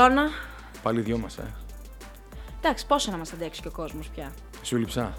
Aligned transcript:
Κολόνα. 0.00 0.28
Πάλι 0.82 1.00
δυο 1.00 1.18
μας, 1.18 1.36
ε. 1.38 1.42
Εντάξει, 2.62 2.86
πόσο 2.86 3.10
να 3.10 3.16
μας 3.16 3.32
αντέξει 3.32 3.60
και 3.60 3.68
ο 3.68 3.70
κόσμος 3.70 4.08
πια. 4.08 4.32
Σου 4.62 4.76
έλειψα. 4.76 5.14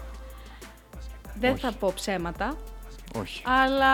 Δεν 1.40 1.52
Όχι. 1.52 1.60
θα 1.60 1.72
πω 1.72 1.92
ψέματα, 1.94 2.56
Όχι. 3.20 3.42
αλλά... 3.46 3.92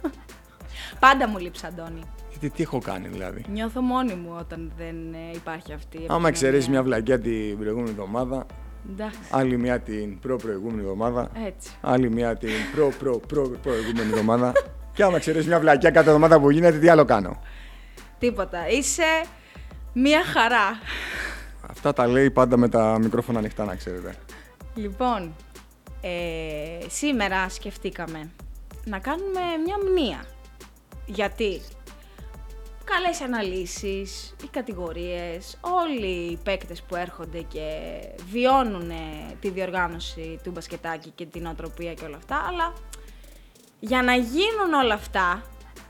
Πάντα 1.00 1.28
μου 1.28 1.38
λείπεις, 1.38 1.66
Αντώνη. 1.66 2.02
Γιατί 2.30 2.50
τι 2.50 2.62
έχω 2.62 2.78
κάνει 2.78 3.08
δηλαδή; 3.08 3.44
Νιώθω 3.48 3.80
μόνη 3.80 4.14
μου 4.14 4.36
όταν 4.38 4.72
δεν 4.76 4.96
ε, 5.14 5.18
υπάρχει 5.34 5.72
αυτή 5.72 5.96
η 5.96 5.98
Άμα 5.98 6.02
επικοινωνία. 6.02 6.28
εξαιρέσεις 6.28 6.68
μια 6.68 6.82
βλακιά 6.82 7.18
την 7.20 7.58
προηγούμενη 7.58 7.90
εβδομάδα, 7.90 8.46
Εντάξει, 8.90 9.18
άλλη 9.30 9.56
μια 9.58 9.80
την 9.80 10.18
προ-προηγούμενη 10.18 10.80
εβδομάδα, 10.80 11.30
έτσι. 11.46 11.70
άλλη 11.80 12.10
μια 12.10 12.36
την 12.36 12.50
προ-προ-προ-προηγούμενη 12.74 14.10
εβδομάδα. 14.10 14.52
και 14.92 15.02
άμα 15.02 15.16
εξαιρέσεις 15.16 15.46
μια 15.48 15.60
βλακιά 15.60 15.90
κάθε 15.90 16.06
εβδομάδα 16.08 16.40
που 16.40 16.50
γίνεται, 16.50 16.78
τι 16.78 16.88
άλλο 16.88 17.04
κάνω; 17.04 17.40
Τίποτα. 18.18 18.68
Είσαι 18.68 19.24
μία 19.94 20.24
χαρά. 20.24 20.78
Αυτά 21.70 21.92
τα 21.92 22.06
λέει 22.06 22.30
πάντα 22.30 22.56
με 22.56 22.68
τα 22.68 22.98
μικρόφωνα 22.98 23.38
ανοιχτά, 23.38 23.64
να 23.64 23.74
ξέρετε. 23.76 24.14
Λοιπόν, 24.74 25.34
ε, 26.00 26.88
σήμερα 26.88 27.48
σκεφτήκαμε 27.48 28.30
να 28.84 28.98
κάνουμε 28.98 29.40
μια 29.64 29.76
μνήα. 29.88 30.24
Γιατί 31.06 31.60
καλές 32.84 33.20
αναλύσεις, 33.20 34.34
οι 34.42 34.46
κατηγορίες, 34.50 35.58
όλοι 35.60 36.06
οι 36.06 36.38
παίκτες 36.42 36.82
που 36.82 36.96
έρχονται 36.96 37.40
και 37.40 37.68
βιώνουν 38.30 38.92
τη 39.40 39.50
διοργάνωση 39.50 40.40
του 40.42 40.50
μπασκετάκι 40.50 41.10
και 41.14 41.26
την 41.26 41.46
οτροπία 41.46 41.94
και 41.94 42.04
όλα 42.04 42.16
αυτά, 42.16 42.44
αλλά 42.48 42.72
για 43.80 44.02
να 44.02 44.14
γίνουν 44.14 44.72
όλα 44.82 44.94
αυτά 44.94 45.42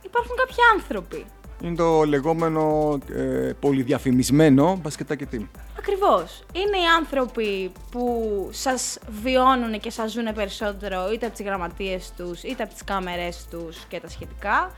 υπάρχουν 0.03 0.37
κάποιοι 0.37 0.57
άνθρωποι. 0.75 1.27
Είναι 1.65 1.75
το 1.75 2.03
λεγόμενο 2.03 2.99
ε, 3.15 3.53
πολυδιαφημισμένο 3.61 4.79
μπασκετάκι 4.83 5.27
team. 5.33 5.47
Ακριβώς. 5.79 6.45
Είναι 6.53 6.77
οι 6.77 6.87
άνθρωποι 6.99 7.73
που 7.91 8.49
σας 8.53 8.99
βιώνουν 9.23 9.81
και 9.81 9.91
σας 9.91 10.13
ζουν 10.13 10.33
περισσότερο 10.35 11.11
είτε 11.13 11.27
από 11.27 11.35
τις 11.35 11.45
γραμματείες 11.45 12.13
τους, 12.17 12.43
είτε 12.43 12.63
από 12.63 12.73
τις 12.73 12.85
κάμερες 12.85 13.47
τους 13.51 13.85
και 13.89 14.01
τα 14.01 14.09
σχετικά. 14.09 14.71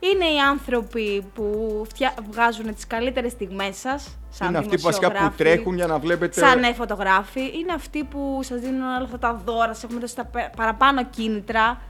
Είναι 0.00 0.24
οι 0.24 0.38
άνθρωποι 0.50 1.24
που 1.34 1.82
φτια... 1.88 2.14
βγάζουν 2.30 2.74
τις 2.74 2.86
καλύτερες 2.86 3.32
στιγμές 3.32 3.76
σας, 3.76 4.18
σαν 4.30 4.48
είναι 4.48 4.58
αυτοί 4.58 4.76
που 4.76 4.82
βασικά 4.82 5.06
που 5.06 5.12
δημοσιογράφοι, 5.12 5.36
τρέχουν 5.36 5.74
για 5.74 5.86
να 5.86 5.98
βλέπετε. 5.98 6.40
Σαν 6.40 6.62
ε, 6.62 6.72
φωτογράφοι. 6.72 7.40
Είναι 7.40 7.72
αυτοί 7.74 8.04
που 8.04 8.40
σας 8.42 8.60
δίνουν 8.60 8.82
όλα 8.82 9.04
αυτά 9.04 9.18
τα 9.18 9.42
δώρα, 9.44 9.74
σας 9.74 9.84
έχουν 9.84 10.00
δώσει 10.00 10.16
τα 10.16 10.24
πε- 10.24 10.56
παραπάνω 10.56 11.04
κίνητρα 11.04 11.80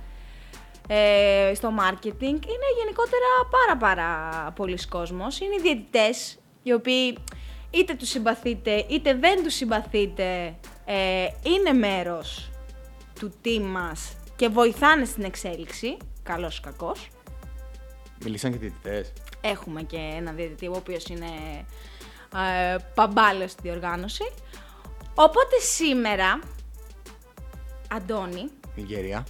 ε, 0.86 1.52
στο 1.54 1.68
marketing. 1.78 2.22
Είναι 2.22 2.68
γενικότερα 2.78 3.28
πάρα 3.50 3.76
πάρα 3.78 4.50
πολλοί 4.52 4.86
κόσμος. 4.88 5.40
Είναι 5.40 5.54
οι 5.54 5.60
διαιτητές, 5.60 6.38
οι 6.62 6.72
οποίοι 6.72 7.18
είτε 7.70 7.94
τους 7.94 8.08
συμπαθείτε 8.08 8.86
είτε 8.88 9.14
δεν 9.14 9.42
τους 9.42 9.54
συμπαθείτε, 9.54 10.56
ε, 10.84 11.26
είναι 11.42 11.72
μέρος 11.72 12.50
του 13.20 13.32
team 13.44 13.62
μας 13.62 14.16
και 14.36 14.48
βοηθάνε 14.48 15.04
στην 15.04 15.24
εξέλιξη, 15.24 15.96
καλός 16.22 16.58
ή 16.58 16.60
κακός. 16.60 17.08
Μιλήσαν 18.24 18.52
και 18.52 18.58
διαιτητές. 18.58 19.12
Έχουμε 19.40 19.82
και 19.82 19.96
ένα 20.16 20.32
διαιτητή, 20.32 20.66
ο 20.66 20.74
οποίος 20.76 21.06
είναι 21.06 21.26
ε, 22.34 22.76
παμπάλαιος 22.94 23.50
στη 23.50 23.62
διοργάνωση. 23.62 24.24
Οπότε 25.14 25.58
σήμερα, 25.58 26.38
Αντώνη, 27.90 28.48
Νιγέρια. 28.76 29.26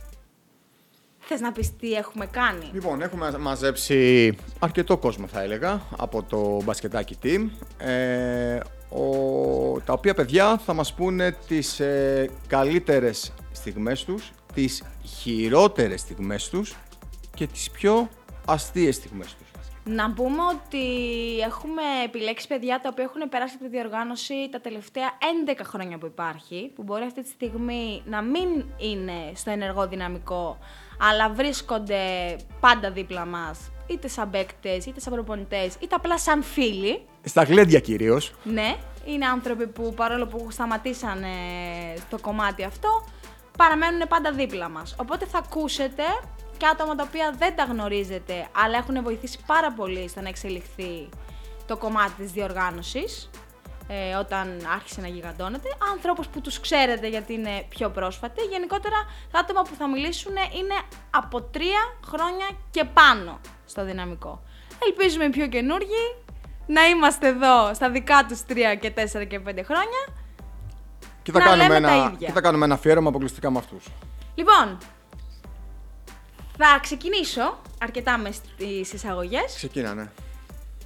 Θες 1.33 1.41
να 1.41 1.53
πεις 1.53 1.77
τι 1.77 1.93
έχουμε 1.93 2.27
κάνει; 2.27 2.71
Λοιπόν, 2.73 3.03
έχουμε 3.03 3.39
μαζέψει 3.39 4.35
αρκετό 4.59 4.97
κόσμο 4.97 5.27
θα 5.27 5.43
έλεγα 5.43 5.81
από 5.97 6.23
το 6.23 6.63
μπασκετάκι 6.65 7.19
team 7.23 7.49
ε, 7.87 8.59
ο, 8.89 9.81
τα 9.85 9.93
οποία 9.93 10.15
παιδιά 10.15 10.59
θα 10.59 10.73
μας 10.73 10.95
πούνε 10.95 11.37
τις 11.49 11.81
ε, 11.81 12.31
καλύτερες 12.47 13.33
στιγμές 13.53 14.05
τους, 14.05 14.33
τις 14.55 14.83
χειρότερες 15.05 16.01
στιγμές 16.01 16.49
τους 16.49 16.77
και 17.35 17.47
τις 17.47 17.71
πιο 17.71 18.09
αστείες 18.47 18.95
στιγμές 18.95 19.35
τους. 19.35 19.47
Να 19.85 20.13
πούμε 20.13 20.43
ότι 20.43 20.87
έχουμε 21.39 21.83
επιλέξει 22.05 22.47
παιδιά 22.47 22.81
τα 22.81 22.89
οποία 22.93 23.05
έχουν 23.05 23.29
περάσει 23.29 23.55
από 23.55 23.65
τη 23.65 23.71
διοργάνωση 23.71 24.49
τα 24.51 24.61
τελευταία 24.61 25.11
11 25.47 25.61
χρόνια 25.63 25.99
που 25.99 26.07
υπάρχει, 26.07 26.71
που 26.75 26.83
μπορεί 26.83 27.05
αυτή 27.05 27.23
τη 27.23 27.29
στιγμή 27.29 28.03
να 28.05 28.23
μην 28.23 28.65
είναι 28.79 29.33
στο 29.35 29.51
ενεργό 29.51 29.89
δυναμικό, 29.89 30.59
αλλά 31.11 31.31
βρίσκονται 31.31 32.01
πάντα 32.61 32.91
δίπλα 32.91 33.27
μας, 33.27 33.59
είτε 33.87 34.09
σαν 34.09 34.31
παίκτες, 34.31 34.87
είτε 34.87 35.01
σαν 35.01 35.13
προπονητές, 35.13 35.75
είτε 35.81 35.95
απλά 35.95 36.19
σαν 36.19 36.43
φίλοι. 36.43 37.03
Στα 37.25 37.43
γλέντια 37.43 37.81
κυρίως. 37.81 38.35
Ναι, 38.45 38.77
είναι 39.05 39.27
άνθρωποι 39.27 39.67
που 39.67 39.95
παρόλο 39.97 40.27
που 40.27 40.49
σταματήσανε 40.51 41.29
στο 42.07 42.19
κομμάτι 42.21 42.65
αυτό, 42.65 43.05
παραμένουν 43.59 44.09
πάντα 44.09 44.33
δίπλα 44.33 44.69
μας. 44.69 44.95
Οπότε 44.99 45.27
θα 45.27 45.39
ακούσετε 45.39 46.03
και 46.57 46.67
άτομα 46.67 46.95
τα 46.95 47.05
οποία 47.09 47.35
δεν 47.39 47.57
τα 47.57 47.65
γνωρίζετε, 47.65 48.49
αλλά 48.65 48.79
έχουν 48.79 49.03
βοηθήσει 49.03 49.39
πάρα 49.47 49.73
πολύ 49.73 50.09
στο 50.09 50.21
να 50.21 50.29
εξελιχθεί 50.29 51.09
το 51.67 51.77
κομμάτι 51.77 52.13
της 52.23 52.33
διοργάνωσης, 52.33 53.31
ε, 53.89 54.15
όταν 54.15 54.67
άρχισε 54.75 55.01
να 55.01 55.07
γιγαντώνεται. 55.09 55.69
Ανθρώπους 55.93 56.27
που 56.27 56.41
τους 56.41 56.61
ξέρετε 56.61 57.09
γιατί 57.09 57.33
είναι 57.33 57.65
πιο 57.69 57.91
πρόσφατοι. 57.91 58.43
Γενικότερα, 58.43 58.97
τα 59.33 59.39
άτομα 59.39 59.63
που 59.63 59.75
θα 59.79 59.89
μιλήσουν 59.89 60.33
είναι 60.33 60.75
από 61.11 61.43
τρία 61.43 61.81
χρόνια 62.07 62.47
και 62.71 62.85
πάνω 62.85 63.41
στο 63.67 63.85
δυναμικό. 63.85 64.43
Ελπίζουμε 64.87 65.25
οι 65.25 65.31
πιο 65.31 65.47
καινούργοι 65.47 66.17
να 66.67 66.87
είμαστε 66.87 67.29
εδώ 67.29 67.75
στα 67.75 67.91
δικά 67.91 68.27
τους 68.29 68.41
3 68.49 68.55
και 68.81 68.93
4 68.97 69.27
και 69.27 69.41
5 69.49 69.63
χρόνια. 69.65 70.03
Και 71.23 71.33
θα, 71.33 71.39
Να 71.39 71.45
κάνουμε 71.45 71.69
λέμε 71.69 71.87
τα 71.87 71.93
ένα, 71.93 72.05
ίδια. 72.13 72.27
και 72.27 72.33
θα 72.33 72.41
κάνουμε 72.41 72.65
ένα 72.65 72.75
αφιέρωμα 72.75 73.09
αποκλειστικά 73.09 73.51
με 73.51 73.59
αυτούς. 73.59 73.85
Λοιπόν, 74.35 74.79
θα 76.57 76.79
ξεκινήσω 76.83 77.59
αρκετά 77.81 78.19
με 78.19 78.31
στις 78.33 78.93
εισαγωγές. 78.93 79.55
Ξεκίνανε. 79.57 80.13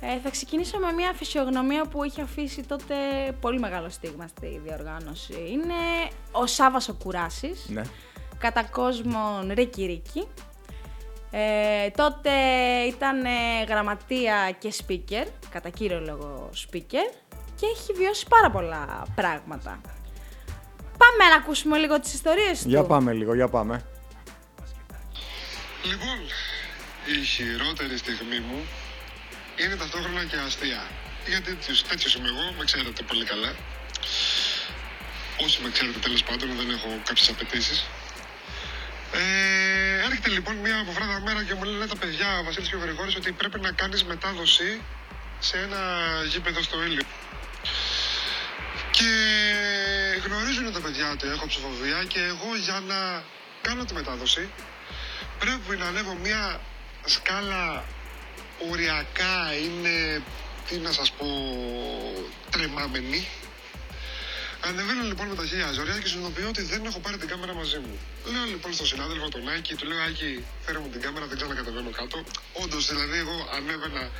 Ε, 0.08 0.18
θα 0.22 0.30
ξεκινήσω 0.30 0.78
με 0.78 0.92
μια 0.92 1.12
φυσιογνωμία 1.16 1.84
που 1.84 2.04
είχε 2.04 2.22
αφήσει 2.22 2.62
τότε 2.62 2.94
πολύ 3.40 3.58
μεγάλο 3.58 3.88
στίγμα 3.90 4.26
στη 4.26 4.60
διοργάνωση. 4.64 5.32
Είναι 5.32 5.74
ο 6.32 6.46
Σάββας 6.46 6.88
ο 6.88 6.94
Κουράσης, 6.94 7.64
Ναι. 7.68 7.82
κατά 8.38 8.64
κόσμον 8.64 9.50
Ρίκι 9.54 9.84
Ρίκι. 9.86 10.26
Ε, 11.30 11.90
τότε 11.90 12.30
ήταν 12.88 13.24
ε, 13.24 13.64
γραμματεία 13.68 14.56
και 14.58 14.72
speaker, 14.86 15.26
κατά 15.50 15.68
κύριο 15.68 16.00
λόγο 16.00 16.50
speaker, 16.54 17.14
και 17.56 17.66
έχει 17.74 17.92
βιώσει 17.96 18.26
πάρα 18.28 18.50
πολλά 18.50 19.06
πράγματα. 19.14 19.80
Πάμε 20.98 21.30
να 21.30 21.36
ακούσουμε 21.36 21.78
λίγο 21.78 22.00
τις 22.00 22.14
ιστορίες 22.14 22.62
του. 22.62 22.68
Για 22.68 22.82
πάμε 22.84 23.12
λίγο, 23.12 23.34
για 23.34 23.48
πάμε. 23.48 23.82
Λοιπόν, 25.84 26.18
η 27.20 27.24
χειρότερη 27.24 27.96
στιγμή 27.98 28.38
μου 28.40 28.58
είναι 29.56 29.76
ταυτόχρονα 29.76 30.24
και 30.24 30.36
αστεία. 30.36 30.82
Γιατί 31.26 31.54
τέτοιος, 31.54 31.82
τέτοιος 31.82 32.14
είμαι 32.14 32.28
εγώ, 32.28 32.54
με 32.58 32.64
ξέρετε 32.64 33.02
πολύ 33.02 33.24
καλά. 33.24 33.52
Όσοι 35.44 35.62
με 35.62 35.70
ξέρετε 35.70 35.98
τέλος 35.98 36.22
πάντων, 36.22 36.56
δεν 36.56 36.70
έχω 36.70 37.00
κάποιες 37.08 37.28
απαιτήσεις. 37.28 37.78
Ε, 39.12 40.04
έρχεται 40.06 40.30
λοιπόν 40.30 40.54
μια 40.56 40.78
αποφράτα 40.80 41.20
μέρα 41.20 41.44
και 41.44 41.54
μου 41.54 41.64
λένε 41.64 41.86
τα 41.86 41.96
παιδιά, 41.96 42.38
ο 42.38 42.42
Βασίλης 42.44 42.68
και 42.68 42.76
ο 42.76 42.78
Γρηγόρης, 42.78 43.16
ότι 43.16 43.32
πρέπει 43.32 43.60
να 43.60 43.70
κάνεις 43.70 44.04
μετάδοση 44.04 44.82
σε 45.38 45.56
ένα 45.58 45.80
γήπεδο 46.30 46.62
στο 46.62 46.82
Ήλιο. 46.82 47.06
Και 48.90 49.10
γνωρίζουν 50.24 50.72
τα 50.72 50.80
παιδιά 50.80 51.10
ότι 51.10 51.26
έχω 51.28 51.46
ψηφοβία 51.46 52.04
και 52.04 52.20
εγώ 52.20 52.56
για 52.64 52.80
να 52.86 53.22
κάνω 53.62 53.84
τη 53.84 53.94
μετάδοση 53.94 54.48
πρέπει 55.38 55.76
να 55.76 55.86
ανέβω 55.86 56.14
μια 56.14 56.60
σκάλα 57.04 57.84
οριακά 58.70 59.54
είναι, 59.64 60.22
τι 60.68 60.76
να 60.76 60.92
σας 60.92 61.10
πω, 61.10 61.26
τρεμάμενη. 62.50 63.28
Ανεβαίνω 64.60 65.02
λοιπόν 65.02 65.26
με 65.28 65.34
τα 65.34 65.46
χίλια 65.46 65.72
ζωριά 65.72 65.98
και 65.98 66.08
συνειδητοποιώ 66.08 66.48
ότι 66.48 66.62
δεν 66.62 66.84
έχω 66.84 66.98
πάρει 66.98 67.16
την 67.16 67.28
κάμερα 67.28 67.54
μαζί 67.54 67.78
μου. 67.78 67.98
Λέω 68.32 68.44
λοιπόν 68.44 68.72
στον 68.72 68.86
συνάδελφο 68.86 69.28
τον 69.28 69.48
Άκη, 69.48 69.74
του 69.74 69.86
λέω 69.86 69.98
Άκη, 70.08 70.44
φέρε 70.64 70.78
μου 70.78 70.88
την 70.88 71.00
κάμερα, 71.00 71.26
δεν 71.26 71.36
ξανακατεβαίνω 71.36 71.90
κάτω. 71.90 72.24
Όντως 72.52 72.88
δηλαδή, 72.88 73.18
εγώ 73.18 73.48
ανέβαινα 73.56 74.10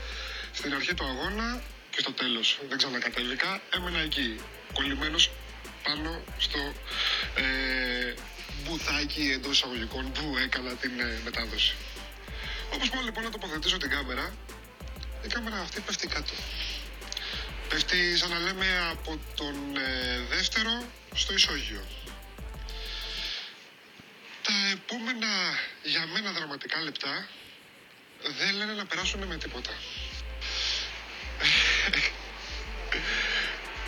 στην 0.52 0.74
αρχή 0.74 0.94
του 0.94 1.04
αγώνα 1.04 1.62
και 1.90 2.00
στο 2.00 2.12
τέλος. 2.12 2.58
Δεν 2.68 2.78
ξανακατέβηκα, 2.78 3.60
έμενα 3.76 3.98
εκεί, 3.98 4.36
κολλημένος 4.72 5.30
πάνω 5.82 6.22
στο 6.38 6.58
ε, 7.34 8.14
μπουτάκι 8.62 9.30
εντός 9.34 9.52
εισαγωγικών 9.56 10.12
που 10.12 10.36
έκανα 10.44 10.70
την 10.70 11.00
ε, 11.00 11.20
μετάδοση. 11.24 11.74
Όπως 12.74 12.90
πάω 12.90 13.02
λοιπόν 13.02 13.24
να 13.24 13.30
τοποθετήσω 13.30 13.76
την 13.76 13.90
κάμερα, 13.90 14.34
η 15.24 15.28
κάμερα 15.28 15.60
αυτή 15.60 15.80
πέφτει 15.80 16.06
κάτω. 16.06 16.32
Πέφτει 17.68 18.16
σαν 18.16 18.30
να 18.30 18.38
λέμε 18.38 18.66
από 18.90 19.18
τον 19.34 19.76
ε, 19.76 20.18
δεύτερο 20.28 20.84
στο 21.14 21.34
ισόγειο. 21.34 21.84
Τα 24.42 24.52
επόμενα 24.72 25.28
για 25.82 26.06
μένα 26.06 26.32
δραματικά 26.32 26.80
λεπτά 26.82 27.28
δεν 28.38 28.54
λένε 28.54 28.72
να 28.72 28.86
περάσουν 28.86 29.22
με 29.24 29.36
τίποτα. 29.36 29.70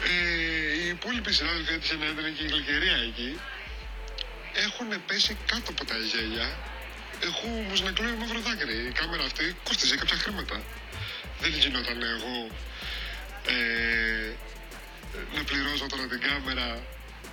ε, 0.04 0.72
οι 0.72 0.88
υπόλοιποι 0.88 1.32
συνάδελφοι 1.32 1.72
έτυχε 1.72 1.94
να 1.94 2.06
ήταν 2.06 2.34
και 2.36 2.42
η 2.42 2.46
γλυκερία 2.46 2.96
εκεί. 2.96 3.40
Έχουν 4.54 5.04
πέσει 5.06 5.36
κάτω 5.46 5.70
από 5.70 5.84
τα 5.84 5.96
γέλια. 5.96 6.76
Έχω 7.23 7.47
όμω 7.47 7.75
να 7.85 7.91
κλαίω 7.93 8.15
μαύρο 8.17 8.41
δάκρυ. 8.41 8.76
Η 8.91 8.93
κάμερα 8.93 9.25
αυτή 9.25 9.56
κόστιζε 9.65 9.97
κάποια 9.97 10.17
χρήματα. 10.17 10.62
Δεν 11.41 11.50
γινόταν 11.50 12.03
εγώ 12.03 12.37
ε, 13.47 14.32
να 15.35 15.44
πληρώσω 15.44 15.87
τώρα 15.87 16.06
την 16.06 16.20
κάμερα, 16.20 16.67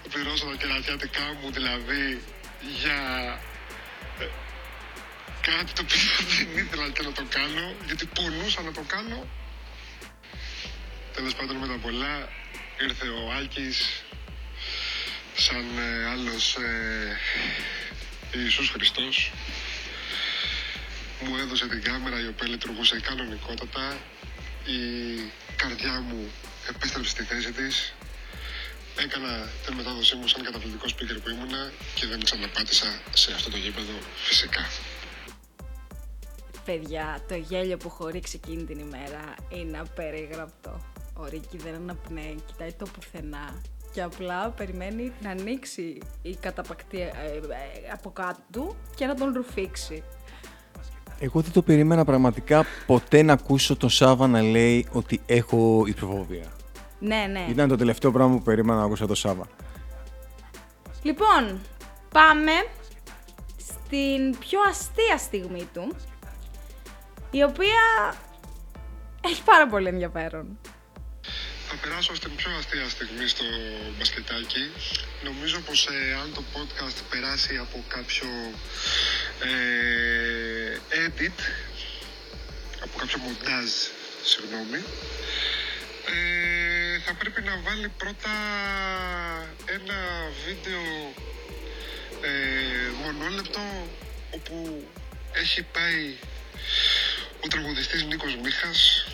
να 0.03 0.09
πληρώσω 0.11 0.45
τα 0.45 0.55
κερατιάτικά 0.55 1.25
μου 1.39 1.51
δηλαδή 1.51 2.21
για 2.81 2.99
ε, 4.19 4.25
κάτι 5.41 5.71
το 5.73 5.81
οποίο 5.85 6.07
δεν 6.31 6.47
ήθελα 6.63 6.89
και 6.89 7.01
να 7.01 7.11
το 7.11 7.25
κάνω, 7.29 7.75
γιατί 7.85 8.05
πονούσα 8.05 8.61
να 8.61 8.71
το 8.71 8.83
κάνω. 8.87 9.27
Τέλος 11.13 11.35
πάντων 11.35 11.55
με 11.55 11.67
τα 11.67 11.77
πολλά 11.81 12.29
ήρθε 12.81 13.07
ο 13.07 13.31
Άκης 13.39 14.03
σαν 15.35 15.65
ε, 15.77 16.09
άλλος 16.09 16.55
ε, 16.55 18.39
Ιησούς 18.39 18.69
Χριστός 18.69 19.31
μου 21.23 21.35
έδωσε 21.37 21.67
την 21.67 21.81
κάμερα 21.81 22.19
η 22.19 22.27
οποία 22.27 22.47
λειτουργούσε 22.47 22.99
κανονικότατα 22.99 23.97
η 24.65 24.79
καρδιά 25.55 26.01
μου 26.01 26.31
επέστρεψε 26.69 27.09
στη 27.09 27.23
θέση 27.23 27.51
της 27.51 27.93
έκανα 29.03 29.47
την 29.65 29.73
μετάδοσή 29.75 30.15
μου 30.15 30.27
σαν 30.27 30.43
καταπληκτικός 30.43 30.95
speaker 30.95 31.17
που 31.23 31.29
ήμουνα 31.29 31.71
και 31.95 32.05
δεν 32.07 32.23
ξαναπάτησα 32.23 32.85
σε 33.13 33.33
αυτό 33.33 33.49
το 33.49 33.57
γήπεδο 33.57 33.93
φυσικά. 34.15 34.63
Παιδιά, 36.65 37.23
το 37.27 37.35
γέλιο 37.35 37.77
που 37.77 37.87
έχω 37.87 38.07
ρίξει 38.07 38.39
εκείνη 38.43 38.63
την 38.63 38.79
ημέρα 38.79 39.35
είναι 39.49 39.79
απερίγραπτο. 39.79 40.81
Ο 41.13 41.25
Ρίκη 41.25 41.57
δεν 41.57 41.73
αναπνέει, 41.75 42.43
κοιτάει 42.45 42.73
το 42.73 42.85
πουθενά 42.85 43.61
και 43.93 44.01
απλά 44.01 44.49
περιμένει 44.49 45.13
να 45.21 45.29
ανοίξει 45.29 45.97
η 46.21 46.35
καταπακτή 46.35 47.01
ε, 47.01 47.05
ε, 47.05 47.11
από 47.91 48.11
κάτω 48.11 48.39
του 48.51 48.75
και 48.95 49.05
να 49.05 49.15
τον 49.15 49.33
ρουφήξει. 49.33 50.03
Εγώ 51.19 51.41
δεν 51.41 51.51
το 51.51 51.61
περίμενα 51.61 52.05
πραγματικά 52.05 52.65
ποτέ 52.85 53.21
να 53.21 53.33
ακούσω 53.33 53.75
τον 53.75 53.89
Σάβα 53.89 54.27
να 54.27 54.41
λέει 54.41 54.87
ότι 54.91 55.21
έχω 55.25 55.83
υψοφοβία. 55.87 56.45
Ναι, 56.99 57.27
ναι. 57.31 57.45
Ήταν 57.49 57.67
το 57.67 57.75
τελευταίο 57.75 58.11
πράγμα 58.11 58.35
που 58.35 58.41
περίμενα 58.41 58.79
να 58.79 58.85
ακούσω 58.85 59.05
τον 59.05 59.15
Σάβα. 59.15 59.47
Λοιπόν, 61.01 61.59
πάμε 62.11 62.51
στην 63.57 64.37
πιο 64.39 64.59
αστεία 64.69 65.17
στιγμή 65.17 65.67
του, 65.73 65.95
η 67.31 67.43
οποία 67.43 68.13
έχει 69.21 69.43
πάρα 69.43 69.67
πολύ 69.67 69.87
ενδιαφέρον. 69.87 70.57
Θα 71.75 71.87
περάσω 71.87 72.15
στην 72.15 72.35
πιο 72.35 72.51
αστεία 72.57 72.89
στιγμή 72.89 73.27
στο 73.27 73.43
μπασκετάκι. 73.97 74.71
Νομίζω 75.23 75.59
πως 75.59 75.87
ε, 75.87 76.13
αν 76.21 76.33
το 76.33 76.43
podcast 76.53 76.97
περάσει 77.09 77.57
από 77.57 77.83
κάποιο 77.87 78.27
ε, 79.39 80.79
edit, 81.05 81.39
από 82.83 82.97
κάποιο 82.97 83.17
μοντάζ, 83.19 83.69
συγγνώμη, 84.23 84.83
ε, 86.15 86.99
θα 87.05 87.13
πρέπει 87.13 87.41
να 87.41 87.59
βάλει 87.63 87.89
πρώτα 87.89 88.33
ένα 89.65 89.99
βίντεο 90.45 91.13
ε, 92.21 92.89
μονόλεπτο 93.03 93.87
όπου 94.31 94.87
έχει 95.33 95.61
πάει 95.61 96.15
ο 97.43 97.47
τραγουδιστής 97.47 98.03
Νίκος 98.03 98.35
Μίχας 98.35 99.07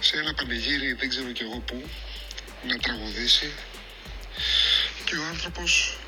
σε 0.00 0.16
ένα 0.16 0.34
πανηγύρι 0.34 0.92
δεν 0.92 1.08
ξέρω 1.08 1.32
κι 1.32 1.42
εγώ 1.42 1.58
πού 1.58 1.88
να 2.66 2.78
τραγουδήσει 2.78 3.52
και 5.04 5.16
ο 5.16 5.24
άνθρωπος 5.24 5.98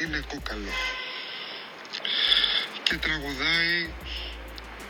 είναι 0.00 0.24
κόκαλο 0.28 0.72
και 2.82 2.96
τραγουδάει 2.96 3.90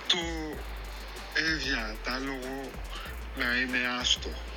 το 0.06 0.18
εδιατάλογο 1.34 2.70
να 3.36 3.56
είναι 3.56 3.78
άστο. 4.00 4.47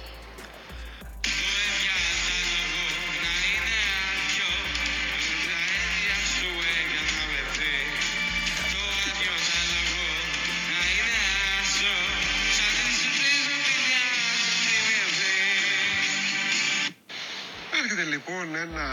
Έρχεται 17.92 18.10
λοιπόν 18.10 18.56
ένα 18.56 18.88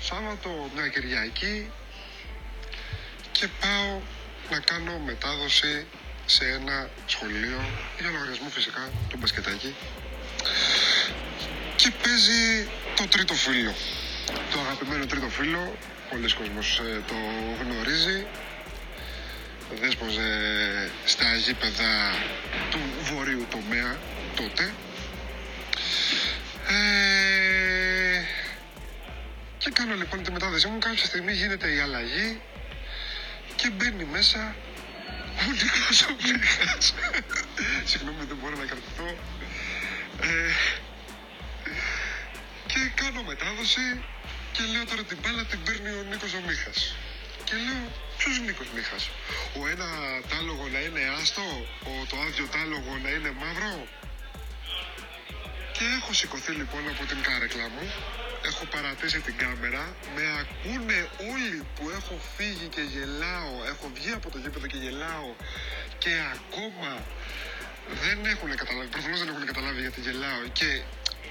Σάββατο, 0.00 0.70
μια 0.74 0.88
Κυριακή 0.88 1.70
και 3.32 3.48
πάω 3.60 4.00
να 4.50 4.58
κάνω 4.58 4.98
μετάδοση 4.98 5.86
σε 6.26 6.44
ένα 6.44 6.90
σχολείο 7.06 7.60
για 7.98 8.10
λογαριασμό 8.10 8.48
φυσικά 8.48 8.90
του 9.08 9.16
μπασκετάκι 9.18 9.74
και 11.76 11.90
παίζει 12.02 12.68
το 12.96 13.06
τρίτο 13.08 13.34
φίλο. 13.34 13.74
Το 14.52 14.60
αγαπημένο 14.60 15.06
τρίτο 15.06 15.28
φίλο, 15.28 15.76
πολλοί 16.10 16.34
κόσμος 16.34 16.78
ε, 16.78 17.02
το 17.06 17.14
γνωρίζει. 17.62 18.26
Δέσπος 19.80 20.16
ε, 20.16 20.90
στα 21.04 21.34
γήπεδα 21.34 22.14
του 22.70 22.80
βορείου 23.02 23.46
τομέα 23.50 23.98
τότε. 24.36 24.74
Ε, 26.68 27.07
και 29.58 29.70
κάνω 29.70 29.94
λοιπόν 29.94 30.22
τη 30.22 30.30
μετάδοσή 30.32 30.68
μου. 30.68 30.78
Κάποια 30.78 31.04
στιγμή 31.04 31.32
γίνεται 31.32 31.72
η 31.72 31.78
αλλαγή 31.78 32.40
και 33.56 33.70
μπαίνει 33.70 34.04
μέσα 34.04 34.56
ο 35.40 35.50
Νίκος 35.58 36.02
ο 36.02 36.16
Μίχας. 36.22 36.94
Συγγνώμη, 37.84 38.24
δεν 38.24 38.36
μπορώ 38.40 38.56
να 38.56 38.64
κρατηθώ. 38.64 39.08
Ε, 40.22 40.50
και 42.66 42.80
κάνω 42.94 43.22
μετάδοση 43.22 44.04
και 44.52 44.62
λέω 44.72 44.84
τώρα 44.86 45.02
την 45.02 45.18
μπάλα 45.22 45.44
την 45.44 45.62
παίρνει 45.62 45.90
ο 46.00 46.02
Νίκος 46.10 46.32
ο 46.34 46.40
Μίχας. 46.46 46.94
Και 47.44 47.54
λέω, 47.66 47.82
ποιος 48.18 48.38
Νίκος 48.46 48.68
Μίχας; 48.74 49.10
Ο 49.58 49.60
ένα 49.74 49.88
τάλογο 50.30 50.64
να 50.74 50.80
είναι 50.86 51.02
άστο, 51.18 51.46
ο, 51.88 51.92
το 52.10 52.16
άδειο 52.26 52.46
τάλογο 52.56 52.90
να 53.04 53.10
είναι 53.16 53.30
μαύρο; 53.40 53.86
Και 55.76 55.84
έχω 55.98 56.12
σηκωθεί 56.12 56.52
λοιπόν 56.60 56.82
από 56.92 57.02
την 57.10 57.18
κάρεκλα 57.26 57.66
μου, 57.74 57.84
έχω 58.42 58.64
παρατήσει 58.64 59.20
την 59.20 59.36
κάμερα, 59.36 59.96
με 60.14 60.24
ακούνε 60.42 61.08
όλοι 61.32 61.66
που 61.74 61.90
έχω 61.90 62.20
φύγει 62.36 62.66
και 62.74 62.80
γελάω, 62.80 63.52
έχω 63.72 63.90
βγει 63.94 64.12
από 64.12 64.30
το 64.30 64.38
γήπεδο 64.38 64.66
και 64.66 64.76
γελάω. 64.76 65.30
Και 65.98 66.12
ακόμα 66.36 66.90
δεν 68.02 68.24
έχουν 68.24 68.56
καταλάβει, 68.56 68.88
προφανώς 68.88 69.18
δεν 69.18 69.28
έχουν 69.28 69.46
καταλάβει 69.46 69.80
γιατί 69.80 70.00
γελάω. 70.00 70.42
Και 70.52 70.82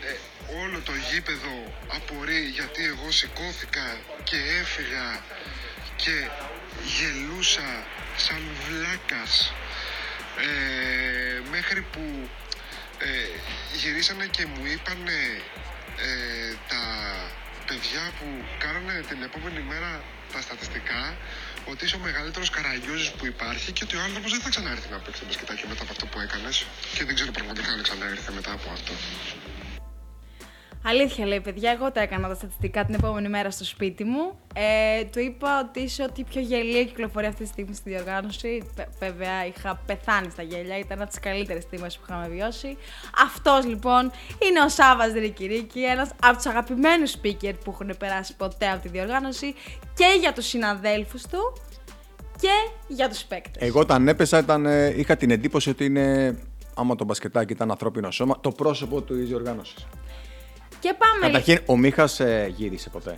ε, 0.07 0.15
όλο 0.61 0.79
το 0.79 0.93
γήπεδο 1.11 1.55
απορεί 1.87 2.41
γιατί 2.57 2.85
εγώ 2.85 3.11
σηκώθηκα 3.11 3.97
και 4.23 4.37
έφυγα 4.61 5.23
και 5.95 6.15
γελούσα 6.95 7.85
σαν 8.17 8.41
βλάκας. 8.65 9.53
Ε, 10.39 11.41
μέχρι 11.49 11.81
που 11.81 12.29
ε, 12.97 13.07
γυρίσανε 13.77 14.25
και 14.25 14.45
μου 14.45 14.65
είπανε 14.65 15.41
ε, 16.05 16.53
τα 16.71 16.83
παιδιά 17.67 18.03
που 18.17 18.25
κάνανε 18.63 18.95
την 19.09 19.19
επόμενη 19.27 19.61
μέρα 19.71 19.91
τα 20.33 20.41
στατιστικά 20.41 21.01
ότι 21.65 21.85
είσαι 21.85 21.95
ο 21.95 21.99
μεγαλύτερος 21.99 22.49
καραγιόζης 22.49 23.11
που 23.11 23.25
υπάρχει 23.25 23.71
και 23.71 23.83
ότι 23.83 23.95
ο 23.95 24.01
άνθρωπος 24.07 24.31
δεν 24.31 24.41
θα 24.41 24.49
ξανάρθει 24.49 24.87
να 24.89 24.99
παίξει 25.03 25.19
το 25.21 25.25
μπασκετάκι 25.27 25.63
μετά 25.67 25.81
από 25.85 25.91
αυτό 25.91 26.05
που 26.05 26.19
έκανες 26.19 26.65
και 26.95 27.03
δεν 27.07 27.15
ξέρω 27.15 27.31
πραγματικά 27.31 27.69
αν 27.71 27.81
ξανάρθει 27.87 28.31
μετά 28.39 28.51
από 28.51 28.67
αυτό. 28.77 28.93
Αλήθεια 30.83 31.25
λέει, 31.25 31.39
παιδιά, 31.41 31.71
εγώ 31.71 31.91
τα 31.91 32.01
έκανα 32.01 32.27
τα 32.27 32.33
στατιστικά 32.35 32.85
την 32.85 32.93
επόμενη 32.93 33.29
μέρα 33.29 33.51
στο 33.51 33.63
σπίτι 33.65 34.03
μου. 34.03 34.39
Ε, 34.55 35.03
του 35.03 35.19
είπα 35.19 35.59
ότι 35.69 35.79
είσαι 35.79 36.03
ό,τι 36.03 36.23
πιο 36.23 36.41
γελία 36.41 36.83
κυκλοφορεί 36.83 37.25
αυτή 37.25 37.43
τη 37.43 37.49
στιγμή 37.49 37.75
στη 37.75 37.89
διοργάνωση. 37.89 38.63
Βε- 38.75 38.87
Βέβαια, 38.99 39.45
είχα 39.45 39.79
πεθάνει 39.85 40.29
στα 40.31 40.41
γέλια, 40.41 40.77
ήταν 40.77 41.01
από 41.01 41.09
τις 41.09 41.19
καλύτερες 41.19 41.63
στιγμές 41.63 41.97
που 41.97 42.03
είχαμε 42.09 42.27
βιώσει. 42.27 42.77
Αυτός 43.25 43.65
λοιπόν 43.65 44.11
είναι 44.47 44.59
ο 44.65 44.69
Σάβα 44.69 45.07
Ρικυρίκη, 45.07 45.83
ένας 45.83 46.09
από 46.23 46.35
τους 46.35 46.45
αγαπημένους 46.45 47.15
speaker 47.21 47.53
που 47.63 47.71
έχουν 47.71 47.91
περάσει 47.99 48.35
ποτέ 48.35 48.67
από 48.69 48.81
τη 48.81 48.87
διοργάνωση 48.89 49.53
και 49.93 50.17
για 50.19 50.33
τους 50.33 50.45
συναδέλφους 50.45 51.21
του 51.21 51.53
και 52.41 52.69
για 52.87 53.09
τους 53.09 53.23
παίκτες. 53.23 53.67
Εγώ 53.67 53.79
όταν 53.79 54.07
έπεσα 54.07 54.37
ήταν, 54.39 54.65
ε, 54.65 54.93
είχα 54.99 55.15
την 55.15 55.31
εντύπωση 55.31 55.69
ότι 55.69 55.85
είναι, 55.85 56.37
άμα 56.75 56.95
το 56.95 57.03
μπασκετάκι 57.05 57.53
ήταν 57.53 57.71
ανθρώπινο 57.71 58.11
σώμα, 58.11 58.39
το 58.41 58.51
πρόσωπο 58.51 59.01
του 59.01 59.13
διοργάνωσης. 59.15 59.87
Και 60.79 60.93
πάμε. 60.97 61.25
Καταρχήν, 61.25 61.59
ο 61.65 61.77
Μίχας 61.77 62.21
γύρισε 62.47 62.89
ποτέ. 62.89 63.17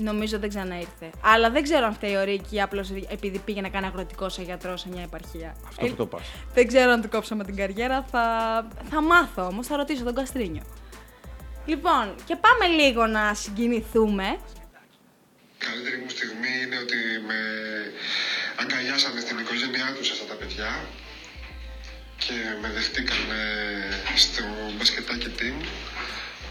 Νομίζω 0.00 0.38
δεν 0.38 0.48
ξαναήρθε. 0.48 1.10
Αλλά 1.20 1.50
δεν 1.50 1.62
ξέρω 1.62 1.86
αν 1.86 1.92
φταίει 1.94 2.16
ο 2.16 2.24
Ρίκη 2.24 2.60
απλώς 2.60 2.90
επειδή 3.08 3.38
πήγε 3.38 3.60
να 3.60 3.68
κάνει 3.68 3.86
αγροτικό 3.86 4.28
σε 4.28 4.42
γιατρό 4.42 4.76
σε 4.76 4.88
μια 4.88 5.02
επαρχία. 5.02 5.56
Αυτό 5.68 5.86
που 5.86 5.94
το 5.94 6.06
πας. 6.06 6.22
Δεν 6.54 6.66
ξέρω 6.66 6.90
αν 6.90 7.00
του 7.00 7.08
κόψαμε 7.08 7.44
την 7.44 7.56
καριέρα. 7.56 8.06
Θα, 8.10 8.22
θα 8.90 9.02
μάθω 9.02 9.46
όμως, 9.46 9.66
θα 9.66 9.76
ρωτήσω 9.76 10.04
τον 10.04 10.14
Καστρίνιο. 10.14 10.62
Λοιπόν, 11.66 12.14
και 12.24 12.36
πάμε 12.36 12.74
λίγο 12.82 13.06
να 13.06 13.34
συγκινηθούμε. 13.34 14.26
Η 15.60 15.64
καλύτερη 15.66 15.96
μου 16.02 16.08
στιγμή 16.08 16.52
είναι 16.64 16.78
ότι 16.84 16.96
με 17.26 17.40
αγκαλιάσανε 18.60 19.20
στην 19.20 19.38
οικογένειά 19.38 19.94
τους 19.96 20.10
αυτά 20.10 20.24
τα 20.24 20.34
παιδιά 20.34 20.70
και 22.16 22.34
με 22.62 22.68
δεχτήκαν 22.76 23.16
στο 24.16 24.44
μπασκετάκι 24.76 25.30
team 25.38 25.56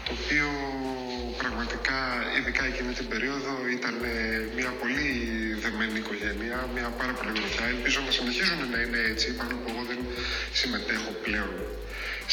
το 0.08 0.14
οποίο 0.20 0.48
πραγματικά 1.42 2.00
ειδικά 2.38 2.64
εκείνη 2.72 2.92
την 3.00 3.08
περίοδο 3.12 3.52
ήταν 3.76 3.94
μια 4.58 4.70
πολύ 4.80 5.08
δεμένη 5.64 5.98
οικογένεια, 6.02 6.58
μια 6.76 6.88
πάρα 7.00 7.12
πολύ 7.18 7.32
γροθιά. 7.38 7.66
Ελπίζω 7.74 7.98
να 8.06 8.12
συνεχίζουν 8.18 8.60
να 8.74 8.78
είναι 8.84 9.00
έτσι, 9.12 9.26
πάνω 9.38 9.52
που 9.60 9.68
εγώ 9.72 9.82
δεν 9.90 10.00
συμμετέχω 10.58 11.10
πλέον 11.24 11.54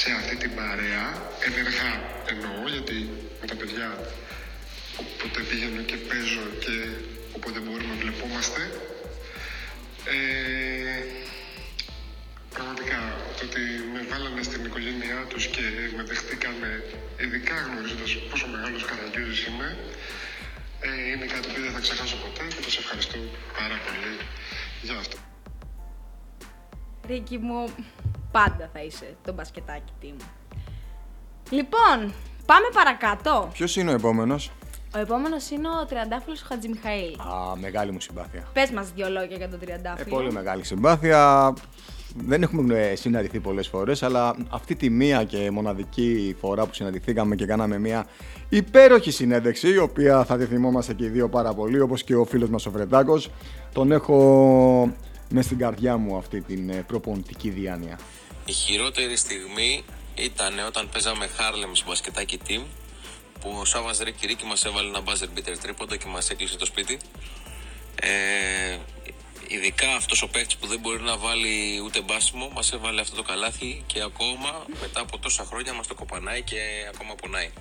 σε 0.02 0.10
αυτή 0.20 0.36
την 0.44 0.52
παρέα, 0.60 1.06
ενεργά 1.48 1.92
εννοώ, 2.34 2.58
γιατί 2.76 2.98
με 3.42 3.46
τα 3.52 3.56
παιδιά 3.60 3.88
όποτε 5.02 5.40
πηγαίνω 5.50 5.82
και 5.90 5.98
παίζω 6.08 6.46
και 6.64 6.76
όποτε 7.36 7.60
μπορούμε 7.60 7.94
βλεπόμαστε. 8.02 8.62
Ε, 10.16 10.98
πραγματικά 12.58 13.00
το 13.38 13.42
ότι 13.48 13.64
με 13.94 14.02
βάλανε 14.12 14.42
στην 14.50 14.62
οικογένειά 14.68 15.20
τους 15.32 15.44
και 15.56 15.64
με 15.98 16.04
δεχτήκανε 16.10 16.72
ειδικά 17.24 17.56
γνωρίζοντας 17.68 18.10
πόσο 18.30 18.46
μεγάλος 18.54 18.82
καραγκιόζης 18.90 19.42
είμαι 19.48 19.70
ε, 20.88 20.90
είναι 21.12 21.26
κάτι 21.34 21.48
που 21.54 21.60
δεν 21.66 21.72
θα 21.76 21.82
ξεχάσω 21.86 22.16
ποτέ 22.24 22.44
και 22.56 22.62
τους 22.66 22.76
ευχαριστώ 22.82 23.18
πάρα 23.60 23.78
πολύ 23.86 24.12
για 24.88 24.96
αυτό. 25.04 25.18
Ρίκη 27.08 27.38
μου, 27.38 27.60
πάντα 28.32 28.70
θα 28.74 28.80
είσαι 28.88 29.08
το 29.26 29.34
μπασκετάκι 29.34 29.94
τι 30.02 30.08
μου. 30.08 30.28
Λοιπόν, 31.50 31.98
πάμε 32.46 32.68
παρακάτω. 32.74 33.50
Ποιος 33.54 33.76
είναι 33.76 33.92
ο 33.92 33.94
επόμενος; 33.94 34.52
Ο 34.96 35.00
επόμενος 35.00 35.50
είναι 35.50 35.68
ο 35.82 35.86
Τριαντάφυλλος 35.86 36.42
Χατζημιχαήλ. 36.42 37.14
Α, 37.20 37.56
μεγάλη 37.56 37.92
μου 37.92 38.00
συμπάθεια. 38.00 38.48
Πες 38.54 38.70
μας 38.72 38.92
δύο 38.92 39.10
λόγια 39.10 39.38
για 39.38 39.50
τον 39.50 39.60
Ε, 39.62 39.66
Τριαντάφυλλο. 39.66 40.16
πολύ 40.16 40.32
μεγάλη 40.32 40.64
συμπάθεια. 40.64 41.54
Δεν 42.18 42.44
έχουμε 42.44 42.80
ε, 42.80 42.96
συναντηθεί 42.96 43.40
πολλές 43.40 43.68
φορές, 43.68 44.04
αλλά 44.04 44.36
αυτή 44.50 44.76
τη 44.76 44.90
μία 44.90 45.24
και 45.24 45.52
μοναδική 45.52 46.36
φορά 46.40 46.66
που 46.66 46.74
συναντηθήκαμε 46.74 47.36
και 47.36 47.46
κάναμε 47.46 47.80
μια 47.80 48.08
υπέροχη 48.50 49.12
συνέντευξη, 49.12 49.70
η 49.70 49.78
οποία 49.78 50.26
θα 50.26 50.38
τη 50.38 50.46
θυμόμαστε 50.46 50.94
και 50.94 51.06
οι 51.06 51.08
δύο 51.08 51.30
πάρα 51.30 51.54
πολύ, 51.54 51.80
όπως 51.80 52.04
και 52.04 52.16
ο 52.16 52.26
φίλος 52.26 52.50
μας 52.50 52.66
ο 52.66 52.72
Φρετάκος. 52.72 53.30
Τον 53.74 53.92
έχω 53.92 54.96
μες 55.30 55.46
στην 55.46 55.58
καρδιά 55.58 55.98
μου 55.98 56.18
αυτή 56.18 56.42
την 56.42 56.70
ε, 56.70 56.84
προπονητική 56.88 57.50
διάνοια. 57.50 58.00
Η 58.46 58.52
χειρότερη 58.52 59.16
στιγμή 59.16 59.84
ήταν 60.16 60.54
όταν 60.68 60.90
παίζαμε 60.92 61.26
Harlem 61.26 61.70
στο 61.72 61.86
μπασκετάκι 61.88 62.40
team 62.48 62.62
που 63.40 63.58
ο 63.60 63.66
Σάβας 63.66 64.00
Ρίκη 64.00 64.28
Ρίκη 64.28 64.46
μας 64.46 64.66
έβαλε 64.66 64.88
ένα 64.88 65.00
buzzer 65.06 65.38
beater 65.38 65.58
τρίποντο 65.62 65.96
και 65.96 66.06
μας 66.08 66.30
έκλεισε 66.30 66.58
το 66.58 66.66
σπίτι. 66.66 66.98
Ε, 68.02 68.78
ειδικά 69.48 69.96
αυτός 69.96 70.22
ο 70.22 70.28
παίκτης 70.28 70.56
που 70.58 70.68
δεν 70.68 70.80
μπορεί 70.80 71.02
να 71.02 71.18
βάλει 71.18 71.82
ούτε 71.86 72.02
μπάσιμο 72.02 72.50
μας 72.54 72.72
έβαλε 72.74 73.02
αυτό 73.02 73.16
το 73.16 73.24
καλάθι 73.24 73.84
και 73.86 74.02
ακόμα 74.02 74.66
μετά 74.82 75.00
από 75.02 75.18
τόσα 75.20 75.44
χρόνια 75.44 75.74
μας 75.74 75.88
το 75.88 75.96
κοπανάει 75.96 76.42
και 76.42 76.58
ακόμα 76.94 77.16
πονάει. 77.16 77.52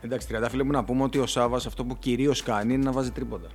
Εντάξει, 0.00 0.26
τριαντάφυλλε 0.26 0.62
μου 0.62 0.70
να 0.70 0.84
πούμε 0.84 1.02
ότι 1.02 1.18
ο 1.18 1.26
Σάβας 1.26 1.66
αυτό 1.66 1.84
που 1.84 1.98
κυρίως 1.98 2.42
κάνει 2.42 2.74
είναι 2.74 2.84
να 2.84 2.92
βάζει 2.92 3.10
τρίποντα. 3.10 3.48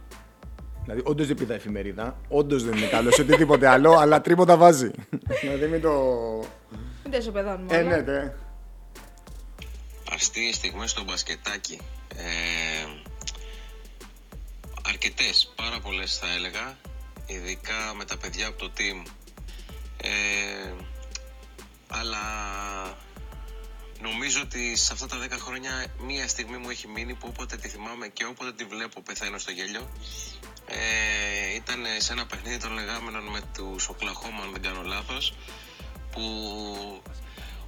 Δηλαδή, 0.83 1.01
όντως 1.05 1.27
δεν 1.27 1.35
πηδά 1.35 1.53
εφημερίδα, 1.53 2.17
όντως 2.27 2.63
δεν 2.63 2.77
είναι 2.77 2.85
καλός 2.87 3.15
σε 3.15 3.21
οτιδήποτε 3.21 3.67
άλλο, 3.67 3.91
αλλά 3.91 4.21
τρίποντα 4.21 4.57
βάζει. 4.57 4.91
δηλαδή, 5.41 5.67
μην 5.67 5.81
το. 5.81 5.91
Μην 7.03 7.11
τα 7.11 7.17
ισοπεδώνουμε 7.17 7.75
Ε, 7.75 7.81
όλα. 7.81 7.89
ναι, 7.89 8.11
ναι. 8.11 8.33
αστείες 10.13 10.55
στιγμές 10.55 10.89
στο 10.91 11.03
μπασκετάκι. 11.03 11.79
Ε, 12.15 13.00
αρκετές, 14.91 15.51
πάρα 15.55 15.79
πολλές 15.79 16.17
θα 16.17 16.33
έλεγα, 16.33 16.77
ειδικά 17.25 17.93
με 17.97 18.05
τα 18.05 18.17
παιδιά 18.17 18.47
από 18.47 18.57
το 18.57 18.71
team. 18.77 19.11
Ε, 19.97 20.73
αλλά 21.87 22.23
νομίζω 24.01 24.41
ότι 24.41 24.75
σε 24.75 24.93
αυτά 24.93 25.07
τα 25.07 25.17
10 25.25 25.29
χρόνια 25.39 25.85
μία 25.99 26.27
στιγμή 26.27 26.57
μου 26.57 26.69
έχει 26.69 26.87
μείνει 26.87 27.13
που 27.13 27.27
όποτε 27.29 27.55
τη 27.57 27.67
θυμάμαι 27.67 28.07
και 28.07 28.25
όποτε 28.25 28.53
τη 28.53 28.63
βλέπω 28.63 29.01
πεθαίνω 29.01 29.37
στο 29.37 29.51
γέλιο. 29.51 29.89
Ε, 30.67 31.55
ήταν 31.55 31.83
σε 31.97 32.11
ένα 32.13 32.25
παιχνίδι 32.25 32.57
των 32.57 32.73
λεγάμενων 32.73 33.23
με 33.23 33.41
τους 33.53 33.87
Οκλαχώμα, 33.89 34.43
αν 34.43 34.51
δεν 34.51 34.61
κάνω 34.61 34.81
λάθος, 34.81 35.33
που 36.11 36.21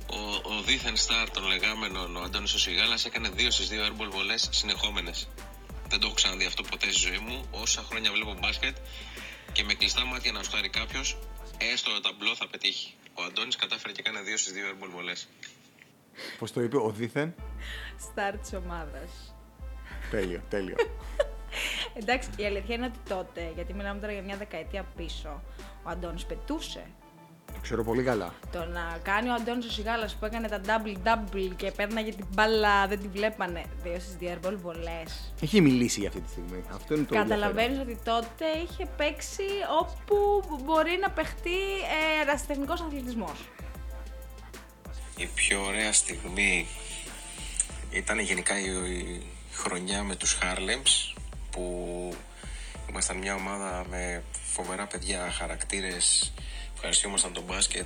ο, 0.08 0.56
ο 0.56 0.62
δίθεν 0.62 0.98
στάρ 0.98 1.30
των 1.30 1.48
λεγάμενων, 1.48 2.16
ο 2.16 2.22
Αντώνης 2.22 2.54
ο 2.54 2.60
Σιγάλας, 2.60 3.06
έκανε 3.06 3.30
δύο 3.30 3.52
στις 3.52 3.68
δύο 3.70 3.86
airball 3.88 4.10
βολές 4.12 4.50
συνεχόμενες. 4.52 5.28
Δεν 5.94 6.02
το 6.02 6.08
έχω 6.08 6.16
ξαναδεί 6.22 6.46
αυτό 6.46 6.64
ποτέ 6.64 6.92
στη 6.92 7.00
ζωή 7.08 7.18
μου. 7.18 7.46
Όσα 7.52 7.82
χρόνια 7.82 8.12
βλέπω 8.12 8.34
μπάσκετ 8.40 8.78
και 9.52 9.64
με 9.64 9.74
κλειστά 9.74 10.06
μάτια 10.06 10.32
να 10.32 10.44
στάρει 10.44 10.70
κάποιος, 10.70 11.18
έστω 11.74 11.92
το 11.94 12.00
ταμπλό 12.00 12.36
θα 12.36 12.48
πετύχει. 12.48 12.94
Ο 13.14 13.24
Αντώνης 13.24 13.56
κατάφερε 13.56 13.94
και 13.94 14.02
έκανε 14.06 14.22
δύο 14.22 14.38
στις 14.38 14.54
δύο 14.54 14.66
airball 14.70 14.90
βολές. 14.92 15.28
Πώς 16.40 16.52
το 16.52 16.62
είπε, 16.62 16.78
ο 16.78 16.90
δίθεν. 16.90 17.36
Στάρ 18.00 18.38
τη 18.38 18.56
ομάδας. 18.56 19.36
τέλειο, 20.10 20.44
τέλειο. 20.50 20.76
Εντάξει, 22.00 22.30
η 22.38 22.46
αλήθεια 22.46 22.76
είναι 22.76 22.86
ότι 22.86 23.00
τότε, 23.10 23.52
γιατί 23.56 23.74
μιλάμε 23.74 24.00
τώρα 24.00 24.14
για 24.14 24.22
μια 24.22 24.38
δεκαετία 24.38 24.84
πίσω, 24.96 25.44
ο 25.84 25.90
Αντώνης 25.90 26.26
πετούσε. 26.26 26.86
Το 27.54 27.60
ξέρω 27.62 27.84
πολύ 27.84 28.04
καλά. 28.04 28.34
Το 28.52 28.66
να 28.66 28.98
κάνει 29.04 29.30
ο 29.30 29.34
Αντώνης 29.34 29.66
ο 29.66 29.72
Σιγάλας 29.72 30.16
που 30.16 30.26
έκανε 30.26 30.48
τα 30.48 30.62
double-double 30.66 31.52
και 31.56 31.72
παίρναγε 31.72 32.12
την 32.12 32.26
μπάλα, 32.34 32.88
δεν 32.88 33.00
τη 33.00 33.08
βλέπανε. 33.08 33.64
Δύο 33.84 34.00
στις 34.00 34.16
δύο 34.16 34.34
airball 34.34 34.56
βολές. 34.62 35.34
Έχει 35.42 35.62
μιλήσει 35.62 36.00
για 36.00 36.10
αυτή 36.10 36.22
τη 36.22 36.30
στιγμή. 36.30 36.64
Αυτό 36.74 36.96
είναι 36.96 37.04
το 37.04 37.16
Καταλαβαίνεις 37.16 37.80
ότι 37.80 37.98
τότε 38.04 38.46
είχε 38.64 38.86
παίξει 38.98 39.48
όπου 39.82 40.44
μπορεί 40.64 40.98
να 41.02 41.10
παιχτεί 41.10 41.60
ε, 42.20 42.22
ερασιτεχνικός 42.22 42.82
αθλητισμός. 42.82 43.50
Η 45.18 45.26
πιο 45.36 45.62
ωραία 45.62 45.94
στιγμή 45.94 46.68
ήταν 47.92 48.20
γενικά 48.20 48.60
η, 48.60 48.66
η 48.66 49.22
χρονιά 49.52 50.04
με 50.04 50.16
τους 50.16 50.38
Harlems 50.42 51.16
που 51.52 51.64
ήμασταν 52.90 53.18
μια 53.18 53.36
ομάδα 53.36 53.86
με 53.90 54.24
φοβερά 54.54 54.88
παιδιά, 54.88 55.32
χαρακτήρες, 55.32 56.34
ευχαριστιόμασταν 56.86 57.34
τον 57.34 57.44
μπάσκετ, 57.44 57.86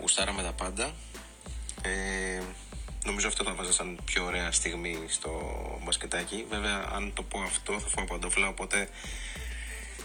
γουστάραμε 0.00 0.42
τα 0.42 0.52
πάντα. 0.52 0.94
Ε, 1.82 2.42
νομίζω 3.04 3.28
αυτό 3.28 3.44
θα 3.44 3.54
βάζα 3.54 3.72
σαν 3.72 3.98
πιο 4.04 4.24
ωραία 4.24 4.52
στιγμή 4.52 5.04
στο 5.06 5.30
μπασκετάκι. 5.84 6.46
Βέβαια, 6.48 6.88
αν 6.92 7.12
το 7.14 7.22
πω 7.22 7.40
αυτό 7.40 7.80
θα 7.80 7.88
φάω 7.88 8.04
παντόφλα, 8.04 8.48
οπότε 8.48 8.88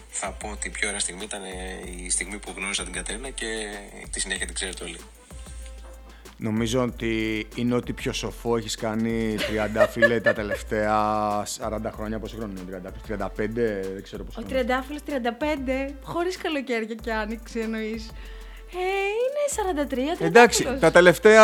θα 0.10 0.32
πω 0.32 0.50
ότι 0.50 0.68
η 0.68 0.72
πιο 0.72 0.88
ωραία 0.88 1.00
στιγμή 1.00 1.24
ήταν 1.24 1.44
ε, 1.44 2.03
η 2.03 2.10
στιγμή 2.10 2.38
που 2.38 2.53
γνώρισα 2.56 2.84
την 2.84 2.94
Κατερίνα 2.94 3.30
και 3.30 3.77
τη 4.10 4.20
συνέχεια 4.20 4.46
την 4.46 4.56
ξέρετε 4.56 4.84
όλοι. 4.84 5.00
Νομίζω 6.38 6.82
ότι 6.82 7.48
είναι 7.56 7.75
ότι 7.75 7.94
πιο 7.94 8.13
σοφό 8.13 8.58
έχεις 8.58 8.75
κάνει 8.75 9.36
30 9.84 9.86
φίλε 9.90 10.20
τα 10.20 10.34
τελευταία 10.34 10.98
40 11.44 11.80
χρόνια. 11.94 12.20
Πόσο 12.20 12.36
χρόνο 12.38 12.54
είναι 12.68 12.82
30, 13.08 13.22
35, 13.25 13.28
δεν 13.94 14.04
ξέρω 14.04 14.24
πόσο 14.24 14.42
Ο 14.42 14.44
χρόνο. 14.48 14.48
Τριαντάφυλλος 14.48 15.02
35, 15.90 15.94
χωρίς 16.04 16.38
καλοκαίρια 16.38 16.96
και 16.96 17.13
άνοιξη 17.13 17.60
εννοείς. 17.60 18.12
Ε, 18.75 19.75
είναι 19.75 20.16
43, 20.20 20.22
30 20.22 20.25
Εντάξει, 20.25 20.78
τα 20.80 20.92
τελευταία, 20.92 21.44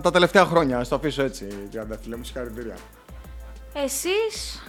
τα 0.00 0.10
τελευταία 0.12 0.44
χρόνια, 0.44 0.78
ας 0.78 0.88
το 0.88 0.94
αφήσω 0.94 1.22
έτσι. 1.22 1.46
30 1.72 1.98
φίλε 2.02 2.16
μου, 2.16 2.24
συγχαρητήρια. 2.24 2.76
Εσείς, 3.72 4.62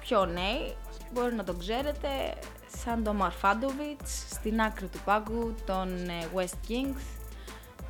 πιο 0.00 0.24
νέοι, 0.26 0.74
μπορεί 1.12 1.34
να 1.34 1.44
τον 1.44 1.58
ξέρετε, 1.58 2.08
σαν 2.84 3.02
τον 3.02 3.16
Μαρφάντοβιτς, 3.16 4.26
στην 4.30 4.60
άκρη 4.60 4.86
του 4.86 4.98
πάγκου 5.04 5.54
των 5.66 5.88
ε, 6.08 6.28
West 6.34 6.70
Kings, 6.70 7.19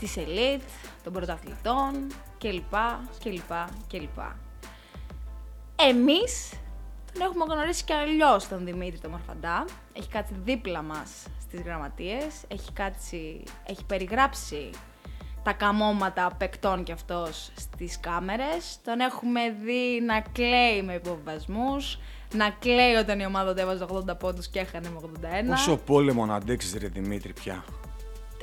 της 0.00 0.14
Elite, 0.16 0.62
των 1.02 1.12
πρωταθλητών 1.12 2.07
κλπ. 2.38 2.75
κλπ. 3.23 3.52
κλπ. 3.88 4.19
Εμείς 5.76 6.52
τον 7.12 7.23
έχουμε 7.23 7.45
γνωρίσει 7.49 7.85
και 7.85 7.95
αλλιώς 7.95 8.49
τον 8.49 8.64
Δημήτρη 8.64 8.99
τον 8.99 9.11
Μαρφαντά. 9.11 9.64
Έχει 9.92 10.09
κάτσει 10.09 10.35
δίπλα 10.45 10.83
μας 10.83 11.26
στις 11.40 11.61
γραμματείες, 11.61 12.45
έχει, 12.49 12.73
κάτσει, 12.73 13.42
έχει 13.66 13.85
περιγράψει 13.85 14.71
τα 15.42 15.52
καμώματα 15.52 16.35
παικτών 16.38 16.83
κι 16.83 16.92
αυτός 16.92 17.52
στις 17.57 18.00
κάμερες. 18.00 18.78
Τον 18.85 19.00
έχουμε 19.00 19.40
δει 19.64 20.00
να 20.07 20.21
κλαίει 20.21 20.83
με 20.83 20.95
υποβασμούς, 20.95 21.99
να 22.35 22.50
κλαίει 22.50 22.95
όταν 22.95 23.21
η 23.21 23.26
ομάδα 23.26 23.54
του 23.54 23.61
έβαζε 23.61 23.87
80 23.88 24.19
πόντους 24.19 24.49
και 24.49 24.59
έχανε 24.59 24.88
με 24.88 24.97
81. 25.47 25.49
Πόσο 25.49 25.76
πόλεμο 25.76 26.26
να 26.26 26.35
αντέξεις 26.35 26.75
ρε 26.75 26.88
Δημήτρη 26.88 27.33
πια. 27.33 27.64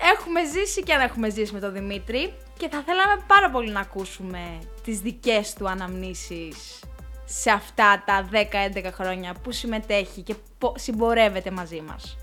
Έχουμε 0.02 0.46
ζήσει 0.46 0.84
και 0.84 0.94
αν 0.94 1.02
έχουμε 1.02 1.30
ζήσει 1.30 1.54
με 1.54 1.60
τον 1.60 1.74
Δημήτρη 1.74 2.34
και 2.58 2.70
θα 2.70 2.84
θέλαμε 2.86 3.24
πάρα 3.28 3.50
πολύ 3.50 3.72
να 3.72 3.80
ακούσουμε 3.80 4.60
τις 4.84 5.00
δικές 5.00 5.54
του 5.54 5.70
αναμνήσεις 5.70 6.80
σε 7.26 7.52
αυτά 7.52 8.04
τα 8.06 8.30
10-11 8.32 8.90
χρόνια 8.94 9.36
που 9.44 9.52
συμμετέχει 9.52 10.22
και 10.22 10.36
συμπορεύεται 10.76 11.52
μαζί 11.52 11.82
μας. 11.82 12.18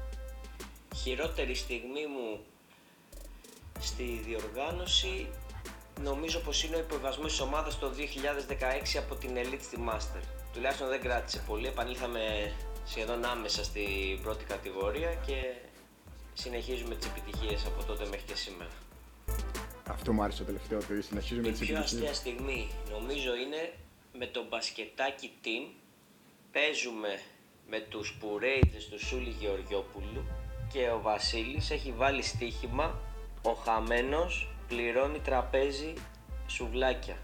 Χειρότερη 1.02 1.54
στιγμή 1.54 2.06
μου 2.06 2.40
στη 3.80 4.22
διοργάνωση 4.26 5.26
νομίζω 6.02 6.38
πως 6.38 6.64
είναι 6.64 6.76
ο 6.76 6.78
υποβασμός 6.78 7.30
της 7.30 7.40
ομάδας 7.40 7.78
το 7.78 7.92
2016 8.94 8.98
από 8.98 9.14
την 9.14 9.30
Elite 9.34 9.62
στη 9.62 9.78
Master. 9.88 10.22
Τουλάχιστον 10.52 10.88
δεν 10.88 11.00
κράτησε 11.00 11.42
πολύ, 11.46 11.66
επανήλθαμε 11.66 12.52
σχεδόν 12.86 13.24
άμεσα 13.24 13.64
στην 13.64 14.22
πρώτη 14.22 14.44
κατηγορία 14.44 15.14
και 15.14 15.34
συνεχίζουμε 16.34 16.94
τις 16.94 17.06
επιτυχίες 17.06 17.66
από 17.66 17.84
τότε 17.84 18.04
μέχρι 18.04 18.24
και 18.26 18.34
σήμερα. 18.34 18.70
Αυτό 19.88 20.12
μου 20.12 20.22
άρεσε 20.22 20.38
το 20.38 20.44
τελευταίο, 20.44 20.78
ότι 20.78 21.02
συνεχίζουμε 21.02 21.50
τις 21.50 21.60
επιτυχίες. 21.60 21.92
Η 21.92 21.96
πιο 21.96 22.06
αστεία 22.08 22.14
στιγμή 22.14 22.70
νομίζω 22.90 23.34
είναι 23.36 23.72
με 24.18 24.26
το 24.26 24.44
μπασκετάκι 24.48 25.30
team 25.44 25.72
παίζουμε 26.52 27.20
με 27.68 27.80
τους 27.80 28.16
Πουρέιδες 28.20 28.88
του 28.88 29.04
Σούλη 29.06 29.30
Γεωργιόπουλου 29.40 30.24
και 30.72 30.90
ο 30.90 31.00
Βασίλης 31.00 31.70
έχει 31.70 31.92
βάλει 31.92 32.22
στοίχημα 32.22 33.00
ο 33.42 33.52
χαμένος 33.52 34.48
πληρώνει 34.68 35.18
τραπέζι 35.18 35.94
σουβλάκια 36.46 37.16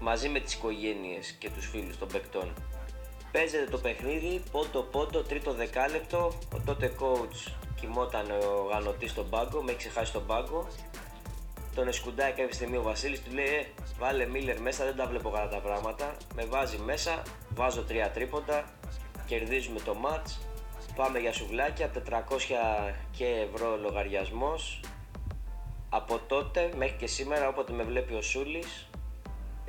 μαζί 0.00 0.28
με 0.28 0.40
τις 0.40 0.54
οικογένειες 0.54 1.30
και 1.38 1.50
τους 1.50 1.66
φίλους 1.66 1.98
των 1.98 2.08
παικτών. 2.08 2.52
Παίζεται 3.32 3.70
το 3.70 3.78
παιχνίδι, 3.78 4.42
πόντο 4.52 4.82
πόντο, 4.82 5.22
τρίτο 5.22 5.52
δεκάλεπτο, 5.52 6.38
ο 6.54 6.60
τότε 6.64 6.92
coach 7.00 7.52
κοιμόταν 7.80 8.30
ο 8.30 8.68
γανωτής 8.70 9.10
στον 9.10 9.28
πάγκο, 9.30 9.62
με 9.62 9.70
έχει 9.70 9.78
ξεχάσει 9.78 10.12
τον 10.12 10.26
πάγκο. 10.26 10.66
Τον 11.74 11.88
εσκουντάει 11.88 12.32
κάποια 12.32 12.52
στιγμή 12.52 12.76
ο 12.76 12.82
Βασίλης, 12.82 13.22
του 13.22 13.34
λέει 13.34 13.46
ε, 13.46 13.66
βάλε 13.98 14.26
Μίλλερ 14.26 14.60
μέσα, 14.60 14.84
δεν 14.84 14.96
τα 14.96 15.06
βλέπω 15.06 15.30
καλά 15.30 15.48
τα 15.48 15.58
πράγματα. 15.58 16.16
Με 16.34 16.44
βάζει 16.44 16.78
μέσα, 16.78 17.22
βάζω 17.54 17.82
τρία 17.82 18.10
τρίποντα, 18.10 18.64
κερδίζουμε 19.26 19.80
το 19.80 19.94
μάτς. 19.94 20.38
Πάμε 20.96 21.18
για 21.18 21.32
σουβλάκια, 21.32 21.90
400 22.10 22.20
και 23.10 23.48
ευρώ 23.52 23.76
λογαριασμός, 23.76 24.80
από 25.88 26.18
τότε 26.26 26.70
μέχρι 26.76 26.96
και 26.96 27.06
σήμερα 27.06 27.48
όποτε 27.48 27.72
με 27.72 27.82
βλέπει 27.82 28.14
ο 28.14 28.22
Σούλης 28.22 28.88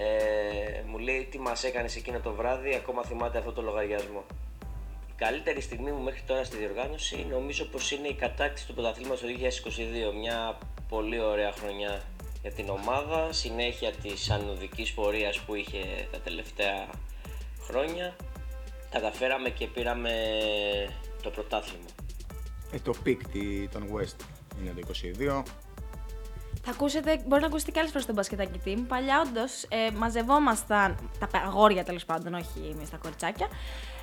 ε, 0.01 0.83
μου 0.87 0.97
λέει 0.97 1.27
τι 1.31 1.39
μας 1.39 1.63
έκανες 1.63 1.95
εκείνο 1.95 2.19
το 2.19 2.33
βράδυ, 2.33 2.75
ακόμα 2.75 3.03
θυμάται 3.03 3.37
αυτό 3.37 3.51
το 3.51 3.61
λογαριασμό. 3.61 4.23
Η 5.19 5.21
καλύτερη 5.21 5.61
στιγμή 5.61 5.91
μου 5.91 6.03
μέχρι 6.03 6.21
τώρα 6.25 6.43
στη 6.43 6.57
διοργάνωση 6.57 7.25
νομίζω 7.29 7.65
πως 7.65 7.91
είναι 7.91 8.07
η 8.07 8.13
κατάκτηση 8.13 8.67
του 8.67 8.73
πρωταθλήματος 8.73 9.21
το 9.21 9.27
2022, 10.11 10.13
μια 10.19 10.57
πολύ 10.89 11.19
ωραία 11.19 11.51
χρονιά 11.51 12.01
για 12.41 12.51
την 12.51 12.69
ομάδα, 12.69 13.33
συνέχεια 13.33 13.91
της 13.91 14.29
ανωδικής 14.29 14.93
πορείας 14.93 15.39
που 15.39 15.55
είχε 15.55 16.07
τα 16.11 16.19
τελευταία 16.19 16.89
χρόνια. 17.61 18.15
Καταφέραμε 18.89 19.49
και 19.49 19.67
πήραμε 19.67 20.11
το 21.21 21.29
πρωτάθλημα. 21.29 21.89
Ε, 22.71 22.79
το 22.79 22.93
peak 23.03 23.21
των 23.71 23.83
West 23.93 24.25
είναι 24.61 24.73
το 24.73 24.87
22, 25.41 25.43
θα 26.63 26.71
ακούσετε, 26.71 27.21
μπορεί 27.27 27.41
να 27.41 27.47
ακούσετε 27.47 27.71
και 27.71 27.79
άλλες 27.79 27.91
φορές 27.91 28.07
το 28.07 28.13
μπασκετάκι 28.13 28.61
team. 28.65 28.77
Παλιά, 28.87 29.21
όντως, 29.27 29.63
ε, 29.63 29.91
μαζευόμασταν. 29.91 31.09
Τα 31.19 31.39
αγόρια 31.39 31.83
τέλος 31.83 32.05
πάντων, 32.05 32.33
όχι 32.33 32.71
εμείς 32.75 32.89
τα 32.89 32.97
κοριτσάκια. 32.97 33.47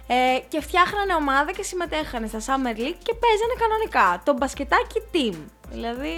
Ε, 0.07 0.39
και 0.49 0.61
φτιάχνανε 0.61 1.15
ομάδα 1.15 1.53
και 1.53 1.63
συμμετέχανε 1.63 2.27
στα 2.27 2.39
Summer 2.39 2.77
League 2.79 3.01
και 3.03 3.15
παίζανε 3.23 3.55
κανονικά. 3.59 4.23
Το 4.25 4.33
μπασκετάκι 4.33 5.03
team. 5.13 5.37
Δηλαδή. 5.71 6.15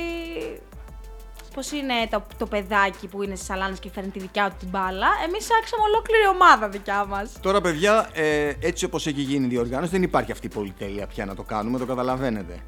Πώς 1.55 1.71
είναι 1.71 1.95
το, 2.11 2.23
το 2.39 2.47
παιδάκι 2.47 3.07
που 3.07 3.23
είναι 3.23 3.35
στις 3.35 3.47
αλάνες 3.47 3.79
και 3.79 3.91
φέρνει 3.91 4.11
τη 4.11 4.19
δικιά 4.19 4.51
του 4.51 4.57
την 4.59 4.69
μπάλα. 4.69 5.09
Εμείς 5.27 5.49
φτιάξαμε 5.61 5.83
ολόκληρη 5.83 6.27
ομάδα 6.27 6.69
δικιά 6.69 7.05
μας. 7.05 7.33
Τώρα, 7.41 7.61
παιδιά, 7.61 8.11
ε, 8.13 8.53
έτσι 8.61 8.85
όπως 8.85 9.07
έχει 9.07 9.21
γίνει 9.21 9.47
η 9.47 9.49
διοργάνωση, 9.49 9.91
δεν 9.91 10.03
υπάρχει 10.03 10.33
αυτή 10.33 10.47
η 10.47 10.51
πολυτέλεια 10.51 11.07
πια 11.07 11.25
να 11.25 11.35
το 11.35 11.43
κάνουμε, 11.43 11.79
το 11.79 11.87
καταλαβαίνετε 11.87 12.63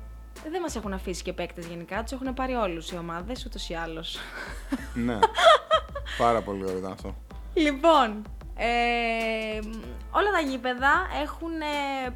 δεν 0.51 0.61
μας 0.61 0.77
έχουν 0.77 0.93
αφήσει 0.93 1.23
και 1.23 1.33
παίκτες 1.33 1.67
γενικά. 1.67 2.03
Τους 2.03 2.13
έχουν 2.13 2.35
πάρει 2.35 2.55
όλους 2.55 2.91
οι 2.91 2.97
ομάδες, 2.97 3.45
ούτως 3.47 3.69
ή 3.69 3.75
άλλως. 3.75 4.19
ναι. 4.95 5.19
Πάρα 6.19 6.43
πολύ 6.43 6.65
ωραίο 6.65 6.79
ήταν 6.79 6.93
αυτό. 6.93 7.15
Λοιπόν, 7.55 8.23
ε, 8.57 9.59
όλα 10.11 10.31
τα 10.31 10.41
γήπεδα 10.41 11.07
έχουν 11.23 11.61
ε, 11.61 12.11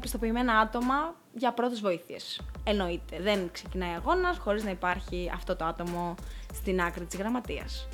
πιστοποιημένα 0.00 0.58
άτομα 0.58 1.14
για 1.32 1.52
πρώτες 1.52 1.80
βοήθειες. 1.80 2.40
Εννοείται. 2.64 3.20
Δεν 3.20 3.50
ξεκινάει 3.52 3.94
αγώνας 3.94 4.38
χωρίς 4.38 4.64
να 4.64 4.70
υπάρχει 4.70 5.30
αυτό 5.34 5.56
το 5.56 5.64
άτομο 5.64 6.14
στην 6.54 6.80
άκρη 6.80 7.04
της 7.04 7.18
γραμματείας. 7.18 7.88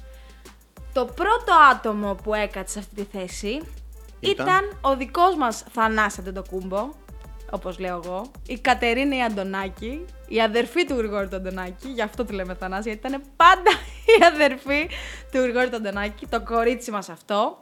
Το 0.92 1.04
πρώτο 1.04 1.52
άτομο 1.70 2.14
που 2.14 2.35
έκατσε 2.35 2.72
σε 2.72 2.78
αυτή 2.78 2.94
τη 2.94 3.18
θέση 3.18 3.61
ήταν, 4.20 4.46
ήταν 4.46 4.78
ο 4.80 4.96
δικός 4.96 5.37
μας 5.37 5.64
Θανάσης 5.72 6.18
Αντεντοκούμπο, 6.18 6.90
όπως 7.50 7.78
λέω 7.78 8.00
εγώ, 8.04 8.30
η 8.46 8.58
Κατερίνα 8.58 9.16
η 9.16 9.22
Αντωνάκη, 9.22 10.04
η 10.28 10.40
αδερφή 10.40 10.87
του 10.87 10.94
Γρηγόρη 10.94 11.28
του 11.28 11.37
Αντωνάκη, 11.37 11.88
γι' 11.88 12.02
αυτό 12.02 12.24
τη 12.24 12.32
λέμε 12.32 12.54
Θανάση, 12.54 12.88
γιατί 12.88 13.06
ήταν 13.06 13.22
πάντα 13.37 13.70
η 14.18 14.24
αδερφή 14.32 14.88
του 15.32 15.38
Γρηγόρη 15.38 15.68
του 15.68 15.76
Αντωνάκη, 15.76 16.26
το 16.26 16.40
κορίτσι 16.42 16.90
μας 16.90 17.08
αυτό. 17.08 17.62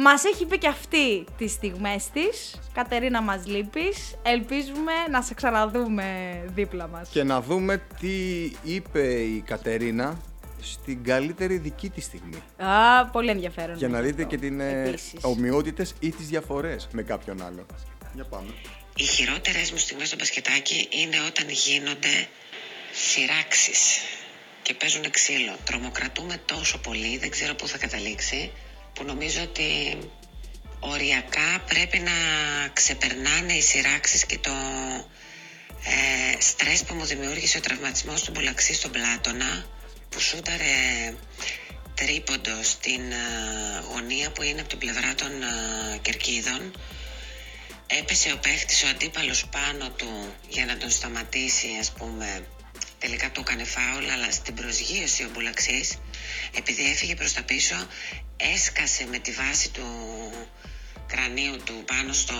Μας 0.00 0.24
έχει 0.24 0.46
πει 0.46 0.58
και 0.58 0.68
αυτή 0.68 1.24
τις 1.38 1.52
στιγμές 1.52 2.08
της. 2.12 2.60
Κατερίνα, 2.72 3.22
μας 3.22 3.46
λείπεις. 3.46 4.14
Ελπίζουμε 4.22 4.92
να 5.10 5.22
σε 5.22 5.34
ξαναδούμε 5.34 6.04
δίπλα 6.54 6.88
μας. 6.88 7.08
Και 7.08 7.22
να 7.22 7.40
δούμε 7.40 7.86
τι 8.00 8.44
είπε 8.62 9.02
η 9.12 9.42
Κατερίνα 9.46 10.20
στην 10.60 11.04
καλύτερη 11.04 11.56
δική 11.56 11.88
της 11.90 12.04
στιγμή. 12.04 12.42
Α, 12.56 13.06
πολύ 13.06 13.30
ενδιαφέρον. 13.30 13.76
Για 13.76 13.88
να 13.88 14.00
δείτε 14.00 14.24
και 14.24 14.36
την 14.36 14.60
ε, 14.60 14.94
ομοιότητες 15.20 15.94
ή 16.00 16.10
τις 16.10 16.26
διαφορές 16.28 16.88
με 16.92 17.02
κάποιον 17.02 17.42
άλλο. 17.42 17.66
Για 18.14 18.24
πάμε. 18.24 18.50
Οι 18.96 19.02
χειρότερες 19.02 19.72
μου 19.72 19.78
στιγμές 19.78 20.06
στο 20.06 20.16
μπασκετάκι 20.16 20.88
είναι 20.90 21.16
όταν 21.26 21.48
γίνονται 21.48 22.28
σειράξεις 22.92 23.98
και 24.62 24.74
παίζουν 24.74 25.10
ξύλο. 25.10 25.56
Τρομοκρατούμε 25.64 26.40
τόσο 26.44 26.78
πολύ, 26.78 27.18
δεν 27.18 27.30
ξέρω 27.30 27.54
πού 27.54 27.68
θα 27.68 27.78
καταλήξει, 27.78 28.52
που 28.98 29.04
νομίζω 29.04 29.42
ότι 29.42 29.98
οριακά 30.80 31.62
πρέπει 31.68 31.98
να 31.98 32.12
ξεπερνάνε 32.72 33.52
οι 33.52 33.60
σειράξεις 33.60 34.26
και 34.26 34.38
το 34.38 34.52
ε, 35.84 36.40
στρες 36.40 36.82
που 36.84 36.94
μου 36.94 37.04
δημιούργησε 37.04 37.58
ο 37.58 37.60
τραυματισμός 37.60 38.22
του 38.22 38.30
Μπολαξή 38.30 38.74
στον 38.74 38.90
Πλάτωνα, 38.90 39.66
που 40.08 40.20
σούταρε 40.20 41.14
τρίποντο 41.94 42.62
στην 42.62 43.12
ε, 43.12 43.82
γωνία 43.92 44.30
που 44.30 44.42
είναι 44.42 44.60
από 44.60 44.68
την 44.68 44.78
πλευρά 44.78 45.14
των 45.14 45.42
ε, 45.42 45.98
Κερκίδων. 46.02 46.72
Έπεσε 47.86 48.32
ο 48.32 48.38
παίχτης 48.38 48.82
ο 48.84 48.88
αντίπαλος 48.88 49.46
πάνω 49.46 49.90
του 49.90 50.34
για 50.48 50.64
να 50.64 50.76
τον 50.76 50.90
σταματήσει 50.90 51.68
ας 51.80 51.92
πούμε. 51.92 52.46
Τελικά 52.98 53.30
το 53.30 53.40
έκανε 53.46 53.64
φάουλ 53.64 54.10
αλλά 54.10 54.30
στην 54.30 54.54
προσγείωση 54.54 55.22
ο 55.22 55.30
Μπουλαξής 55.32 55.98
επειδή 56.56 56.90
έφυγε 56.90 57.14
προς 57.14 57.32
τα 57.32 57.42
πίσω 57.42 57.76
έσκασε 58.36 59.06
με 59.10 59.18
τη 59.18 59.32
βάση 59.32 59.72
του 59.72 59.86
κρανίου 61.06 61.56
του 61.64 61.74
πάνω 61.86 62.12
στο, 62.12 62.34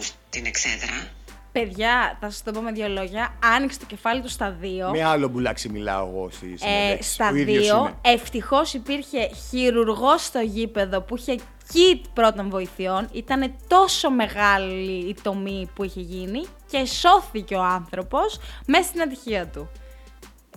στην 0.00 0.46
εξέδρα 0.46 1.12
Παιδιά, 1.54 2.16
θα 2.20 2.30
σας 2.30 2.42
το 2.42 2.50
πω 2.50 2.60
με 2.60 2.72
δύο 2.72 2.88
λόγια. 2.88 3.38
Άνοιξε 3.56 3.78
το 3.78 3.84
κεφάλι 3.86 4.20
του 4.20 4.28
στα 4.28 4.50
δύο. 4.50 4.90
Με 4.90 5.04
άλλο 5.04 5.28
μπουλάξι 5.28 5.68
μιλάω 5.68 6.08
εγώ 6.08 6.30
στη 6.30 6.58
ε, 6.60 7.02
Στα 7.02 7.32
δύο. 7.32 7.98
Ευτυχώς 8.02 8.74
υπήρχε 8.74 9.30
χειρουργός 9.48 10.24
στο 10.24 10.40
γήπεδο 10.40 11.00
που 11.00 11.16
είχε 11.16 11.38
kit 11.72 12.00
πρώτων 12.14 12.50
βοηθειών. 12.50 13.08
Ήταν 13.12 13.54
τόσο 13.68 14.10
μεγάλη 14.10 15.08
η 15.08 15.16
τομή 15.22 15.70
που 15.74 15.84
είχε 15.84 16.00
γίνει 16.00 16.46
και 16.70 16.84
σώθηκε 16.84 17.54
ο 17.54 17.62
άνθρωπος 17.62 18.40
μέσα 18.66 18.88
στην 18.88 19.00
ατυχία 19.00 19.46
του. 19.46 19.70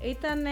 Ήταν 0.01 0.45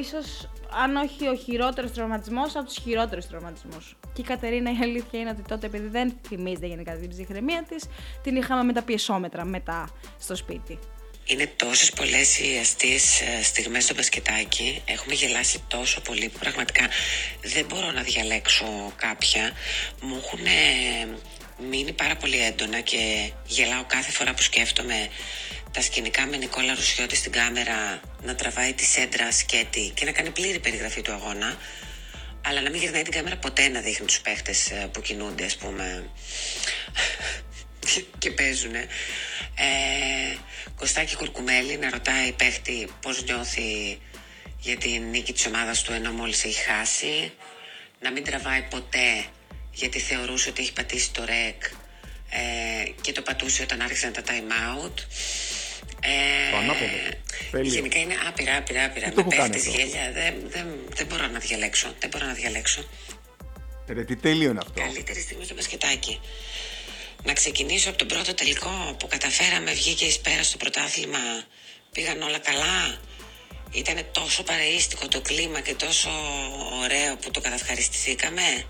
ίσως, 0.00 0.48
αν 0.82 0.96
όχι 0.96 1.28
ο 1.28 1.34
χειρότερος 1.34 1.92
τραυματισμός, 1.92 2.56
από 2.56 2.64
τους 2.64 2.76
χειρότερους 2.82 3.26
τραυματισμούς. 3.26 3.96
Και 4.12 4.20
η 4.20 4.24
Κατερίνα 4.24 4.70
η 4.70 4.76
αλήθεια 4.82 5.20
είναι 5.20 5.30
ότι 5.30 5.42
τότε, 5.42 5.66
επειδή 5.66 5.88
δεν 5.88 6.18
θυμίζεται 6.28 6.66
γενικά 6.66 6.96
την 6.96 7.08
ψυχραιμία 7.08 7.64
της, 7.68 7.84
την 8.22 8.36
είχαμε 8.36 8.62
με 8.62 8.72
τα 8.72 8.82
πιεσόμετρα 8.82 9.44
μετά 9.44 9.88
στο 10.18 10.36
σπίτι. 10.36 10.78
Είναι 11.24 11.52
τόσες 11.56 11.90
πολλές 11.90 12.38
οι 12.38 12.58
αστείες 12.60 13.20
ε, 13.20 13.42
στιγμές 13.42 13.84
στο 13.84 13.94
μπασκετάκι. 13.94 14.82
Έχουμε 14.84 15.14
γελάσει 15.14 15.62
τόσο 15.68 16.00
πολύ 16.00 16.28
που 16.28 16.38
πραγματικά 16.38 16.88
δεν 17.42 17.64
μπορώ 17.68 17.90
να 17.92 18.02
διαλέξω 18.02 18.92
κάποια. 18.96 19.52
Μου 20.00 20.16
έχουν 20.16 20.46
μείνει 21.58 21.92
πάρα 21.92 22.16
πολύ 22.16 22.38
έντονα 22.44 22.80
και 22.80 23.30
γελάω 23.46 23.84
κάθε 23.86 24.10
φορά 24.10 24.34
που 24.34 24.42
σκέφτομαι 24.42 25.08
τα 25.72 25.82
σκηνικά 25.82 26.26
με 26.26 26.36
Νικόλα 26.36 26.74
Ρουσιώτη 26.74 27.16
στην 27.16 27.32
κάμερα 27.32 28.00
να 28.22 28.34
τραβάει 28.34 28.72
τη 28.72 28.84
σέντρα 28.84 29.32
σκέτη 29.32 29.92
και 29.94 30.04
να 30.04 30.12
κάνει 30.12 30.30
πλήρη 30.30 30.58
περιγραφή 30.58 31.02
του 31.02 31.12
αγώνα 31.12 31.56
αλλά 32.46 32.60
να 32.60 32.70
μην 32.70 32.80
γυρνάει 32.80 33.02
την 33.02 33.12
κάμερα 33.12 33.36
ποτέ 33.36 33.68
να 33.68 33.80
δείχνει 33.80 34.06
τους 34.06 34.20
παίχτες 34.20 34.70
ε, 34.70 34.88
που 34.92 35.00
κινούνται 35.00 35.44
ας 35.44 35.56
πούμε 35.56 36.10
και 38.18 38.30
παίζουν. 38.30 38.74
Ε, 38.74 38.86
Κωστάκη 40.76 41.16
Κουρκουμέλη 41.16 41.76
να 41.76 41.90
ρωτάει 41.90 42.32
παίχτη 42.32 42.88
πώς 43.02 43.24
νιώθει 43.24 43.98
για 44.58 44.76
την 44.76 45.02
νίκη 45.10 45.32
της 45.32 45.46
ομάδας 45.46 45.82
του 45.82 45.92
ενώ 45.92 46.12
μόλις 46.12 46.44
έχει 46.44 46.60
χάσει. 46.60 47.32
Να 48.00 48.10
μην 48.10 48.24
τραβάει 48.24 48.62
ποτέ 48.62 49.24
γιατί 49.72 49.98
θεωρούσε 49.98 50.48
ότι 50.48 50.62
έχει 50.62 50.72
πατήσει 50.72 51.12
το 51.12 51.24
ρεκ 51.24 51.62
ε, 52.30 52.90
και 53.00 53.12
το 53.12 53.22
πατούσε 53.22 53.62
όταν 53.62 53.80
άρχισαν 53.80 54.12
τα 54.12 54.22
time 54.26 54.76
out. 54.76 54.94
Ε, 56.00 56.50
Το 56.50 56.56
ανάποδο. 56.56 56.98
Τέλειο. 57.50 57.72
Γενικά 57.72 57.98
είναι 57.98 58.14
άπειρα, 58.28 58.56
άπειρα, 58.56 58.84
άπειρα. 58.84 59.06
Δεν 59.06 59.14
το 59.14 59.24
Με 59.24 59.34
έχω 59.34 59.42
κάνει 59.42 59.52
παίχτες 59.52 59.68
αυτό. 59.74 59.80
γέλια. 59.80 60.12
Δεν, 60.12 60.34
δεν, 60.48 60.66
δεν 60.94 61.06
μπορώ 61.06 61.26
να 61.26 61.38
διαλέξω. 61.38 61.94
Δεν 61.98 62.08
μπορώ 62.10 62.26
να 62.26 62.32
διαλέξω. 62.32 62.84
Ρε, 63.88 64.04
τι 64.04 64.16
τέλειο 64.16 64.50
είναι 64.50 64.58
αυτό. 64.62 64.80
Καλύτερη 64.80 65.20
στιγμή 65.20 65.44
στο 65.44 65.54
μπασκετάκι. 65.54 66.20
Να 67.24 67.32
ξεκινήσω 67.32 67.88
από 67.88 67.98
τον 67.98 68.06
πρώτο 68.06 68.34
τελικό 68.34 68.96
που 68.98 69.06
καταφέραμε, 69.06 69.72
βγήκε 69.72 70.04
εις 70.04 70.18
πέρας 70.18 70.46
στο 70.46 70.56
πρωτάθλημα, 70.56 71.18
πήγαν 71.92 72.22
όλα 72.22 72.38
καλά. 72.38 72.98
Ήταν 73.72 74.06
τόσο 74.12 74.42
παρεΐστικο 74.42 75.08
το 75.08 75.20
κλίμα 75.20 75.60
και 75.60 75.74
τόσο 75.74 76.10
ωραίο 76.82 77.16
που 77.16 77.30
το 77.30 77.40
καταυχαριστηθήκαμε. 77.40 78.64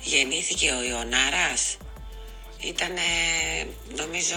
Γεννήθηκε 0.00 0.70
ο 0.70 0.82
Ιωνάρας. 0.82 1.76
Ήταν 2.60 2.92
νομίζω 3.96 4.36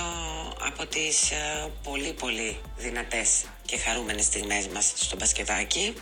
από 0.66 0.86
τις 0.86 1.32
ε, 1.32 1.72
πολύ 1.84 2.14
πολύ 2.14 2.62
δυνατές 2.78 3.44
και 3.66 3.78
χαρούμενες 3.78 4.26
στιγμές 4.26 4.68
μας 4.68 4.92
στο 4.96 5.16
μπασκετάκι. 5.16 5.94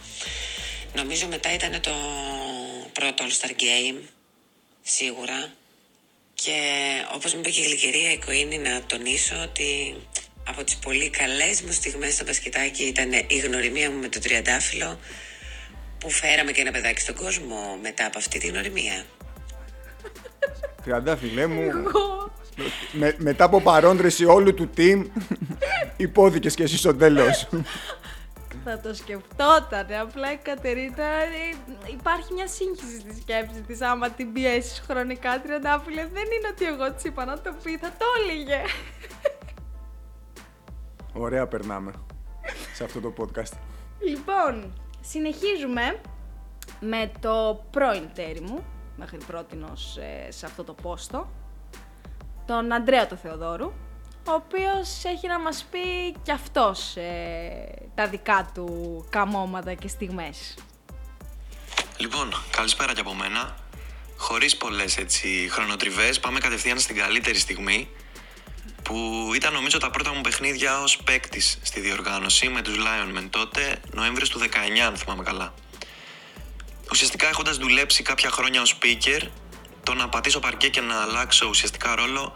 Νομίζω 0.95 1.27
μετά 1.27 1.53
ήταν 1.53 1.81
το 1.81 1.91
πρώτο 2.93 3.25
All 3.25 3.45
Star 3.45 3.51
Game, 3.51 3.99
σίγουρα. 4.81 5.53
Και 6.33 6.59
όπως 7.13 7.33
μου 7.33 7.39
είπε 7.39 7.49
και 7.49 7.61
η 7.61 7.63
γλυκερία 7.63 8.11
η 8.11 8.17
Κοίνη 8.17 8.57
να 8.57 8.83
τονίσω 8.83 9.35
ότι 9.41 9.95
από 10.47 10.63
τις 10.63 10.75
πολύ 10.75 11.09
καλές 11.09 11.61
μου 11.61 11.71
στιγμές 11.71 12.13
στο 12.13 12.23
μπασκετάκι 12.23 12.83
ήταν 12.83 13.11
η 13.27 13.37
γνωριμία 13.37 13.91
μου 13.91 13.99
με 13.99 14.07
τον 14.07 14.21
Τριαντάφυλλο 14.21 14.99
που 15.97 16.09
φέραμε 16.09 16.51
και 16.51 16.61
ένα 16.61 16.71
παιδάκι 16.71 17.01
στον 17.01 17.15
κόσμο 17.15 17.77
μετά 17.81 18.05
από 18.05 18.17
αυτή 18.17 18.39
τη 18.39 18.47
γνωριμία. 18.47 19.05
Τριαντάφυλλέ 20.83 21.47
μου, 21.47 21.71
με, 22.91 23.15
μετά 23.17 23.43
από 23.43 23.61
παρόντρεση 23.61 24.25
όλου 24.25 24.53
του 24.53 24.69
team, 24.77 25.05
υπόθηκες 25.97 26.55
και 26.55 26.63
εσύ 26.63 26.77
στο 26.77 26.95
τέλος. 26.95 27.47
Θα 28.63 28.79
το 28.79 28.93
σκεφτόταν. 28.93 29.85
Απλά 30.01 30.31
η 30.31 30.37
Κατερίνα 30.37 31.03
ε, 31.03 31.55
υπάρχει 31.91 32.33
μια 32.33 32.47
σύγχυση 32.47 32.99
στη 32.99 33.21
σκέψη 33.21 33.61
της. 33.61 33.81
Άμα 33.81 34.09
την 34.09 34.33
πιέσεις 34.33 34.83
χρονικά, 34.87 35.41
τριαντάφυλλε, 35.41 36.01
δεν 36.01 36.23
είναι 36.23 36.47
ότι 36.51 36.65
εγώ 36.65 36.93
της 36.93 37.03
είπα 37.03 37.25
να 37.25 37.41
το 37.41 37.53
πει, 37.63 37.77
θα 37.77 37.91
το 37.97 38.05
έλεγε. 38.21 38.61
Ωραία 41.13 41.47
περνάμε 41.47 41.91
σε 42.73 42.83
αυτό 42.83 42.99
το 42.99 43.13
podcast. 43.17 43.53
Λοιπόν, 43.99 44.73
συνεχίζουμε 45.01 45.99
με 46.79 47.11
το 47.19 47.63
πρώην 47.71 48.09
τέρι 48.13 48.41
μου, 48.41 48.63
μέχρι 49.01 49.17
πρότινος 49.27 49.97
ε, 49.97 50.31
σε 50.31 50.45
αυτό 50.45 50.63
το 50.63 50.73
πόστο, 50.73 51.29
τον 52.45 52.71
Αντρέα 52.71 53.07
το 53.07 53.15
Θεοδόρου, 53.15 53.71
ο 54.27 54.31
οποίος 54.31 55.03
έχει 55.03 55.27
να 55.27 55.39
μας 55.39 55.65
πει 55.71 55.79
κι 56.23 56.31
αυτός 56.31 56.95
ε, 56.95 57.89
τα 57.95 58.07
δικά 58.07 58.51
του 58.53 58.67
καμώματα 59.09 59.73
και 59.73 59.87
στιγμές. 59.87 60.55
Λοιπόν, 61.97 62.33
καλησπέρα 62.51 62.93
και 62.93 62.99
από 62.99 63.13
μένα. 63.13 63.55
Χωρίς 64.17 64.57
πολλές 64.57 64.97
χρονοτριβές, 65.49 66.19
πάμε 66.19 66.39
κατευθείαν 66.39 66.79
στην 66.79 66.95
καλύτερη 66.95 67.37
στιγμή 67.37 67.89
που 68.83 68.95
ήταν 69.35 69.53
νομίζω 69.53 69.77
τα 69.77 69.89
πρώτα 69.89 70.13
μου 70.13 70.21
παιχνίδια 70.21 70.81
ως 70.81 70.97
παίκτης 70.97 71.59
στη 71.61 71.79
διοργάνωση 71.79 72.49
με 72.49 72.61
τους 72.61 72.75
Lionmen 72.77 73.27
τότε, 73.29 73.81
Νοέμβριος 73.91 74.29
του 74.29 74.39
19, 74.39 74.79
αν 74.87 74.95
θυμάμαι 74.95 75.23
καλά. 75.23 75.53
Ουσιαστικά 76.91 77.27
έχοντας 77.27 77.57
δουλέψει 77.57 78.03
κάποια 78.03 78.29
χρόνια 78.29 78.61
ως 78.61 78.77
speaker, 78.77 79.27
το 79.83 79.93
να 79.93 80.09
πατήσω 80.09 80.39
παρκέ 80.39 80.69
και 80.69 80.81
να 80.81 81.01
αλλάξω 81.01 81.47
ουσιαστικά 81.47 81.95
ρόλο, 81.95 82.33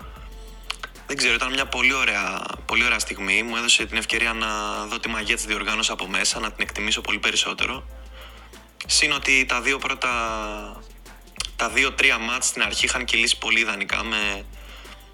δεν 1.08 1.18
ξέρω, 1.18 1.34
ήταν 1.34 1.52
μια 1.52 1.66
πολύ 1.66 1.94
ωραία, 1.94 2.42
πολύ 2.66 2.84
ωραία 2.86 3.00
στιγμή. 3.00 3.44
Μου 3.44 3.56
έδωσε 3.56 3.86
την 3.86 3.98
ευκαιρία 3.98 4.34
να 4.34 4.48
δω 4.86 5.00
τη 5.00 5.10
μαγεία 5.10 5.36
τη 5.36 5.46
διοργάνωση 5.46 5.92
από 5.92 6.08
μέσα, 6.08 6.40
να 6.40 6.52
την 6.52 6.64
εκτιμήσω 6.68 7.02
πολύ 7.02 7.20
περισσότερο. 7.20 7.88
Συν 8.86 9.12
ότι 9.12 9.46
τα 9.46 9.62
δύο 9.62 9.78
πρώτα. 9.78 10.12
Τα 11.56 11.70
δύο-τρία 11.70 12.18
ματς 12.18 12.48
στην 12.48 12.62
αρχή 12.62 12.86
είχαν 12.86 13.06
κυλήσει 13.06 13.38
πολύ 13.38 13.60
ιδανικά 13.60 14.04
με 14.04 14.46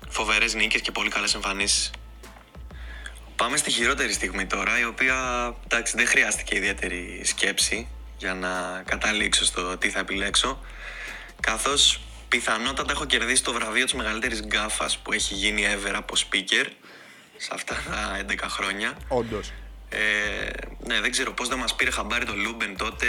φοβερές 0.09 0.53
νίκες 0.53 0.81
και 0.81 0.91
πολύ 0.91 1.09
καλές 1.09 1.33
εμφανίσεις. 1.33 1.91
Πάμε 3.35 3.57
στη 3.57 3.71
χειρότερη 3.71 4.13
στιγμή 4.13 4.45
τώρα, 4.45 4.79
η 4.79 4.85
οποία 4.85 5.15
εντάξει, 5.63 5.93
δεν 5.95 6.07
χρειάστηκε 6.07 6.55
ιδιαίτερη 6.55 7.21
σκέψη 7.23 7.87
για 8.21 8.33
να 8.33 8.83
καταλήξω 8.85 9.45
στο 9.45 9.77
τι 9.77 9.89
θα 9.89 9.99
επιλέξω. 9.99 10.59
Καθώς 11.39 12.01
πιθανότατα 12.27 12.91
έχω 12.91 13.05
κερδίσει 13.05 13.43
το 13.43 13.53
βραβείο 13.53 13.83
της 13.83 13.93
μεγαλύτερης 13.93 14.41
γκάφας 14.41 14.97
που 14.97 15.13
έχει 15.13 15.33
γίνει 15.33 15.63
ever 15.73 15.93
από 15.93 16.13
speaker 16.17 16.65
σε 17.37 17.49
αυτά 17.53 17.75
τα 17.89 18.25
11 18.29 18.35
χρόνια. 18.47 18.97
Όντως. 19.07 19.51
Ε, 19.89 19.99
ναι, 20.79 21.01
δεν 21.01 21.11
ξέρω 21.11 21.33
πώς 21.33 21.47
δεν 21.47 21.57
μας 21.57 21.75
πήρε 21.75 21.91
χαμπάρι 21.91 22.25
το 22.25 22.35
Λούμπεν 22.35 22.77
τότε, 22.77 23.07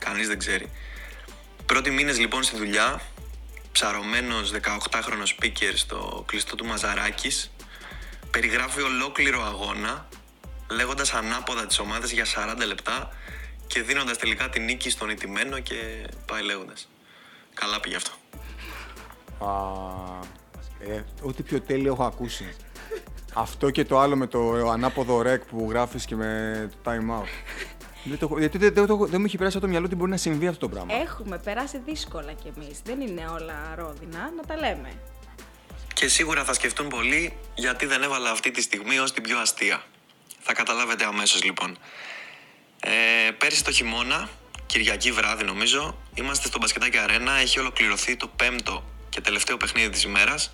κανείς 0.00 0.28
δεν 0.28 0.38
ξέρει. 0.38 0.70
Πρώτοι 1.66 1.90
μήνες 1.90 2.18
λοιπόν 2.18 2.42
στη 2.42 2.56
δουλειά, 2.56 3.00
ψαρωμένος 3.72 4.52
18χρονος 4.52 5.36
speaker 5.38 5.72
στο 5.74 6.24
κλειστό 6.26 6.56
του 6.56 6.64
Μαζαράκης, 6.64 7.50
περιγράφει 8.30 8.80
ολόκληρο 8.80 9.42
αγώνα, 9.42 10.08
λέγοντας 10.70 11.14
ανάποδα 11.14 11.66
τις 11.66 11.78
ομάδες 11.78 12.10
για 12.10 12.24
40 12.24 12.66
λεπτά 12.66 13.12
και 13.72 13.82
δίνοντας 13.82 14.18
τελικά 14.18 14.48
την 14.48 14.64
νίκη 14.64 14.90
στον 14.90 15.08
ηττημένο 15.10 15.58
και 15.58 16.06
πάει 16.26 16.42
λέγοντας. 16.42 16.88
Καλά 17.54 17.80
πήγε 17.80 17.96
αυτό. 17.96 18.10
Α, 19.44 20.94
ε, 20.94 21.04
ό,τι 21.22 21.42
πιο 21.42 21.60
τέλειο 21.60 21.92
έχω 21.92 22.04
ακούσει. 22.04 22.54
Αυτό 23.34 23.70
και 23.70 23.84
το 23.84 23.98
άλλο 24.00 24.16
με 24.16 24.26
το 24.26 24.68
ανάποδο 24.70 25.22
ρεκ 25.22 25.44
που 25.44 25.66
γράφεις 25.70 26.04
και 26.04 26.14
με 26.16 26.70
το 26.82 26.90
time 26.90 27.20
out. 27.20 27.26
δεν 28.04 28.18
το, 28.18 28.24
έχω- 28.26 28.38
γιατί 28.38 28.58
δεν, 28.58 28.74
δεν, 28.74 28.86
το 28.86 28.94
έχω- 28.94 29.06
δεν 29.06 29.20
μου 29.20 29.26
έχει 29.26 29.36
περάσει 29.36 29.56
από 29.56 29.64
το 29.66 29.70
μυαλό 29.70 29.86
ότι 29.86 29.94
μπορεί 29.94 30.10
να 30.10 30.16
συμβεί 30.16 30.46
αυτό 30.46 30.68
το 30.68 30.74
πράγμα. 30.74 30.94
Έχουμε 30.94 31.38
περάσει 31.38 31.78
δύσκολα 31.86 32.32
κι 32.32 32.52
εμείς, 32.56 32.80
δεν 32.84 33.00
είναι 33.00 33.26
όλα 33.28 33.74
ρόδινα, 33.76 34.32
να 34.36 34.42
τα 34.46 34.56
λέμε. 34.56 34.92
Και 35.94 36.08
σίγουρα 36.08 36.44
θα 36.44 36.52
σκεφτούν 36.52 36.88
πολύ 36.88 37.32
γιατί 37.54 37.86
δεν 37.86 38.02
έβαλα 38.02 38.30
αυτή 38.30 38.50
τη 38.50 38.62
στιγμή 38.62 38.98
ως 38.98 39.12
την 39.12 39.22
πιο 39.22 39.38
αστεία. 39.38 39.82
Θα 40.40 40.52
καταλάβετε 40.52 41.04
αμέσως 41.04 41.42
λοιπόν. 41.44 41.76
Ε, 42.84 43.30
πέρυσι 43.30 43.64
το 43.64 43.72
χειμώνα, 43.72 44.28
Κυριακή 44.66 45.12
βράδυ 45.12 45.44
νομίζω, 45.44 45.98
είμαστε 46.14 46.46
στο 46.46 46.58
Μπασκετάκι 46.58 46.98
Αρένα, 46.98 47.32
έχει 47.32 47.58
ολοκληρωθεί 47.58 48.16
το 48.16 48.26
πέμπτο 48.26 48.84
και 49.08 49.20
τελευταίο 49.20 49.56
παιχνίδι 49.56 49.88
της 49.88 50.02
ημέρας. 50.02 50.50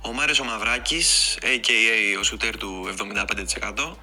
Ο 0.00 0.12
Μάριος 0.12 0.40
ο 0.40 0.44
Μαυράκης, 0.44 1.38
a.k.a. 1.42 2.18
ο 2.18 2.22
σουτέρ 2.22 2.56
του 2.56 2.94
75%, 2.98 3.96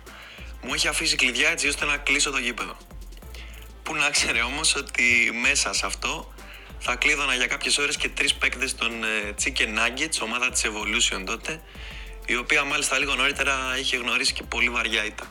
μου 0.61 0.73
έχει 0.73 0.87
αφήσει 0.87 1.15
κλειδιά 1.15 1.49
έτσι 1.49 1.67
ώστε 1.67 1.85
να 1.85 1.97
κλείσω 1.97 2.31
το 2.31 2.37
γήπεδο. 2.37 2.77
Που 3.83 3.95
να 3.95 4.09
ξέρει 4.09 4.41
όμως 4.41 4.75
ότι 4.75 5.31
μέσα 5.41 5.73
σε 5.73 5.85
αυτό 5.85 6.33
θα 6.79 6.95
κλείδωνα 6.95 7.33
για 7.35 7.47
κάποιες 7.47 7.77
ώρες 7.77 7.97
και 7.97 8.09
τρεις 8.09 8.33
παίκτες 8.33 8.75
των 8.75 9.03
ε, 9.03 9.35
Chicken 9.43 9.67
Nuggets, 9.77 10.21
ομάδα 10.21 10.49
της 10.49 10.65
Evolution 10.65 11.23
τότε, 11.25 11.61
η 12.25 12.35
οποία 12.35 12.63
μάλιστα 12.63 12.97
λίγο 12.97 13.15
νωρίτερα 13.15 13.77
είχε 13.79 13.97
γνωρίσει 13.97 14.33
και 14.33 14.43
πολύ 14.43 14.69
βαριά 14.69 15.05
ήττα. 15.05 15.29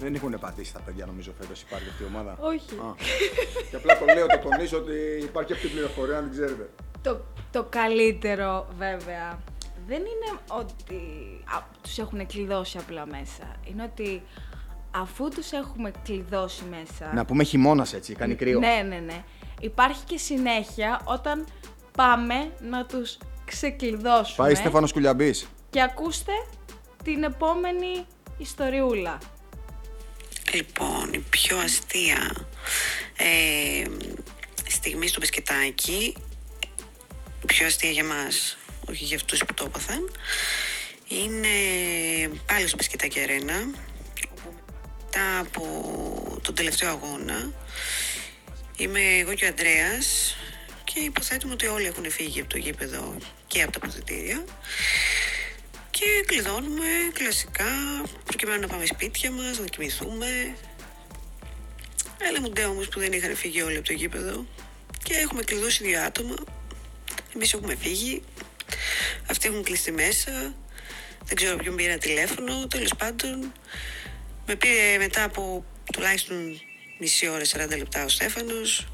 Δεν 0.00 0.14
έχουν 0.14 0.38
πατήσει 0.40 0.72
τα 0.72 0.80
παιδιά 0.80 1.06
νομίζω 1.06 1.32
φέτος 1.40 1.60
υπάρχει 1.62 1.88
αυτή 1.88 2.02
η 2.02 2.06
ομάδα; 2.06 2.36
Όχι. 2.40 2.74
Α. 2.74 2.94
και 3.70 3.76
απλά 3.76 3.98
το 3.98 4.04
λέω, 4.04 4.26
το 4.26 4.38
τονίζω 4.48 4.78
ότι 4.78 4.94
υπάρχει 5.22 5.52
αυτή 5.52 5.66
η 5.66 5.70
πληροφορία, 5.70 6.16
αν 6.16 6.22
την 6.22 6.32
ξέρετε. 6.32 6.70
Το, 7.02 7.20
το 7.50 7.66
καλύτερο 7.68 8.66
βέβαια 8.78 9.38
δεν 9.86 9.98
είναι 9.98 10.40
ότι 10.48 11.00
α, 11.56 11.62
τους 11.82 11.98
έχουν 11.98 12.26
κλειδώσει 12.26 12.78
απλά 12.78 13.06
μέσα. 13.06 13.56
Είναι 13.64 13.82
ότι 13.82 14.22
αφού 14.90 15.28
τους 15.28 15.52
έχουμε 15.52 15.90
κλειδώσει 16.04 16.64
μέσα... 16.70 17.14
Να 17.14 17.24
πούμε 17.24 17.44
χειμώνας 17.44 17.92
έτσι, 17.92 18.14
κάνει 18.14 18.34
κρύο. 18.34 18.58
Ναι, 18.58 18.84
ναι, 18.88 18.96
ναι. 18.96 19.24
Υπάρχει 19.60 20.04
και 20.04 20.18
συνέχεια 20.18 21.00
όταν 21.04 21.46
πάμε 21.96 22.52
να 22.60 22.86
τους 22.86 23.18
ξεκλειδώσουμε. 23.44 24.46
Πάει 24.46 24.54
Στέφανος 24.54 24.92
Κουλιαμπής. 24.92 25.46
Και 25.70 25.82
ακούστε 25.82 26.32
την 27.04 27.22
επόμενη 27.22 28.06
ιστοριούλα. 28.38 29.18
Λοιπόν, 30.52 31.12
η 31.12 31.18
πιο 31.18 31.58
αστεία 31.58 32.48
ε, 33.16 33.84
στιγμή 34.68 35.08
στο 35.08 35.20
μπασκετάκι, 35.20 36.14
η 37.42 37.46
πιο 37.46 37.66
αστεία 37.66 37.90
για 37.90 38.04
μας, 38.04 38.58
όχι 38.88 39.04
για 39.04 39.16
αυτούς 39.16 39.44
που 39.44 39.54
το 39.54 39.64
έπαθαν, 39.64 40.10
είναι 41.08 41.48
πάλι 42.46 42.66
στο 42.66 42.76
μπασκετάκι 42.76 43.20
αρένα, 43.20 43.70
όπου 44.30 44.54
μετά 45.04 45.38
από 45.38 46.40
τον 46.42 46.54
τελευταίο 46.54 46.88
αγώνα, 46.90 47.52
είμαι 48.76 49.00
εγώ 49.00 49.34
και 49.34 49.44
ο 49.44 49.48
Ανδρέας 49.48 50.36
και 50.84 51.00
υποθέτουμε 51.00 51.52
ότι 51.52 51.66
όλοι 51.66 51.86
έχουν 51.86 52.10
φύγει 52.10 52.40
από 52.40 52.48
το 52.48 52.58
γήπεδο 52.58 53.16
και 53.46 53.62
από 53.62 53.72
τα 53.72 53.78
ποδητήρια 53.78 54.44
και 56.00 56.24
κλειδώνουμε 56.26 56.86
κλασικά 57.12 57.64
προκειμένου 58.24 58.60
να 58.60 58.66
πάμε 58.66 58.86
σπίτια 58.86 59.30
μας, 59.30 59.58
να 59.58 59.66
κοιμηθούμε. 59.66 60.56
Έλα 62.18 62.40
μου 62.40 62.50
ντε 62.50 62.64
όμως 62.64 62.88
που 62.88 63.00
δεν 63.00 63.12
είχαν 63.12 63.36
φύγει 63.36 63.62
όλοι 63.62 63.76
από 63.76 63.86
το 63.86 63.92
γήπεδο 63.92 64.46
και 65.02 65.14
έχουμε 65.14 65.42
κλειδώσει 65.42 65.84
δύο 65.84 66.00
άτομα. 66.00 66.34
Εμείς 67.34 67.52
έχουμε 67.52 67.76
φύγει, 67.76 68.22
αυτοί 69.30 69.48
έχουν 69.48 69.62
κλειστεί 69.62 69.92
μέσα, 69.92 70.54
δεν 71.24 71.36
ξέρω 71.36 71.56
ποιον 71.56 71.76
πήρα 71.76 71.98
τηλέφωνο, 71.98 72.66
τέλος 72.66 72.94
πάντων. 72.98 73.52
Με 74.46 74.54
πήρε 74.56 74.98
μετά 74.98 75.24
από 75.24 75.64
τουλάχιστον 75.92 76.60
μισή 76.98 77.28
ώρα, 77.28 77.44
40 77.44 77.76
λεπτά 77.76 78.04
ο 78.04 78.08
Στέφανος. 78.08 78.86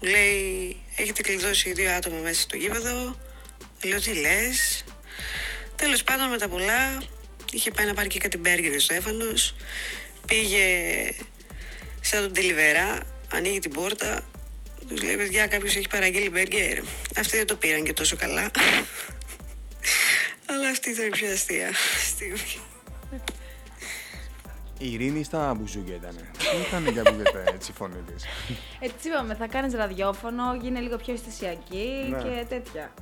Μου 0.00 0.08
λέει, 0.08 0.76
έχετε 0.96 1.22
κλειδώσει 1.22 1.72
δύο 1.72 1.90
άτομα 1.90 2.16
μέσα 2.16 2.40
στο 2.40 2.56
γήπεδο. 2.56 3.16
Λέω, 3.84 4.00
τι 4.00 4.14
λες; 4.14 4.84
Τέλος 5.78 6.02
πάντων 6.04 6.28
με 6.28 6.38
τα 6.38 6.48
πολλά, 6.48 7.02
είχε 7.52 7.70
πάει 7.70 7.86
να 7.86 7.94
πάρει 7.94 8.08
και 8.08 8.18
κάτι 8.18 8.38
μπέργκερ 8.38 8.74
ο 8.74 8.78
Στέφανος. 8.80 9.54
Πήγε 10.26 10.64
σαν 12.00 12.22
τον 12.22 12.32
τελιβερά, 12.32 13.00
ανοίγει 13.32 13.58
την 13.58 13.70
πόρτα, 13.72 14.20
τους 14.88 15.02
λέει, 15.02 15.16
παιδιά, 15.16 15.46
κάποιος 15.46 15.76
έχει 15.76 15.88
παραγγείλει 15.88 16.30
μπέργκερ. 16.30 16.78
Αυτοί 17.18 17.36
δεν 17.36 17.46
το 17.46 17.56
πήραν 17.56 17.84
και 17.84 17.92
τόσο 17.92 18.16
καλά. 18.16 18.50
Αλλά 20.50 20.68
αυτή 20.68 20.90
ήταν 20.90 21.06
η 21.06 21.10
πιο 21.10 21.30
αστεία 21.32 21.70
στιγμή. 22.06 22.60
Η 24.78 24.92
Ειρήνη 24.92 25.24
στα 25.24 25.54
μπουζούκια 25.54 25.94
ήταν. 25.94 26.14
Δεν 26.52 26.60
ήταν 26.82 26.92
για 26.92 27.02
ακούγεται 27.06 27.44
έτσι 27.54 27.70
η 27.70 27.74
φωνή 27.74 28.02
της. 28.06 28.24
Έτσι 28.80 29.08
είπαμε, 29.08 29.34
θα 29.34 29.46
κάνεις 29.46 29.74
ραδιόφωνο, 29.74 30.58
γίνε 30.62 30.80
λίγο 30.80 30.96
πιο 30.96 31.12
αισθησιακή 31.12 32.06
Ναι. 32.10 32.22
και 32.22 32.44
τέτοια. 32.48 32.94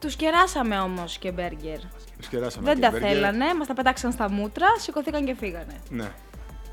Τους 0.00 0.16
κεράσαμε 0.16 0.78
όμως 0.78 1.18
και 1.18 1.30
μπέργκερ. 1.30 1.78
Τους 2.18 2.28
κεράσαμε. 2.28 2.64
Δεν 2.66 2.74
και 2.74 2.80
τα 2.80 2.90
μπέργκερ. 2.90 3.10
θέλανε, 3.10 3.54
μας 3.54 3.66
τα 3.66 3.74
πετάξαν 3.74 4.12
στα 4.12 4.30
μούτρα, 4.30 4.66
σηκωθήκαν 4.78 5.24
και 5.24 5.34
φύγανε. 5.34 5.80
Ναι. 5.88 6.12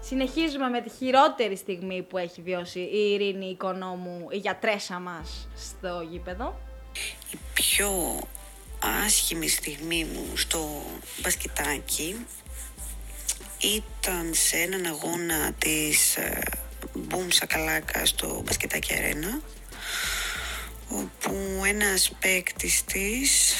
Συνεχίζουμε 0.02 0.70
με 0.70 0.82
τη 0.82 0.90
χειρότερη 0.90 1.58
στιγμή 1.58 2.02
που 2.02 2.18
έχει 2.18 2.42
βιώσει 2.42 2.80
η 2.80 3.12
Ειρήνη 3.14 3.46
Οικονόμου, 3.46 4.28
η 4.32 4.38
γιατρέσα 4.38 5.00
μας, 5.00 5.48
στο 5.58 6.08
γήπεδο. 6.12 6.60
Η 7.32 7.38
πιο 7.54 8.20
άσχημη 9.06 9.48
στιγμή 9.48 10.06
μου 10.14 10.38
στο 10.38 10.82
μπασκετάκι 11.22 12.26
ήταν 13.60 14.30
σε 14.34 14.58
έναν 14.58 14.86
αγώνα 14.86 15.52
της 15.58 16.16
ε, 16.16 16.42
Boom 17.10 17.28
Σακαλάκα 17.28 18.06
στο 18.06 18.42
μπασκετάκι 18.46 18.94
αρένα 18.94 19.40
όπου 20.94 21.62
ένας 21.66 22.12
παίκτης 22.20 22.84
της 22.84 23.54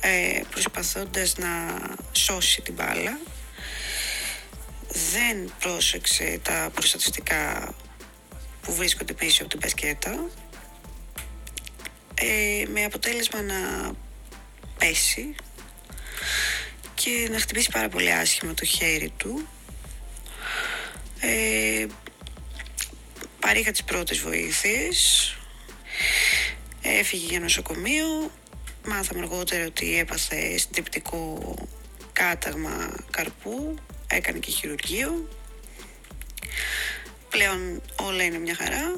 ε, 0.00 0.40
προσπαθώντας 0.50 1.36
να 1.36 1.78
σώσει 2.12 2.60
την 2.60 2.74
μπάλα 2.74 3.18
δεν 5.12 5.52
πρόσεξε 5.58 6.40
τα 6.42 6.70
προστατευτικά 6.74 7.74
που 8.62 8.74
βρίσκονται 8.74 9.12
πίσω 9.12 9.42
από 9.42 9.50
την 9.50 9.58
μπασκέτα 9.62 10.28
ε, 12.14 12.64
με 12.72 12.84
αποτέλεσμα 12.84 13.42
να 13.42 13.92
πέσει 14.78 15.34
και 16.94 17.28
να 17.30 17.38
χτυπήσει 17.38 17.70
πάρα 17.72 17.88
πολύ 17.88 18.12
άσχημα 18.12 18.54
το 18.54 18.64
χέρι 18.64 19.12
του. 19.16 19.48
Ε, 21.20 21.86
παρήχα 23.40 23.70
τις 23.70 23.84
πρώτες 23.84 24.18
βοήθειες, 24.18 25.37
έφυγε 26.82 27.26
για 27.26 27.40
νοσοκομείο, 27.40 28.30
μάθαμε 28.86 29.20
αργότερα 29.20 29.66
ότι 29.66 29.98
έπαθε 29.98 30.58
συντριπτικό 30.58 31.54
κάταγμα 32.12 32.96
καρπού, 33.10 33.74
έκανε 34.06 34.38
και 34.38 34.50
χειρουργείο. 34.50 35.28
Πλέον 37.28 37.82
όλα 38.00 38.22
είναι 38.24 38.38
μια 38.38 38.54
χαρά, 38.54 38.94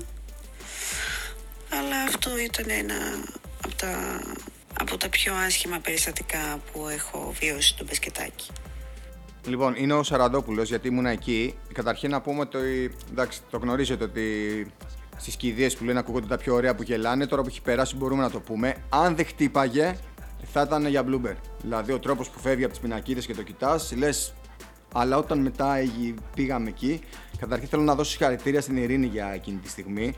αλλά 1.71 2.03
αυτό 2.03 2.39
ήταν 2.39 2.67
ένα 2.69 3.25
από 3.65 3.75
τα, 3.75 4.21
από 4.81 4.97
τα 4.97 5.09
πιο 5.09 5.35
άσχημα 5.35 5.79
περιστατικά 5.79 6.61
που 6.73 6.89
έχω 6.89 7.35
βιώσει 7.41 7.69
στο 7.69 7.85
μπασκετάκι. 7.85 8.51
Λοιπόν, 9.47 9.75
είναι 9.77 9.95
ο 9.95 10.03
Σαραντόπουλος 10.03 10.69
γιατί 10.69 10.89
ήμουν 10.89 11.07
εκεί. 11.07 11.55
Καταρχήν 11.73 12.11
να 12.11 12.21
πούμε 12.21 12.41
ότι. 12.41 12.95
Εντάξει, 13.11 13.41
το 13.51 13.59
γνωρίζετε 13.59 14.05
ότι 14.05 14.67
στις 15.21 15.37
κηδείες 15.37 15.77
που 15.77 15.85
λένε 15.85 15.99
ακούγονται 15.99 16.27
τα 16.27 16.37
πιο 16.37 16.55
ωραία 16.55 16.75
που 16.75 16.83
γελάνε. 16.83 17.27
Τώρα 17.27 17.43
που 17.43 17.49
έχει 17.49 17.63
περάσει 17.63 17.97
μπορούμε 17.97 18.23
να 18.23 18.31
το 18.31 18.41
πούμε. 18.41 18.75
Αν 18.89 19.17
δεν 19.17 19.27
χτύπαγε, 19.27 19.97
θα 20.53 20.63
ήταν 20.63 20.87
για 20.87 21.05
blooper. 21.09 21.35
Δηλαδή 21.63 21.93
ο 21.93 21.99
τρόπος 21.99 22.31
που 22.31 22.39
φεύγει 22.39 22.65
από 22.65 22.73
τις 22.73 22.83
πινακίδες 22.83 23.27
και 23.27 23.35
το 23.35 23.43
κοιτάς, 23.43 23.93
λες. 23.97 24.35
Αλλά 24.95 25.17
όταν 25.17 25.39
μετά 25.39 25.77
έγι- 25.77 26.15
πήγαμε 26.35 26.69
εκεί, 26.69 27.01
καταρχήν 27.39 27.69
θέλω 27.69 27.83
να 27.83 27.95
δώσω 27.95 28.11
συγχαρητήρια 28.11 28.61
στην 28.61 28.77
Ειρήνη 28.77 29.07
για 29.07 29.33
εκείνη 29.35 29.57
τη 29.59 29.69
στιγμή. 29.69 30.15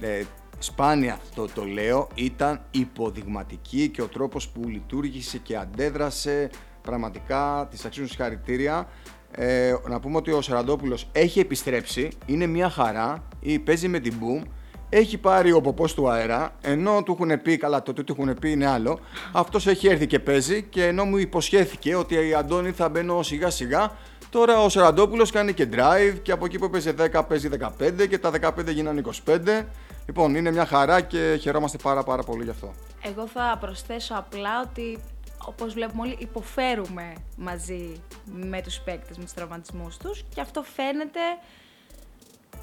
Ε, 0.00 0.22
σπάνια 0.58 1.18
το, 1.34 1.46
το 1.54 1.64
λέω, 1.64 2.08
ήταν 2.14 2.60
υποδειγματική 2.70 3.88
και 3.88 4.02
ο 4.02 4.06
τρόπος 4.06 4.48
που 4.48 4.68
λειτουργήσε 4.68 5.38
και 5.38 5.56
αντέδρασε 5.56 6.50
πραγματικά 6.82 7.68
της 7.70 7.84
αξίζουν 7.84 8.08
συγχαρητήρια. 8.08 8.88
Ε, 9.34 9.74
να 9.88 10.00
πούμε 10.00 10.16
ότι 10.16 10.32
ο 10.32 10.40
Σαραντόπουλος 10.40 11.08
έχει 11.12 11.40
επιστρέψει, 11.40 12.08
είναι 12.26 12.46
μια 12.46 12.70
χαρά, 12.70 13.22
ή 13.40 13.58
παίζει 13.58 13.88
με 13.88 13.98
την 13.98 14.14
Boom, 14.20 14.42
έχει 14.88 15.18
πάρει 15.18 15.52
ο 15.52 15.60
ποπός 15.60 15.94
του 15.94 16.10
αέρα, 16.10 16.56
ενώ 16.60 17.02
του 17.02 17.12
έχουν 17.20 17.42
πει, 17.42 17.56
καλά 17.56 17.82
το 17.82 17.92
τι 17.92 18.04
του 18.04 18.16
έχουν 18.18 18.38
πει 18.38 18.50
είναι 18.50 18.66
άλλο, 18.66 18.98
αυτός 19.32 19.66
έχει 19.66 19.88
έρθει 19.88 20.06
και 20.06 20.18
παίζει 20.18 20.62
και 20.62 20.86
ενώ 20.86 21.04
μου 21.04 21.16
υποσχέθηκε 21.16 21.94
ότι 21.94 22.14
η 22.28 22.34
Αντώνη 22.34 22.70
θα 22.70 22.88
μπαίνω 22.88 23.22
σιγά 23.22 23.50
σιγά, 23.50 23.92
τώρα 24.30 24.62
ο 24.62 24.68
Σαραντόπουλος 24.68 25.30
κάνει 25.30 25.52
και 25.52 25.68
drive 25.72 26.18
και 26.22 26.32
από 26.32 26.44
εκεί 26.44 26.58
που 26.58 26.64
έπαιζε 26.64 26.94
10 27.12 27.20
παίζει 27.28 27.48
15 27.78 28.08
και 28.08 28.18
τα 28.18 28.30
15 28.40 28.72
γίνανε 28.72 29.02
25. 29.26 29.64
Λοιπόν, 30.06 30.34
είναι 30.34 30.50
μια 30.50 30.66
χαρά 30.66 31.00
και 31.00 31.38
χαιρόμαστε 31.40 31.78
πάρα 31.82 32.02
πάρα 32.02 32.22
πολύ 32.22 32.44
γι' 32.44 32.50
αυτό. 32.50 32.74
Εγώ 33.02 33.26
θα 33.26 33.56
προσθέσω 33.60 34.14
απλά 34.16 34.60
ότι 34.70 34.98
όπως 35.46 35.72
βλέπουμε 35.72 36.02
όλοι 36.02 36.16
υποφέρουμε 36.18 37.12
μαζί 37.36 38.02
με 38.24 38.62
τους 38.62 38.78
παίκτες, 38.78 39.16
με 39.16 39.24
τους 39.24 39.32
τραυματισμούς 39.32 39.96
τους 39.96 40.24
και 40.34 40.40
αυτό 40.40 40.62
φαίνεται 40.62 41.20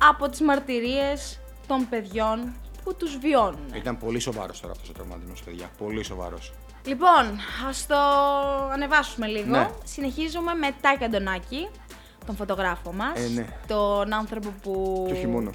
από 0.09 0.29
τις 0.29 0.41
μαρτυρίες 0.41 1.39
των 1.67 1.89
παιδιών 1.89 2.53
που 2.83 2.95
τους 2.95 3.17
βιώνουν. 3.17 3.73
Ήταν 3.73 3.97
πολύ 3.97 4.19
σοβαρός 4.19 4.59
τώρα 4.59 4.73
αυτός 4.73 4.89
ο 4.89 4.93
τραυματισμός, 4.93 5.43
παιδιά. 5.43 5.69
Πολύ 5.77 6.03
σοβαρός. 6.03 6.53
Λοιπόν, 6.85 7.39
ας 7.67 7.85
το 7.87 7.97
ανεβάσουμε 8.71 9.27
λίγο. 9.27 9.49
Ναι. 9.49 9.69
Συνεχίζουμε 9.83 10.53
με 10.53 10.75
Τάκη 10.81 11.03
Αντωνάκη, 11.03 11.67
τον 12.25 12.35
φωτογράφο 12.35 12.93
μας. 12.93 13.19
Ε, 13.19 13.27
ναι. 13.27 13.45
Τον 13.67 14.13
άνθρωπο 14.13 14.53
που... 14.61 15.03
Και 15.07 15.13
όχι 15.13 15.27
μόνο. 15.27 15.51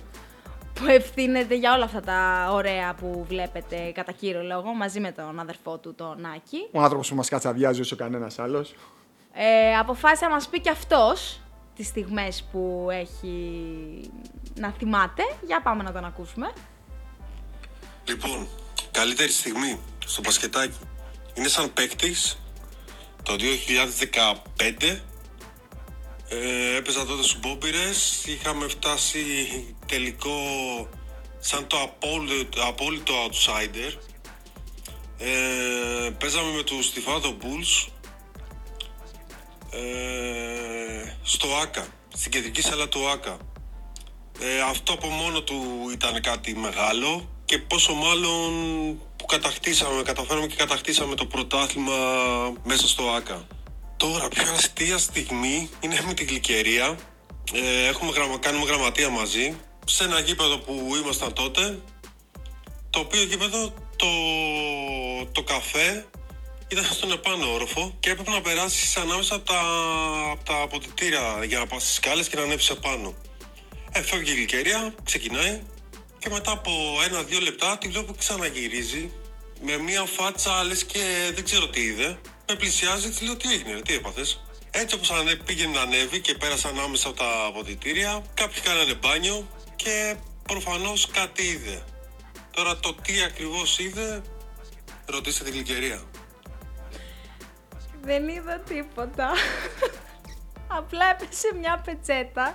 Που 0.74 0.86
ευθύνεται 0.86 1.54
για 1.54 1.74
όλα 1.74 1.84
αυτά 1.84 2.00
τα 2.00 2.48
ωραία 2.52 2.94
που 2.94 3.24
βλέπετε 3.28 3.92
κατά 3.94 4.12
κύριο 4.12 4.42
λόγο 4.42 4.74
μαζί 4.74 5.00
με 5.00 5.12
τον 5.12 5.40
αδερφό 5.40 5.78
του, 5.78 5.94
τον 5.94 6.24
Άκη. 6.34 6.68
Ο 6.72 6.80
άνθρωπος 6.80 7.08
που 7.08 7.14
μας 7.14 7.28
κατσαδιάζει 7.28 7.80
όσο 7.80 7.96
κανένας 7.96 8.38
άλλος. 8.38 8.74
Ε, 9.32 9.76
αποφάσισε 9.76 10.24
να 10.24 10.30
μας 10.30 10.48
πει 10.48 10.60
και 10.60 10.70
αυτός 10.70 11.40
τις 11.76 11.86
στιγμές 11.86 12.48
που 12.52 12.88
έχει 12.90 14.10
να 14.54 14.70
θυμάται. 14.78 15.22
Για 15.46 15.62
πάμε 15.62 15.82
να 15.82 15.92
τον 15.92 16.04
ακούσουμε. 16.04 16.52
Λοιπόν, 18.08 18.48
καλύτερη 18.90 19.30
στιγμή 19.30 19.80
στο 20.06 20.20
μπασκετάκι 20.20 20.78
είναι 21.34 21.48
σαν 21.48 21.72
παίκτης 21.72 22.38
το 23.22 23.36
2015. 23.36 25.00
Ε, 26.34 26.76
έπαιζα 26.76 27.06
τότε 27.06 27.22
στους 27.22 27.40
Μπόμπιρες, 27.40 28.24
είχαμε 28.26 28.68
φτάσει 28.68 29.24
τελικό 29.86 30.38
σαν 31.38 31.66
το 31.66 31.80
απόλυτο, 31.80 32.62
απόλυτο 32.62 33.14
outsider. 33.26 33.92
Ε, 35.18 36.10
παίζαμε 36.18 36.52
με 36.52 36.62
τους 36.62 36.92
Τιφάδο 36.92 37.36
Bulls 37.42 37.88
ε, 39.70 41.16
στο 41.22 41.48
ΆΚΑ, 41.62 41.86
στην 42.14 42.30
κεντρική 42.30 42.62
σέλα 42.62 42.88
του 42.88 43.08
ΆΚΑ. 43.08 43.38
Ε, 44.40 44.60
αυτό 44.60 44.92
από 44.92 45.08
μόνο 45.08 45.42
του 45.42 45.88
ήταν 45.92 46.20
κάτι 46.20 46.56
μεγάλο 46.56 47.28
και 47.44 47.58
πόσο 47.58 47.94
μάλλον 47.94 48.52
που 49.16 49.26
κατακτήσαμε, 49.26 50.02
καταφέραμε 50.02 50.46
και 50.46 50.56
κατακτήσαμε 50.56 51.14
το 51.14 51.26
πρωτάθλημα 51.26 51.94
μέσα 52.64 52.88
στο 52.88 53.10
ΆΚΑ. 53.10 53.46
Τώρα, 54.02 54.28
πιο 54.28 54.52
αστεία 54.52 54.98
στιγμή 54.98 55.70
είναι 55.80 56.00
με 56.06 56.14
την 56.14 56.26
Γλυκερία. 56.26 56.98
Ε, 57.52 57.86
έχουμε 57.86 58.10
γραμμα, 58.10 58.38
κάνουμε 58.38 58.64
γραμματεία 58.64 59.08
μαζί 59.08 59.56
σε 59.86 60.04
ένα 60.04 60.18
γήπεδο 60.20 60.58
που 60.58 60.96
ήμασταν 61.02 61.32
τότε 61.32 61.80
το 62.90 62.98
οποίο 62.98 63.22
γήπεδο 63.22 63.74
το, 63.96 64.06
το 65.32 65.42
καφέ 65.42 66.06
ήταν 66.68 66.84
στον 66.84 67.12
επάνω 67.12 67.52
όροφο 67.52 67.96
και 68.00 68.10
έπρεπε 68.10 68.30
να 68.30 68.40
περάσεις 68.40 68.96
ανάμεσα 68.96 69.34
από 69.34 69.44
τα, 69.44 69.60
από 70.32 70.44
τα 70.44 70.62
αποδητήρια 70.62 71.44
για 71.44 71.58
να 71.58 71.66
πας 71.66 71.82
στις 71.82 71.94
σκάλες 71.94 72.28
και 72.28 72.36
να 72.36 72.42
ανέβεις 72.42 72.70
επάνω. 72.70 73.14
Ε, 73.92 74.02
φεύγει 74.02 74.30
η 74.30 74.34
γλυκερία, 74.34 74.94
ξεκινάει 75.04 75.62
και 76.18 76.28
μετά 76.28 76.50
από 76.50 76.72
ένα-δύο 77.04 77.40
λεπτά 77.40 77.78
τη 77.78 77.88
βλέπω 77.88 78.14
ξαναγυρίζει 78.18 79.12
με 79.60 79.76
μια 79.76 80.04
φάτσα 80.04 80.64
λες 80.64 80.84
και 80.84 81.30
δεν 81.34 81.44
ξέρω 81.44 81.68
τι 81.68 81.80
είδε. 81.80 82.18
Με 82.52 82.58
πλησιάζει, 82.58 83.08
της 83.08 83.20
λέω 83.20 83.36
τι 83.36 83.52
έγινε, 83.52 83.72
ρε, 83.72 83.80
τι 83.80 83.94
έπαθες; 83.94 84.44
Έτσι 84.70 84.94
όπως 84.94 85.10
ανε, 85.10 85.34
πήγαινε 85.34 85.72
να 85.72 85.80
ανέβει 85.80 86.20
και 86.20 86.34
πέρασε 86.34 86.68
ανάμεσα 86.68 87.08
από 87.08 87.16
τα 87.16 87.44
αποδητήρια, 87.46 88.22
κάποιοι 88.34 88.60
κάνανε 88.60 88.94
μπάνιο 88.94 89.48
και 89.76 90.16
προφανώς 90.42 91.06
κάτι 91.10 91.42
είδε. 91.42 91.82
Τώρα 92.50 92.76
το 92.76 92.94
τι 92.94 93.22
ακριβώς 93.22 93.78
είδε, 93.78 94.22
ρωτήστε 95.06 95.44
την 95.44 95.52
γλυκερία. 95.52 96.02
Δεν 98.02 98.28
είδα 98.28 98.58
τίποτα. 98.58 99.30
Απλά 100.78 101.04
έπεσε 101.10 101.54
μια 101.58 101.82
πετσέτα. 101.84 102.52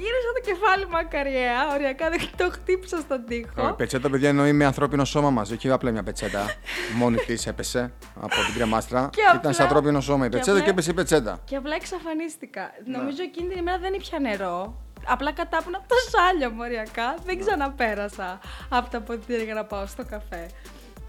Γύρισα 0.00 0.30
το 0.34 0.40
κεφάλι 0.50 0.86
μακαριέα, 0.88 1.72
οριακά 1.74 2.08
δεν 2.10 2.20
το 2.36 2.50
χτύπησα 2.50 2.98
στον 3.00 3.24
τοίχο. 3.28 3.68
Η 3.68 3.72
πετσέτα, 3.72 4.10
παιδιά, 4.10 4.28
εννοεί 4.28 4.52
με 4.52 4.64
ανθρώπινο 4.64 5.04
σώμα 5.04 5.30
μαζί. 5.30 5.54
Όχι 5.54 5.70
απλά 5.70 5.90
μια 5.90 6.02
πετσέτα. 6.02 6.54
Μόνη 7.00 7.16
της 7.16 7.46
έπεσε 7.46 7.92
από 8.20 8.34
την 8.46 8.54
κρεμάστρα. 8.54 9.08
Και 9.12 9.20
Ήταν 9.20 9.36
απλά- 9.36 9.52
σε 9.52 9.62
ανθρώπινο 9.62 10.00
σώμα 10.00 10.26
η 10.26 10.28
και 10.28 10.36
πετσέτα 10.36 10.50
απλά- 10.52 10.64
και 10.64 10.70
έπεσε 10.70 10.90
η 10.90 10.94
πετσέτα. 10.94 11.40
Και 11.44 11.56
απλά 11.56 11.74
εξαφανίστηκα. 11.74 12.70
Ναι. 12.86 12.96
Νομίζω 12.98 13.22
εκείνη 13.22 13.48
την 13.48 13.58
ημέρα 13.58 13.78
δεν 13.78 13.92
ήπια 13.94 14.18
νερό. 14.18 14.82
Απλά 15.06 15.32
κατάπουνα 15.32 15.76
από 15.76 15.88
το 15.88 15.94
σάλιο 16.10 16.50
μου 16.50 16.58
οριακά. 16.60 17.14
Δεν 17.26 17.38
ξαναπέρασα 17.40 18.40
από 18.68 18.90
τα 18.90 19.00
ποτήρια 19.00 19.44
για 19.44 19.54
να 19.54 19.64
πάω 19.64 19.86
στο 19.86 20.04
καφέ. 20.04 20.46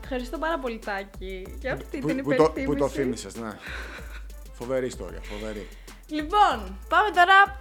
Ευχαριστώ 0.04 0.38
πάρα 0.38 0.60
πολύ, 0.60 0.80
Τάκη, 0.86 1.56
για 1.60 1.74
αυτή 1.74 1.98
Πού, 1.98 2.08
την 2.08 2.24
πού 2.24 2.30
το, 2.30 2.34
υπερθύμηση. 2.34 2.66
πού 2.66 2.76
το 2.76 2.88
θύμισες, 2.90 3.36
ναι. 3.36 3.50
Φοβερή 4.54 4.86
ιστορία, 4.86 5.20
φοβερή. 5.22 5.68
Λοιπόν, 6.08 6.78
πάμε 6.90 7.10
τώρα. 7.16 7.58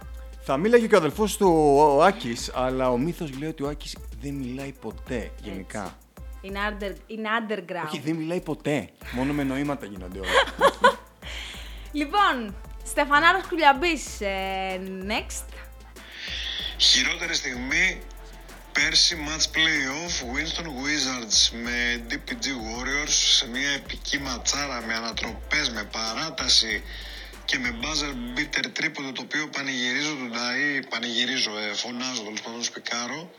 Θα 0.47 0.57
μίλαγε 0.57 0.87
και 0.87 0.95
ο 0.95 0.97
αδελφός 0.97 1.37
του 1.37 1.75
ο 1.77 2.03
Άκης, 2.03 2.51
αλλά 2.53 2.91
ο 2.91 2.97
μύθος 2.97 3.37
λέει 3.37 3.49
ότι 3.49 3.63
ο 3.63 3.67
Άκης 3.67 3.97
δεν 4.21 4.33
μιλάει 4.33 4.73
ποτέ 4.81 5.31
γενικά. 5.41 5.97
Είναι, 6.41 6.59
under, 6.69 6.95
είναι 7.07 7.29
underground. 7.39 7.85
Όχι, 7.85 7.99
δεν 7.99 8.15
μιλάει 8.15 8.41
ποτέ. 8.41 8.89
Μόνο 9.11 9.33
με 9.33 9.43
νοήματα 9.43 9.85
γίνονται 9.85 10.19
όλα. 10.19 10.29
Λοιπόν, 11.91 12.55
Στεφανάρος 12.85 13.47
Κουλιαμπής, 13.47 14.21
ε, 14.21 14.81
next. 15.07 15.45
Χειρότερη 16.77 17.35
στιγμή 17.35 18.01
πέρσι 18.71 19.17
match 19.27 19.55
playoff 19.55 20.15
Winston 20.35 20.65
Wizards 20.65 21.57
με 21.63 22.05
DPG 22.09 22.45
Warriors 22.45 23.09
σε 23.09 23.47
μια 23.47 23.69
επική 23.69 24.19
ματσάρα 24.19 24.83
με 24.87 24.93
ανατροπές, 24.93 25.69
με 25.69 25.83
παράταση 25.91 26.83
και 27.45 27.57
με 27.57 27.79
buzzer 27.81 28.39
beater 28.39 28.65
τρίποντο 28.73 29.11
το 29.11 29.21
οποίο 29.21 29.47
πανηγυρίζω 29.47 30.09
τον 30.09 30.31
Νταΐ, 30.33 30.85
πανηγυρίζω, 30.89 31.51
ε, 31.57 31.73
φωνάζω 31.73 32.21
τέλος 32.23 32.41
πάντων 32.41 32.63
σπικάρω 32.63 33.31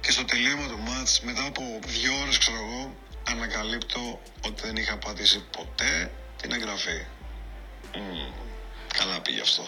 και 0.00 0.10
στο 0.10 0.24
τελείωμα 0.24 0.66
του 0.66 0.78
match 0.86 1.20
μετά 1.22 1.46
από 1.46 1.62
δύο 1.86 2.12
ώρες 2.22 2.38
ξέρω 2.38 2.56
εγώ 2.56 2.94
ανακαλύπτω 3.30 4.20
ότι 4.46 4.62
δεν 4.66 4.76
είχα 4.76 4.98
πατήσει 4.98 5.44
ποτέ 5.56 6.12
την 6.42 6.52
εγγραφή. 6.52 7.06
Μμμ, 7.96 8.32
καλά 8.98 9.20
πήγε 9.20 9.40
αυτό. 9.40 9.62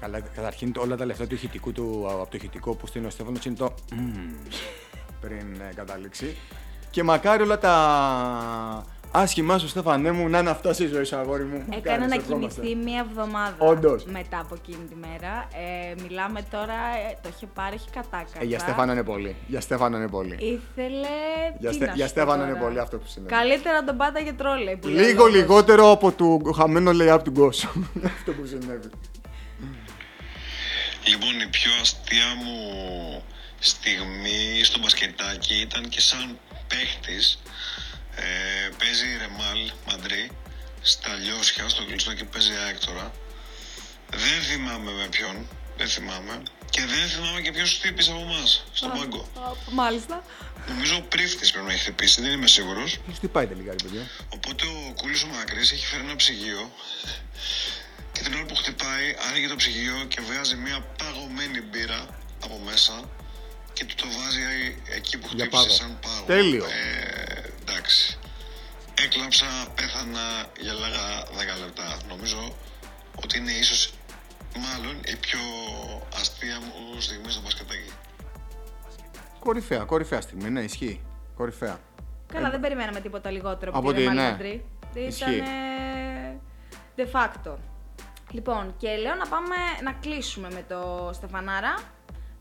Καλά, 0.00 0.20
καταρχήν 0.20 0.72
όλα 0.76 0.96
τα 0.96 1.04
λεφτά 1.04 1.26
του 1.26 1.34
ηχητικού 1.34 1.72
του, 1.72 2.06
από 2.10 2.30
το 2.30 2.36
ηχητικό 2.36 2.74
που 2.74 2.86
στείλει 2.86 3.06
ο 3.06 3.10
Στέφανος 3.10 3.44
είναι 3.44 3.56
το 3.56 3.74
«μμμ» 3.92 4.34
πριν 5.20 5.60
ε, 5.60 5.72
καταλήξει. 5.74 6.36
Και 6.90 7.02
μακάρι 7.02 7.42
όλα 7.42 7.58
τα 7.58 8.84
άσχημά 9.10 9.58
σου, 9.58 9.68
Στέφανέ 9.68 10.10
μου, 10.10 10.28
να 10.28 10.38
είναι 10.38 10.50
αυτά 10.50 10.72
στη 10.72 10.86
ζωή 10.86 11.04
σου, 11.04 11.16
αγόρι 11.16 11.44
μου. 11.44 11.56
Έκανα 11.70 11.76
Μακάρι, 11.76 12.00
να 12.00 12.08
σε 12.08 12.14
ευχόμαστε. 12.20 12.60
κοιμηθεί 12.60 12.84
μία 12.84 13.06
εβδομάδα 13.10 13.54
Όντως. 13.58 14.04
μετά 14.04 14.38
από 14.40 14.54
εκείνη 14.54 14.84
τη 14.88 14.94
μέρα. 14.94 15.48
Ε, 15.90 15.94
μιλάμε 16.02 16.42
τώρα, 16.50 16.74
ε, 17.10 17.18
το 17.22 17.28
είχε 17.36 17.46
πάρει, 17.46 17.74
έχει 17.74 17.90
κατάκατα. 17.90 18.38
Ε, 18.40 18.44
για 18.44 18.58
Στέφανο 18.58 18.92
είναι 18.92 19.02
πολύ. 19.04 19.36
Για 19.46 19.60
Στέφανο 19.60 19.96
είναι 19.96 20.08
πολύ. 20.08 20.34
Ήθελε. 20.34 21.06
Για, 21.58 21.68
τι 21.70 21.74
Στε- 21.76 21.88
να 21.88 21.94
για 21.94 22.06
σου 22.06 22.14
πω 22.14 22.20
Στέφανο 22.20 22.42
είναι 22.42 22.52
τώρα; 22.52 22.64
πολύ 22.64 22.78
αυτό 22.78 22.96
που 22.98 23.06
συνέβη. 23.06 23.30
Καλύτερα 23.32 23.80
να 23.80 23.84
τον 23.84 23.96
πάταγε 23.96 24.32
τρόλεϊ. 24.32 24.76
που 24.76 24.88
λέει 24.88 25.04
ο 25.04 25.06
Λίγο 25.06 25.24
λόγος. 25.24 25.34
λιγότερο 25.40 25.90
από 25.90 26.12
το 26.12 26.52
χαμένο 26.52 26.90
lay-up 26.94 27.20
του 27.24 27.30
Γκόσου. 27.30 27.68
αυτό 28.16 28.32
που 28.32 28.46
συνέβη. 28.46 28.88
Λοιπόν, 31.08 31.40
η 31.40 31.48
πιο 31.50 31.70
αστεία 31.80 32.28
μου 32.44 32.56
στιγμή 33.58 34.60
στο 34.64 34.78
μπασκετάκι 34.80 35.54
ήταν 35.60 35.88
και 35.88 36.00
σαν 36.00 36.38
παίχτης. 36.68 37.42
Ε, 38.16 38.68
παίζει 38.78 39.06
η 39.06 39.16
Ρεμάλ 39.16 39.70
Μαντρί 39.86 40.30
στα 40.82 41.14
Λιώσια, 41.14 41.68
στο 41.68 41.84
κλειστό 41.84 42.14
και 42.14 42.24
παίζει 42.24 42.52
Άκτορα. 42.70 43.12
Δεν 44.10 44.42
θυμάμαι 44.42 44.90
με 44.92 45.06
ποιον, 45.10 45.48
δεν 45.76 45.88
θυμάμαι. 45.88 46.42
Και 46.70 46.80
δεν 46.86 47.08
θυμάμαι 47.08 47.40
και 47.40 47.52
ποιος 47.52 47.78
χτύπησε 47.78 48.10
από 48.10 48.20
εμάς, 48.20 48.64
στον 48.72 48.90
πάγκο. 48.90 49.20
Α, 49.20 49.52
Μάλιστα. 49.70 50.24
Νομίζω 50.68 50.96
ο 50.96 51.00
πρίφτης 51.00 51.50
πρέπει 51.50 51.66
να 51.66 51.72
έχει 51.72 51.82
χτυπήσει, 51.82 52.22
δεν 52.22 52.32
είμαι 52.32 52.46
σίγουρος. 52.46 52.98
Ποιος 53.06 53.18
τι 53.18 53.28
πάει 53.28 53.46
τελικά, 53.46 53.70
ρε 53.70 53.76
παιδιά; 53.82 54.06
Οπότε 54.28 54.66
ο 54.66 54.92
κούλης 54.96 55.22
ο 55.22 55.26
Μακρύς 55.26 55.72
έχει 55.72 55.86
φέρει 55.86 56.02
ένα 56.02 56.16
ψυγείο 56.16 56.72
και 58.12 58.22
την 58.22 58.34
ώρα 58.34 58.44
που 58.44 58.54
χτυπάει 58.54 59.16
άνοιγε 59.28 59.48
το 59.48 59.56
ψυγείο 59.56 60.04
και 60.08 60.20
βγάζει 60.20 60.56
μια 60.56 60.80
παγωμένη 60.98 61.60
μπύρα 61.60 62.06
από 62.44 62.60
μέσα 62.64 63.08
και 63.72 63.84
του 63.84 63.94
το 63.94 64.06
βάζει 64.18 64.42
εκεί 64.96 65.18
που 65.18 65.26
Για 65.34 65.44
χτύπησε 65.44 65.62
πάγο. 65.62 65.74
σαν 65.74 65.98
πάγο. 66.02 66.24
Τέλειο. 66.26 66.64
Ε, 66.64 67.50
εντάξει. 67.60 68.18
Έκλαψα, 69.04 69.46
πέθανα, 69.74 70.24
γελάγα 70.60 71.24
10 71.56 71.60
λεπτά. 71.64 71.96
Νομίζω 72.08 72.56
ότι 73.22 73.38
είναι 73.38 73.52
ίσως 73.52 73.92
μάλλον 74.56 74.96
η 75.06 75.16
πιο 75.16 75.38
αστεία 76.14 76.58
μου 76.60 77.00
στιγμή 77.00 77.30
στο 77.30 77.40
μπασκετάκι. 77.40 77.90
Κορυφαία, 79.38 79.84
κορυφαία 79.84 80.20
στιγμή, 80.20 80.50
ναι, 80.50 80.60
ισχύει. 80.60 81.00
Κορυφαία. 81.36 81.80
Καλά, 82.32 82.50
δεν 82.50 82.60
περιμέναμε 82.60 83.00
τίποτα 83.00 83.30
λιγότερο 83.30 83.70
από, 83.74 83.78
από 83.80 83.92
τη 83.92 84.02
τη- 84.02 84.08
Real 84.10 84.14
ναι. 84.14 84.36
Madrid. 84.40 84.60
Ισχύει. 84.94 85.34
Ήταν 85.36 85.46
de 86.96 87.06
facto. 87.16 87.54
Λοιπόν, 88.30 88.74
και 88.78 88.96
λέω 88.96 89.14
να 89.14 89.26
πάμε 89.26 89.54
να 89.82 89.92
κλείσουμε 89.92 90.48
με 90.52 90.64
το 90.68 91.10
Στεφανάρα 91.14 91.74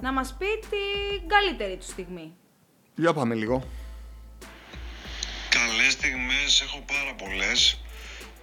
να 0.02 0.12
μας 0.12 0.36
πει 0.40 0.46
την 0.70 1.28
καλύτερη 1.28 1.78
του 1.78 1.86
στιγμή. 1.86 2.34
Για 2.96 3.14
πάμε 3.14 3.36
λίγο. 3.36 3.68
Καλές 5.50 5.92
στιγμές 5.92 6.62
έχω 6.62 6.80
πάρα 6.94 7.14
πολλές. 7.16 7.82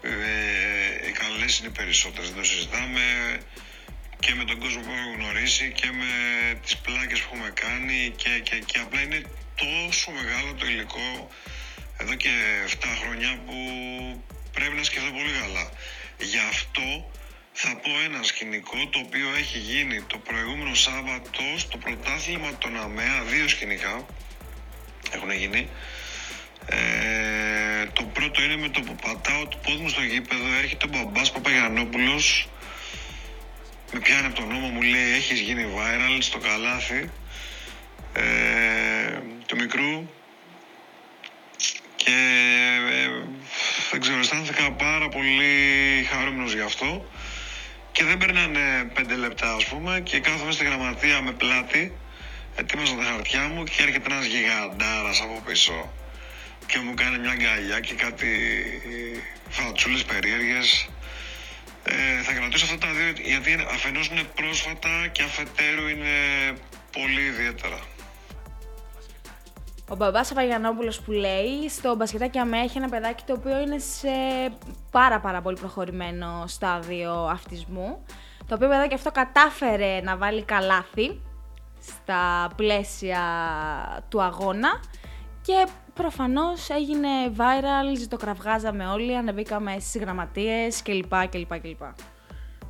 Ε, 0.02 1.08
οι 1.08 1.12
καλές 1.12 1.58
είναι 1.58 1.68
οι 1.68 1.70
περισσότερες, 1.70 2.28
δεν 2.28 2.38
το 2.38 2.44
συζητάμε. 2.44 3.02
Και 4.18 4.34
με 4.34 4.44
τον 4.44 4.58
κόσμο 4.58 4.80
που 4.80 4.90
έχω 4.90 5.12
γνωρίσει 5.18 5.72
και 5.72 5.88
με 6.00 6.12
τις 6.62 6.76
πλάκες 6.76 7.20
που 7.20 7.30
έχουμε 7.32 7.50
κάνει 7.50 8.12
και, 8.16 8.40
και, 8.42 8.56
και 8.58 8.78
απλά 8.78 9.00
είναι 9.00 9.22
τόσο 9.54 10.10
μεγάλο 10.10 10.54
το 10.54 10.66
υλικό 10.66 11.28
εδώ 11.98 12.14
και 12.14 12.30
7 12.68 12.84
χρόνια 13.00 13.30
που 13.46 13.56
πρέπει 14.52 14.74
να 14.76 14.82
σκεφτώ 14.82 15.10
πολύ 15.10 15.32
καλά. 15.40 15.70
Γι' 16.18 16.42
αυτό 16.52 17.10
θα 17.58 17.76
πω 17.76 17.90
ένα 18.04 18.22
σκηνικό 18.22 18.86
το 18.90 18.98
οποίο 18.98 19.28
έχει 19.38 19.58
γίνει 19.58 20.02
το 20.02 20.18
προηγούμενο 20.18 20.74
Σάββατο 20.74 21.42
στο 21.56 21.76
πρωτάθλημα 21.76 22.50
των 22.58 22.76
ΑΜΕΑ, 22.76 23.22
δύο 23.22 23.48
σκηνικά 23.48 24.06
έχουν 25.10 25.30
γίνει. 25.30 25.68
Ε, 26.66 27.86
το 27.92 28.02
πρώτο 28.02 28.42
είναι 28.42 28.56
με 28.56 28.68
το 28.68 28.80
που 28.80 28.94
πατάω 28.94 29.46
το 29.46 29.56
πόδι 29.62 29.82
μου 29.82 29.88
στο 29.88 30.02
γήπεδο, 30.02 30.46
έρχεται 30.58 30.84
ο 30.84 30.88
μπαμπάς 30.88 31.32
Παπαγιανόπουλος, 31.32 32.48
με 33.92 34.00
πιάνει 34.00 34.26
από 34.26 34.34
τον 34.34 34.48
νόμο, 34.48 34.68
μου 34.68 34.82
λέει 34.82 35.12
έχεις 35.12 35.40
γίνει 35.40 35.66
viral 35.76 36.18
στο 36.20 36.38
καλάθι 36.38 37.10
ε, 38.12 38.22
του 39.46 39.56
μικρού. 39.56 40.08
Και 41.96 42.16
ε, 42.86 43.10
δεν 43.90 44.00
ξέρω, 44.00 44.18
αισθάνθηκα 44.18 44.72
πάρα 44.72 45.08
πολύ 45.08 46.04
χαρούμενος 46.10 46.54
γι' 46.54 46.60
αυτό 46.60 47.04
και 47.96 48.04
δεν 48.04 48.18
περνάνε 48.18 48.90
πέντε 48.94 49.14
λεπτά 49.16 49.54
ας 49.54 49.64
πούμε 49.64 50.00
και 50.00 50.20
κάθομαι 50.20 50.52
στη 50.52 50.64
γραμματεία 50.64 51.22
με 51.22 51.32
πλάτη 51.32 51.92
ετοίμαζα 52.56 52.94
τα 52.96 53.02
χαρτιά 53.04 53.48
μου 53.48 53.64
και 53.64 53.82
έρχεται 53.82 54.12
ένας 54.12 54.24
γιγαντάρας 54.24 55.20
από 55.20 55.42
πίσω 55.46 55.92
και 56.66 56.78
μου 56.78 56.94
κάνει 56.94 57.18
μια 57.18 57.34
γκαλιά 57.34 57.80
και 57.80 57.94
κάτι 57.94 58.28
φατσούλες 59.48 60.04
περίεργες. 60.04 60.88
Ε, 61.84 62.22
θα 62.22 62.32
κρατήσω 62.32 62.64
αυτά 62.64 62.78
τα 62.78 62.92
δύο 62.92 63.12
γιατί 63.24 63.50
είναι- 63.52 63.66
αφενός 63.70 64.06
είναι 64.06 64.22
πρόσφατα 64.22 65.06
και 65.12 65.22
αφετέρου 65.22 65.88
είναι 65.88 66.14
πολύ 66.92 67.20
ιδιαίτερα. 67.20 67.78
Ο 69.90 69.96
μπαμπάς 69.96 70.28
Παπαγιανόπουλο 70.28 70.92
που 71.04 71.12
λέει 71.12 71.68
στο 71.68 71.94
μπασκετάκι 71.96 72.38
ΑΜΕ 72.38 72.58
έχει 72.58 72.78
ένα 72.78 72.88
παιδάκι 72.88 73.24
το 73.26 73.32
οποίο 73.32 73.58
είναι 73.58 73.78
σε 73.78 74.08
πάρα 74.90 75.20
πάρα 75.20 75.40
πολύ 75.40 75.56
προχωρημένο 75.58 76.44
στάδιο 76.46 77.12
αυτισμού. 77.12 78.04
Το 78.48 78.54
οποίο 78.54 78.68
παιδάκι 78.68 78.94
αυτό 78.94 79.10
κατάφερε 79.10 80.00
να 80.00 80.16
βάλει 80.16 80.42
καλάθι 80.42 81.20
στα 81.80 82.50
πλαίσια 82.56 83.22
του 84.08 84.22
αγώνα 84.22 84.80
και 85.42 85.66
προφανώς 85.94 86.68
έγινε 86.70 87.08
viral, 87.36 87.96
ζητοκραυγάζαμε 87.96 88.86
όλοι, 88.86 89.16
ανεβήκαμε 89.16 89.76
στις 89.78 90.00
γραμματείες 90.00 90.82
κλπ. 90.82 91.26
κλπ, 91.28 91.60
κλπ. 91.60 91.82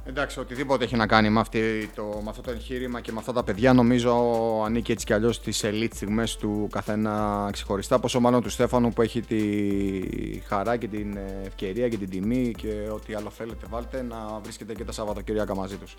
Εντάξει, 0.09 0.41
οτιδήποτε 0.41 0.85
έχει 0.85 0.97
να 0.97 1.07
κάνει 1.07 1.31
με, 1.31 1.41
αυτή 1.41 1.91
το, 1.95 2.03
με 2.23 2.29
αυτό 2.31 2.43
το 2.43 2.51
εγχείρημα 2.51 3.01
και 3.01 3.13
με 3.13 3.19
αυτά 3.19 3.33
τα 3.33 3.43
παιδιά, 3.43 3.73
νομίζω 3.73 4.13
ανήκει 4.65 4.93
έτσι 4.93 5.07
κι 5.07 5.13
αλλιώς 5.13 5.35
στις 5.37 5.63
elite 5.65 5.89
στιγμές 5.95 6.37
του 6.37 6.69
καθένα 6.73 7.49
ξεχωριστά. 7.53 7.99
Πόσο 7.99 8.21
μάλλον 8.21 8.43
του 8.43 8.51
Στέφανου 8.51 8.93
που 8.93 9.03
έχει 9.03 9.21
τη 9.21 9.41
χαρά 10.49 10.77
και 10.77 10.89
την 10.89 11.19
ευκαιρία 11.47 11.89
και 11.89 11.97
την 11.97 12.11
τιμή 12.11 12.53
και 12.59 12.89
ό,τι 12.93 13.15
άλλο 13.15 13.31
θέλετε, 13.31 13.67
βάλτε 13.71 14.03
να 14.03 14.41
βρίσκεται 14.43 14.75
και 14.75 14.85
τα 14.85 14.93
Σαββατοκύριακα 14.93 15.55
μαζί 15.57 15.77
τους. 15.77 15.97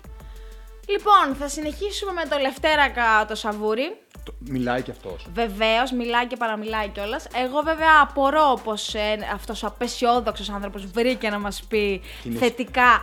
Λοιπόν, 0.88 1.36
θα 1.38 1.48
συνεχίσουμε 1.48 2.12
με 2.12 2.22
το 2.28 2.36
Λευτέρακα 2.40 3.24
το 3.28 3.34
Σαβούρι, 3.34 3.96
Το- 4.22 4.34
Μιλάει 4.38 4.82
και 4.82 4.90
αυτός. 4.90 5.26
Βεβαίως, 5.34 5.92
μιλάει 5.92 6.26
και 6.26 6.36
παραμιλάει 6.36 6.88
κιόλας. 6.88 7.26
Εγώ 7.44 7.60
βέβαια 7.64 7.88
απορώ 8.02 8.60
πως 8.64 8.94
ε, 8.94 9.00
αυτός 9.34 9.62
ο 9.62 9.66
απεσιόδοξος 9.66 10.50
άνθρωπος 10.50 10.86
βρήκε 10.86 11.28
να 11.28 11.38
μας 11.38 11.62
πει 11.68 12.00
Τι 12.22 12.28
είναι- 12.28 12.38
θετικά 12.38 13.02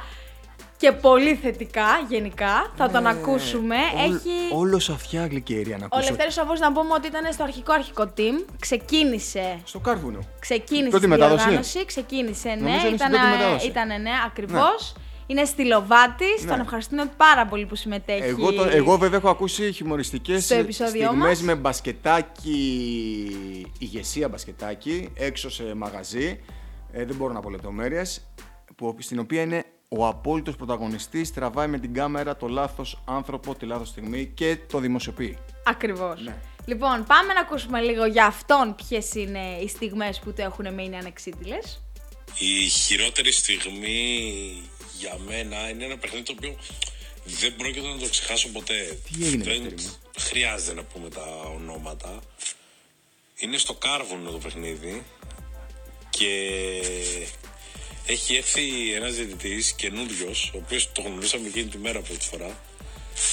και 0.78 0.91
πολύ 0.91 1.36
θετικά 1.36 1.86
γενικά. 2.09 2.71
Θα 2.76 2.89
τον 2.89 3.07
ακούσουμε. 3.07 3.76
Ναι. 3.76 4.03
Όλ- 4.03 4.13
Έχει. 4.15 4.30
Όλος 4.53 4.89
αυτιά 4.89 5.28
γλυκερία 5.28 5.78
να 5.78 5.84
Ο 5.84 5.88
ακούσω. 5.91 6.09
Λευτέρης 6.09 6.34
Σαββούς 6.34 6.59
να 6.59 6.71
πούμε 6.71 6.93
ότι 6.93 7.07
ήταν 7.07 7.34
στο 7.34 7.43
αρχικό 7.43 7.73
αρχικό 7.73 8.13
team. 8.17 8.45
Ξεκίνησε. 8.59 9.59
Στο 9.63 9.80
κάρβουνο. 9.80 10.19
Ξεκίνησε 10.39 10.89
Πρώτη 10.89 11.03
τη 11.03 11.09
μετάδοση. 11.09 11.38
διοργάνωση. 11.43 11.86
Ξεκίνησε, 11.86 12.49
ναι. 12.49 12.55
Νομίζω 12.55 12.88
είναι 12.88 12.97
στην 12.97 13.13
Ήταν, 13.13 13.21
πρώτη 13.21 13.38
μετάδοση. 13.38 13.67
ήτανε, 13.67 13.97
ναι, 13.97 14.11
ακριβώς. 14.26 14.95
Είναι 15.28 15.45
στη 15.45 15.65
Λοβάτης. 15.65 16.43
Ναι. 16.43 16.49
Τον 16.51 16.59
ευχαριστούμε 16.59 17.05
πάρα 17.17 17.45
πολύ 17.45 17.65
που 17.65 17.76
συμμετέχει. 17.76 18.23
Εγώ, 18.23 18.53
το, 18.53 18.63
εγώ 18.63 18.97
βέβαια 18.97 19.17
έχω 19.17 19.30
ακούσει 19.30 19.71
χιουμοριστικές 19.71 20.43
Στο 20.43 20.55
επεισόδιό 20.55 21.05
στιγμές 21.07 21.28
μας. 21.28 21.41
με 21.41 21.55
μπασκετάκι, 21.55 22.51
ηγεσία 23.80 24.30
μπασκετάκι, 24.30 25.09
έξω 25.13 25.49
σε 25.49 25.63
μαγαζί, 25.76 26.39
ε, 26.91 27.05
δεν 27.05 27.15
μπορώ 27.15 27.34
να 27.34 27.39
πω 27.39 27.49
λεπτομέρειες, 27.49 28.26
που, 28.76 28.95
στην 28.99 29.19
οποία 29.19 29.41
είναι 29.41 29.63
ο 29.88 30.07
απόλυτος 30.07 30.55
πρωταγωνιστής, 30.55 31.33
τραβάει 31.33 31.67
με 31.67 31.79
την 31.79 31.93
κάμερα 31.93 32.38
το 32.38 32.47
λάθος 32.47 33.01
άνθρωπο 33.05 33.55
τη 33.55 33.65
λάθος 33.65 33.88
στιγμή 33.88 34.31
και 34.33 34.57
το 34.67 34.79
δημοσιοποιεί. 34.79 35.38
Ακριβώς. 35.63 36.21
Ναι. 36.21 36.36
Λοιπόν, 36.65 37.03
πάμε 37.03 37.33
να 37.33 37.39
ακούσουμε 37.39 37.81
λίγο 37.81 38.05
για 38.05 38.25
αυτόν 38.25 38.75
ποιες 38.75 39.13
είναι 39.13 39.57
οι 39.63 39.67
στιγμές 39.67 40.19
που 40.19 40.33
του 40.33 40.41
έχουν 40.41 40.73
μείνει 40.73 40.97
ανεξίτηλες. 40.97 41.81
Η 42.38 42.67
χειρότερη 42.67 43.31
στιγμή 43.31 44.21
για 44.97 45.17
μένα 45.27 45.69
είναι 45.69 45.86
ένα 45.86 45.97
παιχνίδι 45.97 46.23
το 46.23 46.33
οποίο 46.38 46.55
δεν 47.25 47.55
πρόκειται 47.55 47.88
να 47.88 47.97
το 47.97 48.09
ξεχάσω 48.09 48.49
ποτέ. 48.49 48.97
Τι 49.11 49.25
έγινε, 49.25 49.43
δεν 49.43 49.61
Δευτέρη 49.61 49.81
μου; 49.83 49.95
χρειάζεται 50.17 50.73
να 50.73 50.83
πούμε 50.83 51.09
τα 51.09 51.25
ονόματα. 51.55 52.19
Είναι 53.36 53.57
στο 53.57 53.73
Κάρβουνο 53.73 54.31
το 54.31 54.38
παιχνίδι 54.38 55.03
και 56.09 56.51
έχει 58.06 58.36
έρθει 58.36 58.93
ένας 58.93 59.14
διαιτητής 59.16 59.72
καινούριος, 59.72 60.51
ο 60.53 60.58
οποίος 60.58 60.91
το 60.91 61.01
γνωρίσαμε 61.01 61.47
εκείνη 61.47 61.66
τη 61.66 61.78
μέρα 61.78 62.01
πρώτη 62.01 62.26
φορά, 62.26 62.47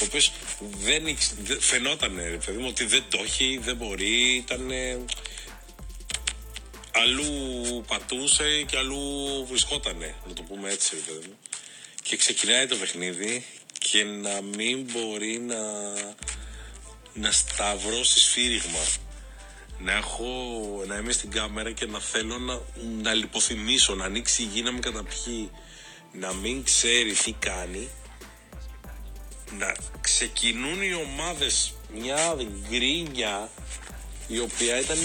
ο 0.01 0.05
οποίος 0.05 0.33
δεν, 0.79 1.07
ήξ- 1.07 1.35
δεν 1.43 1.61
φαινόταν, 1.61 2.17
ρε 2.17 2.37
παιδί 2.47 2.59
μου, 2.59 2.67
ότι 2.69 2.85
δεν 2.85 3.05
το 3.09 3.21
έχει, 3.25 3.59
δεν 3.63 3.77
μπορεί, 3.77 4.35
ήταν 4.35 4.71
αλλού 6.93 7.85
πατούσε 7.87 8.63
και 8.67 8.77
αλλού 8.77 9.47
βρισκότανε, 9.49 10.15
να 10.27 10.33
το 10.33 10.43
πούμε 10.43 10.71
έτσι, 10.71 10.95
ρε 10.95 11.01
παιδί 11.13 11.27
μου. 11.27 11.39
Και 12.03 12.17
ξεκινάει 12.17 12.67
το 12.67 12.77
παιχνίδι 12.77 13.45
και 13.79 14.05
να 14.05 14.41
μην 14.41 14.89
μπορεί 14.93 15.39
να, 15.39 15.61
να 17.15 17.33
σταυρώσει 17.33 18.21
σφύριγμα. 18.21 18.85
Να 19.85 19.93
έχω, 19.93 20.25
να 20.87 20.97
είμαι 20.97 21.13
στην 21.13 21.31
κάμερα 21.31 21.73
και 21.73 21.87
να 21.87 22.01
θέλω 22.01 22.39
να, 22.39 22.61
να 23.03 23.15
λιποθυμίσω, 23.15 23.95
να 23.95 24.05
ανοίξει 24.05 24.43
η 24.43 24.49
γη 24.53 24.63
να 24.63 24.73
με 24.73 24.79
καταπιεί, 24.79 25.51
να 26.13 26.33
μην 26.33 26.65
ξέρει 26.65 27.13
τι 27.13 27.33
κάνει, 27.33 27.89
να 29.59 29.75
ξεκινούν 30.01 30.83
οι 30.83 30.95
ομάδες 30.95 31.75
μια 31.95 32.37
γκρίνια 32.69 33.51
η 34.27 34.39
οποία 34.39 34.81
ήταν 34.81 34.99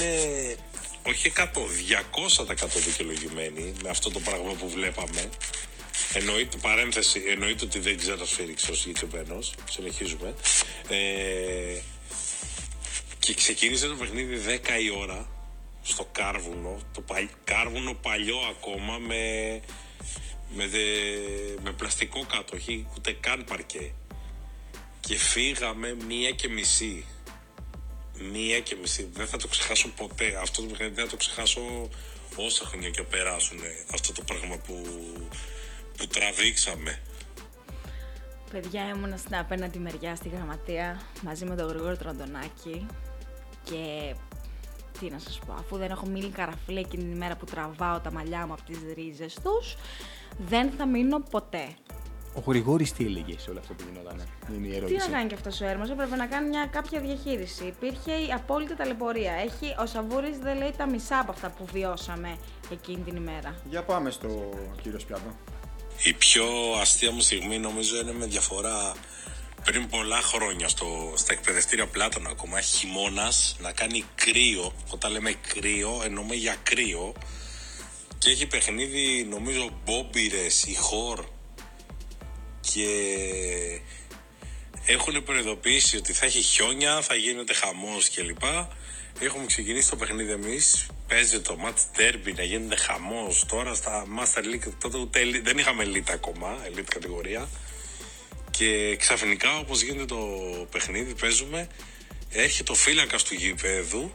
όχι 1.04 1.34
100, 1.38 1.44
200 2.56 2.68
δικαιολογημένη 2.86 3.74
με 3.84 3.90
αυτό 3.90 4.12
το 4.12 4.20
πράγμα 4.20 4.54
που 4.54 4.70
βλέπαμε. 4.70 5.30
Εννοείται, 6.14 6.58
παρένθεση, 6.58 7.24
εννοείται 7.28 7.66
ότι 7.66 7.80
δεν 7.80 7.98
ξέρω 7.98 8.26
σφίριξε 8.26 8.72
ο 8.72 8.76
συγκεκριμένο. 8.76 9.40
Συνεχίζουμε. 9.70 10.34
Ε, 10.88 11.80
και 13.28 13.34
ξεκίνησε 13.34 13.88
το 13.88 13.96
παιχνίδι 13.96 14.60
10 14.66 14.82
η 14.84 14.90
ώρα 14.98 15.28
στο 15.82 16.08
Κάρβουνο. 16.12 16.80
Το 16.94 17.02
παλ, 17.02 17.28
Κάρβουνο 17.44 17.94
παλιό 17.94 18.38
ακόμα 18.50 18.98
με, 18.98 19.16
με, 20.56 20.68
δε- 20.68 21.62
με 21.64 21.72
πλαστικό 21.72 22.26
κάτω, 22.26 22.56
όχι 22.56 22.88
ούτε 22.96 23.12
καν 23.20 23.44
παρκέ. 23.44 23.94
Και 25.00 25.16
φύγαμε 25.18 25.98
μία 26.08 26.32
και 26.32 26.48
μισή. 26.50 27.06
Μία 28.32 28.60
και 28.60 28.76
μισή. 28.76 29.10
Δεν 29.14 29.28
θα 29.28 29.38
το 29.38 29.48
ξεχάσω 29.48 29.90
ποτέ. 29.90 30.38
Αυτό 30.42 30.62
το 30.62 30.68
παιχνίδι 30.68 30.94
δεν 30.94 31.04
θα 31.04 31.10
το 31.12 31.18
ξεχάσω 31.18 31.90
όσα 32.36 32.66
χρόνια 32.66 32.90
και 32.90 33.02
περάσουν. 33.04 33.60
Αυτό 33.94 34.14
το 34.14 34.22
πράγμα 34.22 34.58
που, 34.58 34.84
που 35.98 36.08
τραβήξαμε. 36.08 37.02
Παιδιά, 38.52 38.90
ήμουν 38.90 39.18
στην 39.18 39.36
απέναντι 39.36 39.80
μεριά 39.80 40.16
στη 40.16 40.30
γραμματεία 40.30 41.02
μαζί 41.22 41.46
με 41.46 41.56
τον 41.56 41.68
Γρηγόρη 41.68 41.98
Τροντονάκη 41.98 42.86
και 43.70 44.16
τι 45.00 45.10
να 45.10 45.20
σας 45.20 45.40
πω, 45.46 45.54
αφού 45.60 45.78
δεν 45.78 45.92
έχω 45.92 46.06
μείνει 46.06 46.30
καραφλή 46.30 46.80
εκείνη 46.80 47.04
την 47.04 47.12
ημέρα 47.12 47.36
που 47.36 47.46
τραβάω 47.46 48.00
τα 48.00 48.12
μαλλιά 48.12 48.46
μου 48.48 48.54
από 48.54 48.62
τις 48.64 48.78
ρίζες 48.96 49.34
τους, 49.44 49.76
δεν 50.38 50.72
θα 50.78 50.86
μείνω 50.88 51.20
ποτέ. 51.20 51.68
Ο 52.34 52.44
Γρηγόρης 52.48 52.94
τι 52.94 53.06
έλεγε 53.06 53.40
σε 53.40 53.50
όλο 53.50 53.60
αυτό 53.60 53.74
που 53.74 53.84
γινόταν, 53.92 54.28
είναι 54.56 54.68
η 54.68 54.70
Τι 54.70 54.76
ερώτηση. 54.76 55.10
να 55.10 55.18
κάνει 55.18 55.28
και 55.30 55.36
αυτός 55.36 55.62
ο 55.62 55.66
Έρμος, 55.66 55.90
έπρεπε 55.90 56.16
να 56.16 56.26
κάνει 56.28 56.48
μια 56.50 56.66
κάποια 56.72 57.00
διαχείριση. 57.00 57.64
Υπήρχε 57.66 58.12
η 58.12 58.32
απόλυτη 58.36 58.76
ταλαιπωρία. 58.76 59.32
Έχει, 59.34 59.76
ο 59.80 59.86
Σαβούρης 59.86 60.38
δεν 60.38 60.58
λέει 60.58 60.74
τα 60.78 60.90
μισά 60.90 61.20
από 61.20 61.32
αυτά 61.32 61.50
που 61.50 61.66
βιώσαμε 61.74 62.38
εκείνη 62.72 63.02
την 63.02 63.16
ημέρα. 63.16 63.56
Για 63.70 63.84
πάμε 63.84 64.10
στο 64.10 64.50
κύριο 64.82 65.00
Σπιάτο. 65.00 65.36
Η 66.04 66.14
πιο 66.14 66.46
αστεία 66.82 67.12
μου 67.12 67.20
στιγμή 67.22 67.60
νομίζω 67.60 68.00
είναι 68.00 68.14
με 68.14 68.26
διαφορά 68.26 68.94
πριν 69.68 69.88
πολλά 69.90 70.22
χρόνια 70.22 70.68
στο, 70.68 71.14
στα 71.16 71.34
εκπαιδευτήρια 71.34 71.88
Πλάτωνα 71.88 72.30
ακόμα 72.30 72.62
χειμώνας 72.62 73.56
να 73.60 73.72
κάνει 73.72 74.04
κρύο. 74.16 74.74
Όταν 74.90 75.12
λέμε 75.12 75.32
κρύο 75.32 76.02
εννοούμε 76.04 76.36
για 76.36 76.56
κρύο 76.64 77.14
και 78.18 78.30
έχει 78.30 78.46
παιχνίδι 78.48 79.28
νομίζω 79.30 79.70
Μπόμπιρες, 79.86 80.64
η 80.64 80.76
Χορ 80.76 81.26
και 82.60 82.88
έχουν 84.86 85.24
προειδοποιήσει 85.24 85.98
ότι 85.98 86.14
θα 86.14 86.26
έχει 86.26 86.42
χιόνια, 86.42 87.02
θα 87.02 87.16
γίνεται 87.16 87.54
χαμός 87.54 88.10
κλπ. 88.10 88.44
Έχουμε 89.20 89.46
ξεκινήσει 89.46 89.90
το 89.90 89.96
παιχνίδι 89.96 90.32
εμείς. 90.32 90.86
Παίζει 91.08 91.42
το 91.42 91.58
match 91.66 92.00
derby 92.00 92.34
να 92.36 92.44
γίνεται 92.44 92.76
χαμός. 92.76 93.46
Τώρα 93.48 93.74
στα 93.74 94.06
Master 94.20 94.44
League 94.44 94.72
τότε 94.82 94.98
ούτε 94.98 95.22
elite- 95.22 95.44
δεν 95.44 95.58
είχαμε 95.58 95.84
elite 95.86 96.12
ακόμα, 96.12 96.58
elite 96.68 96.90
κατηγορία. 96.90 97.48
Και 98.58 98.96
ξαφνικά 98.96 99.58
όπως 99.58 99.82
γίνεται 99.82 100.06
το 100.06 100.18
παιχνίδι, 100.72 101.16
παίζουμε, 101.16 101.68
έρχεται 102.30 102.72
ο 102.72 102.76
φύλακας 102.76 103.24
του 103.24 103.34
γηπέδου, 103.34 104.14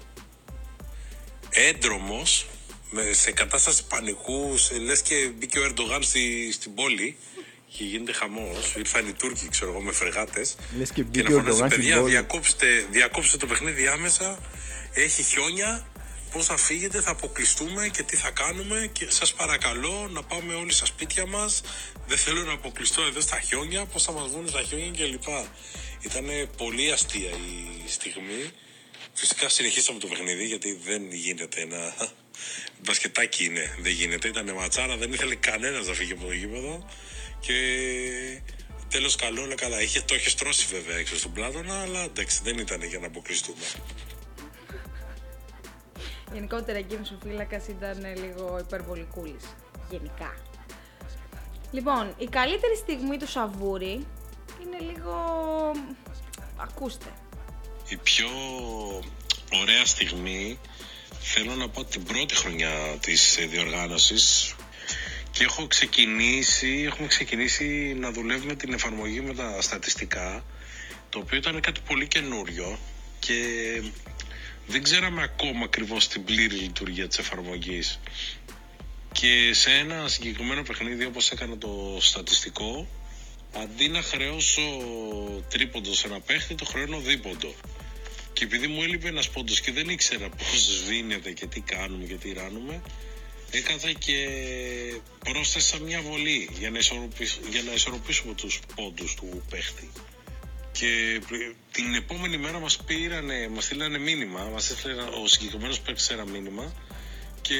έντρομος, 1.50 2.46
σε 3.10 3.30
κατάσταση 3.32 3.84
πανικού, 3.88 4.54
λες 4.84 5.02
και 5.02 5.30
μπήκε 5.38 5.58
ο 5.58 5.64
Ερντογάν 5.64 6.02
στη, 6.02 6.52
στην 6.52 6.74
πόλη 6.74 7.16
και 7.68 7.84
γίνεται 7.84 8.12
χαμός. 8.12 8.74
Ήρθαν 8.76 9.08
οι 9.08 9.12
Τούρκοι, 9.12 9.48
ξέρω 9.48 9.70
εγώ, 9.70 9.80
με 9.80 9.92
φρεγάτες. 9.92 10.54
Λες 10.78 10.90
και 10.90 10.94
Και 10.94 11.02
μπήκε 11.02 11.28
να 11.28 11.34
ο 11.34 11.38
φωνάζει, 11.38 11.48
Ερντογάν 11.48 11.70
στην 11.70 11.80
παιδιά, 11.82 12.00
πόλη». 12.00 12.10
διακόψτε, 12.10 12.86
διακόψτε 12.90 13.36
το 13.36 13.46
παιχνίδι 13.46 13.86
άμεσα. 13.86 14.38
Έχει 14.94 15.22
χιόνια. 15.22 15.86
Πώς 16.32 16.46
θα 16.46 16.56
φύγετε, 16.56 17.00
θα 17.00 17.10
αποκλειστούμε 17.10 17.88
και 17.88 18.02
τι 18.02 18.16
θα 18.16 18.30
κάνουμε. 18.30 18.90
Και 18.92 19.06
σας 19.10 19.32
παρακαλώ 19.32 20.08
να 20.10 20.22
πάμε 20.22 20.54
όλοι 20.54 20.72
στα 20.72 20.86
σπίτια 20.86 21.26
μας. 21.26 21.60
Δεν 22.06 22.18
θέλω 22.18 22.42
να 22.42 22.52
αποκλειστώ 22.52 23.02
εδώ 23.02 23.20
στα 23.20 23.40
χιόνια. 23.40 23.84
Πώς 23.86 24.02
θα 24.02 24.12
μας 24.12 24.30
βγουν 24.30 24.48
στα 24.48 24.62
χιόνια 24.62 24.90
κλπ. 24.90 25.22
Ήταν 26.00 26.50
πολύ 26.56 26.92
αστεία 26.92 27.30
η 27.30 27.88
στιγμή. 27.88 28.50
Φυσικά 29.12 29.48
συνεχίσαμε 29.48 29.98
το 29.98 30.06
παιχνίδι 30.06 30.44
γιατί 30.46 30.80
δεν 30.84 31.12
γίνεται 31.12 31.64
να. 31.64 31.94
Μπασκετάκι 32.84 33.44
είναι, 33.44 33.76
δεν 33.80 33.92
γίνεται. 33.92 34.28
Ήταν 34.28 34.52
ματσάρα, 34.54 34.96
δεν 34.96 35.12
ήθελε 35.12 35.34
κανένας 35.34 35.86
να 35.86 35.94
φύγει 35.94 36.12
από 36.12 36.24
το 36.24 36.32
γήπεδο. 36.32 36.90
Και 37.40 37.54
τέλος 38.88 39.16
καλό, 39.16 39.42
όλα 39.42 39.54
καλά. 39.54 39.82
Είχε, 39.82 40.00
το 40.00 40.14
είχε 40.14 40.30
στρώσει 40.30 40.66
βέβαια 40.72 40.96
έξω 40.96 41.16
στον 41.18 41.32
Πλάτωνα, 41.32 41.80
αλλά 41.80 42.02
εντάξει, 42.02 42.40
δεν 42.44 42.58
ήταν 42.58 42.82
για 42.82 42.98
να 42.98 43.06
αποκλειστούμε. 43.06 43.64
Γενικότερα 46.32 46.78
εκείνος 46.78 47.10
ο 47.10 47.14
φύλακας 47.22 47.68
ήταν 47.68 48.04
ε, 48.04 48.14
λίγο 48.14 48.58
υπερβολικούλης. 48.60 49.44
Γενικά. 49.90 50.34
Λοιπόν, 51.70 52.14
η 52.18 52.26
καλύτερη 52.26 52.76
στιγμή 52.76 53.16
του 53.18 53.28
Σαβούρη 53.28 54.06
είναι 54.62 54.78
λίγο... 54.80 55.14
Ακούστε. 56.56 57.12
Η 57.88 57.96
πιο 57.96 58.28
ωραία 59.60 59.84
στιγμή 59.86 60.58
θέλω 61.20 61.54
να 61.54 61.68
πω 61.68 61.84
την 61.84 62.02
πρώτη 62.02 62.34
χρονιά 62.34 62.96
της 63.00 63.36
ε, 63.38 63.44
διοργάνωσης 63.44 64.54
και 65.30 65.44
έχω 65.44 65.66
ξεκινήσει, 65.66 66.84
έχουμε 66.86 67.08
ξεκινήσει 67.08 67.96
να 67.98 68.12
δουλεύουμε 68.12 68.54
την 68.54 68.72
εφαρμογή 68.72 69.20
με 69.20 69.34
τα 69.34 69.62
στατιστικά 69.62 70.44
το 71.08 71.18
οποίο 71.18 71.38
ήταν 71.38 71.60
κάτι 71.60 71.80
πολύ 71.86 72.08
καινούριο 72.08 72.78
και 73.18 73.36
δεν 74.66 74.82
ξέραμε 74.82 75.22
ακόμα 75.22 75.64
ακριβώς 75.64 76.08
την 76.08 76.24
πλήρη 76.24 76.54
λειτουργία 76.54 77.08
της 77.08 77.18
εφαρμογής 77.18 78.00
και 79.12 79.50
σε 79.54 79.70
ένα 79.70 80.08
συγκεκριμένο 80.08 80.62
παιχνίδι 80.62 81.04
όπως 81.04 81.30
έκανα 81.30 81.58
το 81.58 81.98
στατιστικό 82.00 82.88
αντί 83.52 83.88
να 83.88 84.02
χρεώσω 84.02 84.62
τρίποντο 85.48 85.94
σε 85.94 86.06
ένα 86.06 86.20
παίχτη 86.20 86.54
το 86.54 86.64
χρεώνω 86.64 86.98
δίποντο 86.98 87.54
και 88.32 88.44
Και 88.44 88.44
επειδή 88.44 88.66
μου 88.66 88.82
έλειπε 88.82 89.08
ένας 89.08 89.30
πόντος 89.30 89.60
και 89.60 89.72
δεν 89.72 89.88
ήξερα 89.88 90.28
πώς 90.28 90.84
δίνεται 90.86 91.32
και 91.32 91.46
τι 91.46 91.60
κάνουμε 91.60 92.04
και 92.04 92.14
τι 92.14 92.32
ράνουμε, 92.32 92.82
έκανα 93.50 93.92
και 93.92 94.28
πρόσθεσα 95.18 95.78
μια 95.78 96.00
βολή 96.00 96.50
για 96.58 96.70
να, 96.70 96.78
ισορροπήσω, 96.78 97.38
για 97.50 97.62
να 97.62 97.72
ισορροπήσουμε 97.72 98.34
τους 98.34 98.60
πόντους 98.74 99.14
του 99.14 99.42
παίχτη. 99.50 99.90
Και 100.82 101.20
την 101.72 101.94
επόμενη 101.94 102.36
μέρα 102.36 102.58
μας 102.58 102.76
πήρανε, 102.76 103.48
μας 103.48 103.64
στείλανε 103.64 103.98
μήνυμα, 103.98 104.48
μας 104.52 104.70
έστειλε 104.70 105.02
ο 105.02 105.26
συγκεκριμένος 105.26 105.80
παίκτης 105.80 106.08
ένα 106.10 106.24
μήνυμα 106.24 106.72
και 107.42 107.58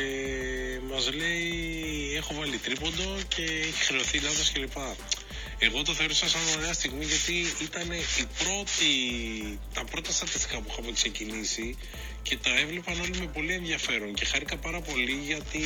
μας 0.91 1.13
λέει 1.13 2.15
έχω 2.17 2.35
βάλει 2.35 2.57
τρίποντο 2.57 3.19
και 3.29 3.43
έχει 3.43 3.85
χρεωθεί 3.85 4.19
λάθος 4.19 4.53
κλπ. 4.53 4.77
Εγώ 5.59 5.83
το 5.83 5.93
θεώρησα 5.95 6.29
σαν 6.29 6.41
ωραία 6.59 6.73
στιγμή 6.73 7.05
γιατί 7.05 7.47
ήταν 7.63 7.91
η 7.93 8.27
πρώτη, 8.39 8.91
τα 9.75 9.85
πρώτα 9.85 10.13
στατιστικά 10.13 10.61
που 10.61 10.69
είχαμε 10.71 10.93
ξεκινήσει 10.93 11.77
και 12.23 12.37
τα 12.37 12.59
έβλεπαν 12.59 13.01
όλοι 13.01 13.19
με 13.19 13.27
πολύ 13.27 13.53
ενδιαφέρον 13.53 14.15
και 14.15 14.25
χάρηκα 14.25 14.57
πάρα 14.57 14.81
πολύ 14.81 15.21
γιατί 15.27 15.63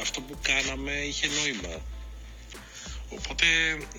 αυτό 0.00 0.20
που 0.20 0.38
κάναμε 0.42 0.92
είχε 0.92 1.26
νόημα. 1.26 1.82
Οπότε, 3.10 3.46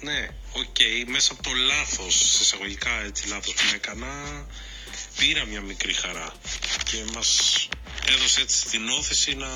ναι, 0.01 0.27
ok, 0.53 0.63
okay, 0.63 1.05
μέσα 1.07 1.33
από 1.33 1.43
το 1.43 1.49
λάθος, 1.53 2.15
σε 2.15 2.41
εισαγωγικά 2.41 3.01
έτσι 3.05 3.27
λάθος 3.27 3.53
που 3.53 3.75
έκανα, 3.75 4.45
πήρα 5.17 5.45
μια 5.45 5.61
μικρή 5.61 5.93
χαρά 5.93 6.33
και 6.83 7.03
μας 7.13 7.67
έδωσε 8.07 8.41
έτσι 8.41 8.69
την 8.69 8.89
ώθηση 8.89 9.35
να 9.35 9.49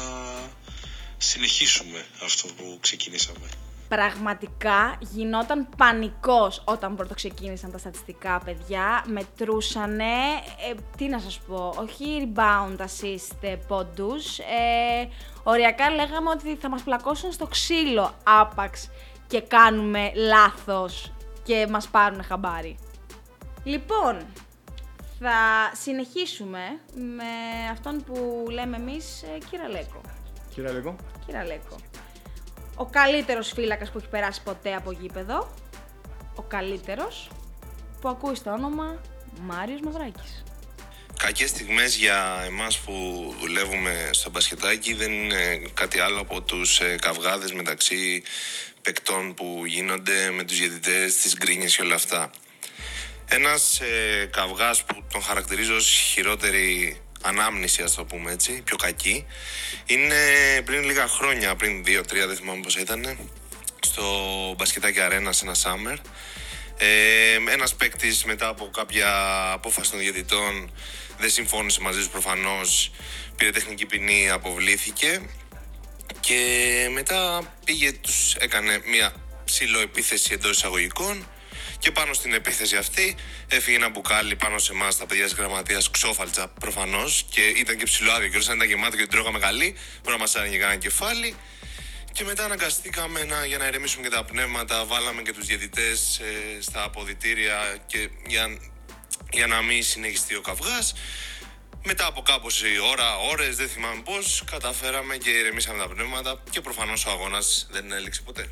συνεχίσουμε 1.17 2.05
αυτό 2.23 2.47
που 2.47 2.77
ξεκινήσαμε 2.81 3.49
πραγματικά 3.95 4.95
γινόταν 4.99 5.67
πανικός 5.77 6.61
όταν 6.65 6.95
πρωτοξεκίνησαν 6.95 7.71
τα 7.71 7.77
στατιστικά 7.77 8.41
παιδιά. 8.45 9.03
Μετρούσανε, 9.07 10.13
ε, 10.69 10.73
τι 10.97 11.07
να 11.07 11.19
σας 11.19 11.39
πω, 11.47 11.73
όχι 11.77 12.05
rebound 12.35 12.77
assist 12.77 13.37
ε, 13.41 13.55
πόντους. 13.67 14.39
Ε, 14.39 15.09
οριακά 15.43 15.89
λέγαμε 15.89 16.29
ότι 16.29 16.55
θα 16.55 16.69
μας 16.69 16.81
πλακώσουν 16.81 17.31
στο 17.31 17.47
ξύλο 17.47 18.15
άπαξ 18.23 18.89
και 19.33 19.41
κάνουμε 19.41 20.11
λάθος 20.15 21.13
και 21.43 21.67
μας 21.69 21.87
πάρουν 21.87 22.23
χαμπάρι. 22.23 22.77
Λοιπόν, 23.63 24.25
θα 25.19 25.31
συνεχίσουμε 25.81 26.79
με 26.95 27.23
αυτόν 27.71 28.03
που 28.03 28.45
λέμε 28.49 28.77
εμείς 28.77 29.23
ε, 29.23 29.37
Κυραλέκο. 29.49 30.01
Κυραλέκο. 30.53 30.95
Κυραλέκο 31.25 31.75
ο 32.75 32.85
καλύτερος 32.85 33.51
φύλακας 33.55 33.91
που 33.91 33.97
έχει 33.97 34.07
περάσει 34.07 34.43
ποτέ 34.43 34.75
από 34.75 34.91
γήπεδο, 34.91 35.53
ο 36.35 36.41
καλύτερος, 36.41 37.29
που 38.01 38.09
ακούει 38.09 38.35
στο 38.35 38.51
όνομα 38.51 39.01
Μάριος 39.41 39.79
Μαυράκης. 39.81 40.43
Κακές 41.17 41.49
στιγμές 41.49 41.95
για 41.95 42.43
εμάς 42.45 42.79
που 42.79 42.93
δουλεύουμε 43.39 44.09
στο 44.11 44.29
μπασκετάκι 44.29 44.93
δεν 44.93 45.11
είναι 45.11 45.61
κάτι 45.73 45.99
άλλο 45.99 46.19
από 46.19 46.41
τους 46.41 46.79
ε, 46.79 46.95
καυγάδες 47.01 47.53
μεταξύ 47.53 48.23
παικτών 48.83 49.33
που 49.33 49.63
γίνονται 49.65 50.31
με 50.31 50.43
τους 50.43 50.57
διαιτητές, 50.57 51.15
τις 51.15 51.35
γκρίνιες 51.37 51.75
και 51.75 51.81
όλα 51.81 51.95
αυτά. 51.95 52.31
Ένας 53.25 53.79
ε, 53.79 54.29
καυγάς 54.31 54.83
που 54.83 55.03
τον 55.11 55.21
χαρακτηρίζω 55.21 55.75
ως 55.75 55.87
χειρότερη 55.87 57.01
ανάμνηση, 57.21 57.81
ας 57.81 57.95
το 57.95 58.05
πούμε 58.05 58.31
έτσι, 58.31 58.61
πιο 58.65 58.75
κακή, 58.75 59.25
είναι 59.85 60.15
πριν 60.65 60.83
λίγα 60.83 61.07
χρόνια, 61.07 61.55
πριν 61.55 61.83
δύο-τρία, 61.83 62.27
δεν 62.27 62.35
θυμάμαι 62.35 62.61
πώ 62.61 62.79
ήταν, 62.79 63.17
στο 63.79 64.03
μπασκετάκι 64.57 64.99
αρένα 64.99 65.31
σε 65.31 65.45
ένα 65.45 65.55
summer. 65.55 65.97
Ε, 66.77 67.51
ένας 67.51 67.75
παίκτης 67.75 68.23
μετά 68.23 68.47
από 68.47 68.65
κάποια 68.65 69.09
απόφαση 69.51 69.91
των 69.91 69.99
διαιτητών 69.99 70.71
δεν 71.19 71.29
συμφώνησε 71.29 71.81
μαζί 71.81 71.99
τους 71.99 72.09
προφανώς, 72.09 72.91
πήρε 73.35 73.51
τεχνική 73.51 73.85
ποινή, 73.85 74.29
αποβλήθηκε 74.29 75.21
και 76.19 76.89
μετά 76.91 77.53
πήγε, 77.65 77.91
τους 77.93 78.35
έκανε 78.35 78.81
μια 78.85 79.13
ψηλό 79.45 79.79
επίθεση 79.79 80.33
εντός 80.33 80.51
εισαγωγικών 80.51 81.27
και 81.83 81.91
πάνω 81.91 82.13
στην 82.13 82.33
επίθεση 82.33 82.75
αυτή 82.75 83.15
έφυγε 83.47 83.75
ένα 83.75 83.89
μπουκάλι 83.89 84.35
πάνω 84.35 84.57
σε 84.57 84.71
εμάς, 84.71 84.97
τα 84.97 85.05
παιδιά 85.05 85.23
της 85.23 85.33
γραμματείας, 85.33 85.91
ξόφαλτσα 85.91 86.47
προφανώς 86.47 87.25
και 87.29 87.41
ήταν 87.41 87.77
και 87.77 87.83
ψηλό 87.83 88.11
Και 88.31 88.37
όταν 88.37 88.55
ήταν 88.55 88.67
γεμάτο 88.67 88.95
και 88.95 89.01
την 89.01 89.11
τρώγαμε 89.11 89.39
καλή, 89.39 89.75
μπορεί 90.01 90.15
να 90.15 90.17
μας 90.17 90.35
άνοιγε 90.35 90.57
κανένα 90.57 90.79
κεφάλι. 90.79 91.35
Και 92.11 92.23
μετά 92.23 92.43
αναγκαστήκαμε 92.45 93.23
να, 93.23 93.45
για 93.45 93.57
να 93.57 93.67
ηρεμήσουμε 93.67 94.03
και 94.03 94.09
τα 94.15 94.23
πνεύματα, 94.23 94.85
βάλαμε 94.85 95.21
και 95.21 95.33
τους 95.33 95.45
διαιτητές 95.45 96.19
ε, 96.19 96.61
στα 96.61 96.83
αποδητήρια 96.83 97.77
και 97.85 98.09
για, 98.27 98.57
για 99.31 99.47
να 99.47 99.61
μην 99.61 99.83
συνεχιστεί 99.83 100.35
ο 100.35 100.41
καυγάς. 100.41 100.93
Μετά 101.85 102.07
από 102.07 102.21
κάπως 102.21 102.63
η 102.63 102.79
ώρα, 102.91 103.17
ώρες, 103.31 103.55
δεν 103.55 103.67
θυμάμαι 103.67 104.01
πώς, 104.05 104.43
καταφέραμε 104.51 105.17
και 105.17 105.29
ηρεμήσαμε 105.29 105.77
τα 105.77 105.87
πνεύματα 105.87 106.41
και 106.49 106.61
προφανώς 106.61 107.05
ο 107.05 107.09
αγώνας 107.09 107.67
δεν 107.71 107.91
έληξε 107.91 108.21
ποτέ 108.21 108.49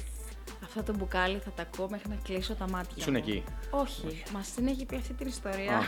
αυτό 0.78 0.92
το 0.92 0.98
μπουκάλι 0.98 1.42
θα 1.44 1.52
τα 1.52 1.62
ακούω 1.62 1.90
μέχρι 1.90 2.10
να 2.10 2.16
κλείσω 2.24 2.56
τα 2.56 2.70
μάτια. 2.70 3.04
Σου 3.04 3.16
εκεί. 3.16 3.44
Όχι, 3.70 4.24
μας 4.34 4.54
την 4.54 4.68
έχει 4.68 4.86
πει 4.86 4.96
αυτή 4.96 5.14
την 5.14 5.28
ιστορία. 5.28 5.84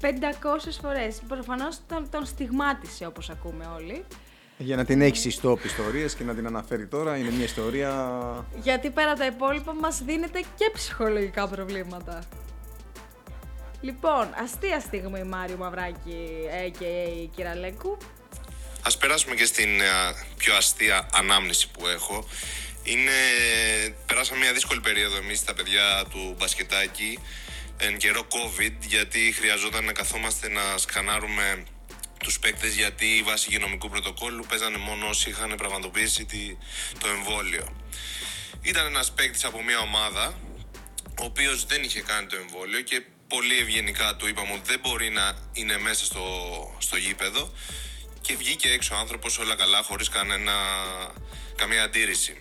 500 0.00 0.06
φορές. 0.82 1.20
Προφανώς 1.28 1.80
τον, 1.86 2.10
τον 2.10 2.26
στιγμάτισε 2.26 3.06
όπως 3.06 3.30
ακούμε 3.30 3.70
όλοι. 3.76 4.04
Για 4.58 4.76
να 4.76 4.84
την 4.84 5.00
έχεις 5.00 5.24
ιστόπ 5.24 5.64
ιστορίες 5.64 6.14
και 6.14 6.24
να 6.24 6.34
την 6.34 6.46
αναφέρει 6.46 6.86
τώρα, 6.86 7.16
είναι 7.16 7.30
μια 7.30 7.44
ιστορία. 7.44 8.46
Γιατί 8.62 8.90
πέρα 8.90 9.14
τα 9.14 9.26
υπόλοιπα 9.26 9.74
μας 9.74 10.02
δίνεται 10.02 10.40
και 10.40 10.70
ψυχολογικά 10.72 11.48
προβλήματα. 11.48 12.22
Λοιπόν, 13.80 14.34
αστεία 14.42 14.80
στιγμή 14.80 15.22
Μάριο 15.22 15.56
Μαυράκη, 15.56 16.28
a.k.a. 16.64 17.28
Κυραλέκου. 17.36 17.98
Ας 18.82 18.96
περάσουμε 18.96 19.34
και 19.34 19.44
στην 19.44 19.68
πιο 20.36 20.56
αστεία 20.56 21.08
ανάμνηση 21.12 21.70
που 21.70 21.86
έχω. 21.86 22.28
Είναι, 22.82 23.10
περάσαμε 24.06 24.40
μια 24.40 24.52
δύσκολη 24.52 24.80
περίοδο 24.80 25.16
εμείς 25.16 25.44
τα 25.44 25.54
παιδιά 25.54 26.04
του 26.10 26.34
μπασκετάκι 26.38 27.18
εν 27.76 27.96
καιρό 27.96 28.26
COVID 28.28 28.74
γιατί 28.80 29.32
χρειαζόταν 29.32 29.84
να 29.84 29.92
καθόμαστε 29.92 30.48
να 30.48 30.78
σκανάρουμε 30.78 31.64
τους 32.18 32.38
παίκτες 32.38 32.74
γιατί 32.74 33.22
βάσει 33.24 33.46
υγειονομικού 33.48 33.88
πρωτοκόλλου 33.88 34.44
παίζανε 34.48 34.76
μόνο 34.76 35.08
όσοι 35.08 35.30
είχαν 35.30 35.54
πραγματοποιήσει 35.56 36.26
το 36.98 37.08
εμβόλιο. 37.08 37.76
Ήταν 38.62 38.86
ένας 38.86 39.12
παίκτης 39.12 39.44
από 39.44 39.62
μια 39.62 39.78
ομάδα 39.78 40.38
ο 41.20 41.24
οποίος 41.24 41.66
δεν 41.66 41.82
είχε 41.82 42.00
κάνει 42.00 42.26
το 42.26 42.36
εμβόλιο 42.36 42.80
και 42.80 43.02
πολύ 43.28 43.58
ευγενικά 43.58 44.16
του 44.16 44.28
είπαμε 44.28 44.52
ότι 44.52 44.62
δεν 44.64 44.80
μπορεί 44.80 45.10
να 45.10 45.38
είναι 45.52 45.78
μέσα 45.78 46.04
στο, 46.04 46.24
στο 46.78 46.96
γήπεδο 46.96 47.52
και 48.20 48.36
βγήκε 48.36 48.68
έξω 48.68 48.94
ο 48.94 48.98
άνθρωπος 48.98 49.38
όλα 49.38 49.54
καλά 49.54 49.82
χωρίς 49.82 50.08
κανένα, 50.08 50.52
καμία 51.56 51.82
αντίρρηση 51.82 52.38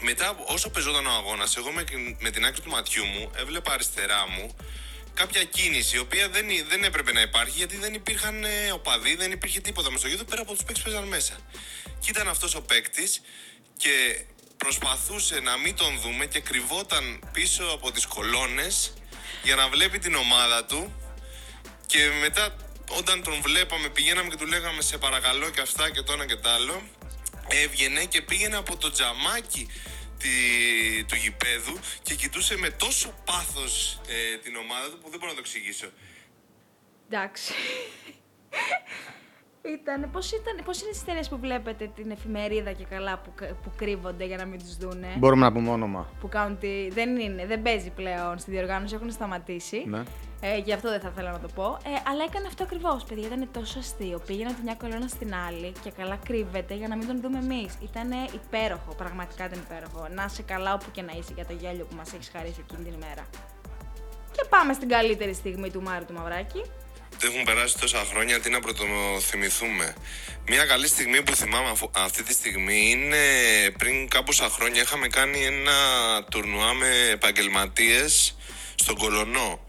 μετά, 0.00 0.36
όσο 0.46 0.70
πεζόταν 0.70 1.06
ο 1.06 1.10
αγώνας, 1.10 1.56
εγώ 1.56 1.70
με, 1.70 1.84
με 2.18 2.30
την 2.30 2.44
άκρη 2.44 2.60
του 2.60 2.70
ματιού 2.70 3.04
μου 3.04 3.30
έβλεπα 3.36 3.72
αριστερά 3.72 4.28
μου 4.28 4.56
κάποια 5.14 5.44
κίνηση 5.44 5.96
η 5.96 5.98
οποία 5.98 6.28
δεν, 6.28 6.46
δεν 6.68 6.84
έπρεπε 6.84 7.12
να 7.12 7.20
υπάρχει 7.20 7.56
γιατί 7.56 7.76
δεν 7.76 7.94
υπήρχαν 7.94 8.44
ε, 8.44 8.72
οπαδοί, 8.72 9.14
δεν 9.14 9.32
υπήρχε 9.32 9.60
τίποτα 9.60 9.90
με 9.90 9.98
στο 9.98 10.06
γήπεδο 10.06 10.24
πέρα 10.24 10.42
από 10.42 10.52
τους 10.52 10.64
παίκτες 10.64 10.82
που 10.82 10.90
παίζαν 10.90 11.08
μέσα. 11.08 11.36
Και 12.00 12.10
ήταν 12.10 12.28
αυτός 12.28 12.54
ο 12.54 12.62
παίκτης 12.62 13.20
και 13.76 14.24
προσπαθούσε 14.56 15.40
να 15.40 15.56
μην 15.56 15.76
τον 15.76 16.00
δούμε 16.00 16.26
και 16.26 16.40
κρυβόταν 16.40 17.30
πίσω 17.32 17.64
από 17.64 17.92
τις 17.92 18.06
κολόνες 18.06 18.92
για 19.42 19.56
να 19.56 19.68
βλέπει 19.68 19.98
την 19.98 20.14
ομάδα 20.14 20.64
του 20.64 20.92
και 21.86 22.10
μετά 22.20 22.56
όταν 22.88 23.22
τον 23.22 23.40
βλέπαμε 23.42 23.88
πηγαίναμε 23.88 24.28
και 24.28 24.36
του 24.36 24.46
λέγαμε 24.46 24.82
σε 24.82 24.98
παρακαλώ 24.98 25.50
και 25.50 25.60
αυτά 25.60 25.90
και 25.90 26.02
το 26.02 26.12
ένα 26.12 26.26
και 26.26 26.36
το 26.36 26.48
άλλο 26.48 26.82
έβγαινε 27.48 28.04
και 28.04 28.22
πήγαινε 28.22 28.56
από 28.56 28.76
το 28.76 28.90
τζαμάκι 28.90 29.68
τη, 30.18 30.28
του 31.04 31.14
γηπέδου 31.14 31.78
και 32.02 32.14
κοιτούσε 32.14 32.56
με 32.56 32.70
τόσο 32.70 33.14
πάθος 33.24 34.00
ε, 34.08 34.36
την 34.36 34.56
ομάδα 34.56 34.90
του 34.90 34.98
που 34.98 35.10
δεν 35.10 35.18
μπορώ 35.18 35.30
να 35.32 35.36
το 35.36 35.44
εξηγήσω. 35.46 35.90
Εντάξει. 37.08 37.52
Ήταν, 39.62 40.10
πώς, 40.10 40.32
ήταν, 40.32 40.64
πώς 40.64 40.82
είναι 40.82 40.90
τις 40.90 41.04
ταινίε 41.04 41.22
που 41.30 41.38
βλέπετε 41.38 41.90
την 41.94 42.10
εφημερίδα 42.10 42.72
και 42.72 42.84
καλά 42.84 43.18
που, 43.18 43.30
που 43.62 43.70
κρύβονται 43.76 44.24
για 44.24 44.36
να 44.36 44.44
μην 44.44 44.58
τους 44.58 44.76
δούνε; 44.76 45.08
Μπορούμε 45.18 45.44
να 45.44 45.52
πούμε 45.52 45.70
όνομα. 45.70 46.06
Που 46.20 46.28
κάνουν 46.28 46.58
τη... 46.58 46.88
Δεν 46.90 47.16
είναι, 47.18 47.46
δεν 47.46 47.62
παίζει 47.62 47.90
πλέον 47.90 48.38
στη 48.38 48.50
διοργάνωση, 48.50 48.94
έχουν 48.94 49.10
σταματήσει. 49.10 49.84
Ναι. 49.86 50.02
Ε, 50.40 50.58
γι' 50.58 50.72
αυτό 50.72 50.88
δεν 50.90 51.00
θα 51.00 51.08
ήθελα 51.12 51.30
να 51.30 51.38
το 51.38 51.48
πω. 51.54 51.78
Ε, 51.84 52.10
αλλά 52.10 52.24
έκανε 52.28 52.46
αυτό 52.46 52.62
ακριβώς, 52.62 53.04
παιδιά. 53.04 53.26
Ήταν 53.26 53.48
τόσο 53.52 53.78
αστείο. 53.78 54.20
Πήγαινε 54.26 54.48
από 54.48 54.58
τη 54.58 54.62
μια 54.62 54.74
κολόνα 54.74 55.08
στην 55.08 55.34
άλλη 55.34 55.72
και 55.82 55.90
καλά 55.90 56.18
κρύβεται 56.24 56.74
για 56.74 56.88
να 56.88 56.96
μην 56.96 57.06
τον 57.06 57.20
δούμε 57.20 57.38
εμείς. 57.38 57.78
Ήταν 57.82 58.10
υπέροχο, 58.34 58.94
πραγματικά 58.94 59.44
ήταν 59.44 59.58
υπέροχο. 59.58 60.06
Να 60.14 60.24
είσαι 60.24 60.42
καλά 60.42 60.74
όπου 60.74 60.90
και 60.90 61.02
να 61.02 61.12
είσαι 61.18 61.32
για 61.34 61.46
το 61.46 61.52
γέλιο 61.52 61.84
που 61.84 61.94
μας 61.96 62.12
έχεις 62.14 62.30
χαρίσει 62.34 62.60
εκείνη 62.64 62.82
την 62.84 62.92
ημέρα. 62.92 63.24
Και 64.32 64.44
πάμε 64.48 64.72
στην 64.72 64.88
καλύτερη 64.88 65.34
στιγμή 65.34 65.70
του 65.70 65.82
Μάριου 65.82 66.06
του 66.06 66.12
Μαυράκη. 66.12 66.62
Έχουν 67.22 67.44
περάσει 67.44 67.78
τόσα 67.78 68.04
χρόνια, 68.10 68.40
τι 68.40 68.50
να 68.50 68.60
πρωτοθυμηθούμε. 68.60 69.94
Μια 70.46 70.64
καλή 70.64 70.88
στιγμή 70.88 71.22
που 71.22 71.34
θυμάμαι 71.34 71.72
αυτή 71.92 72.22
τη 72.22 72.32
στιγμή 72.32 72.90
είναι 72.90 73.16
πριν 73.78 74.08
κάμποσα 74.08 74.48
χρόνια 74.48 74.82
είχαμε 74.82 75.08
κάνει 75.08 75.44
ένα 75.44 75.72
τουρνουά 76.30 76.74
με 76.74 77.08
επαγγελματίες 77.12 78.36
στον 78.74 78.96
Κολονό 78.96 79.66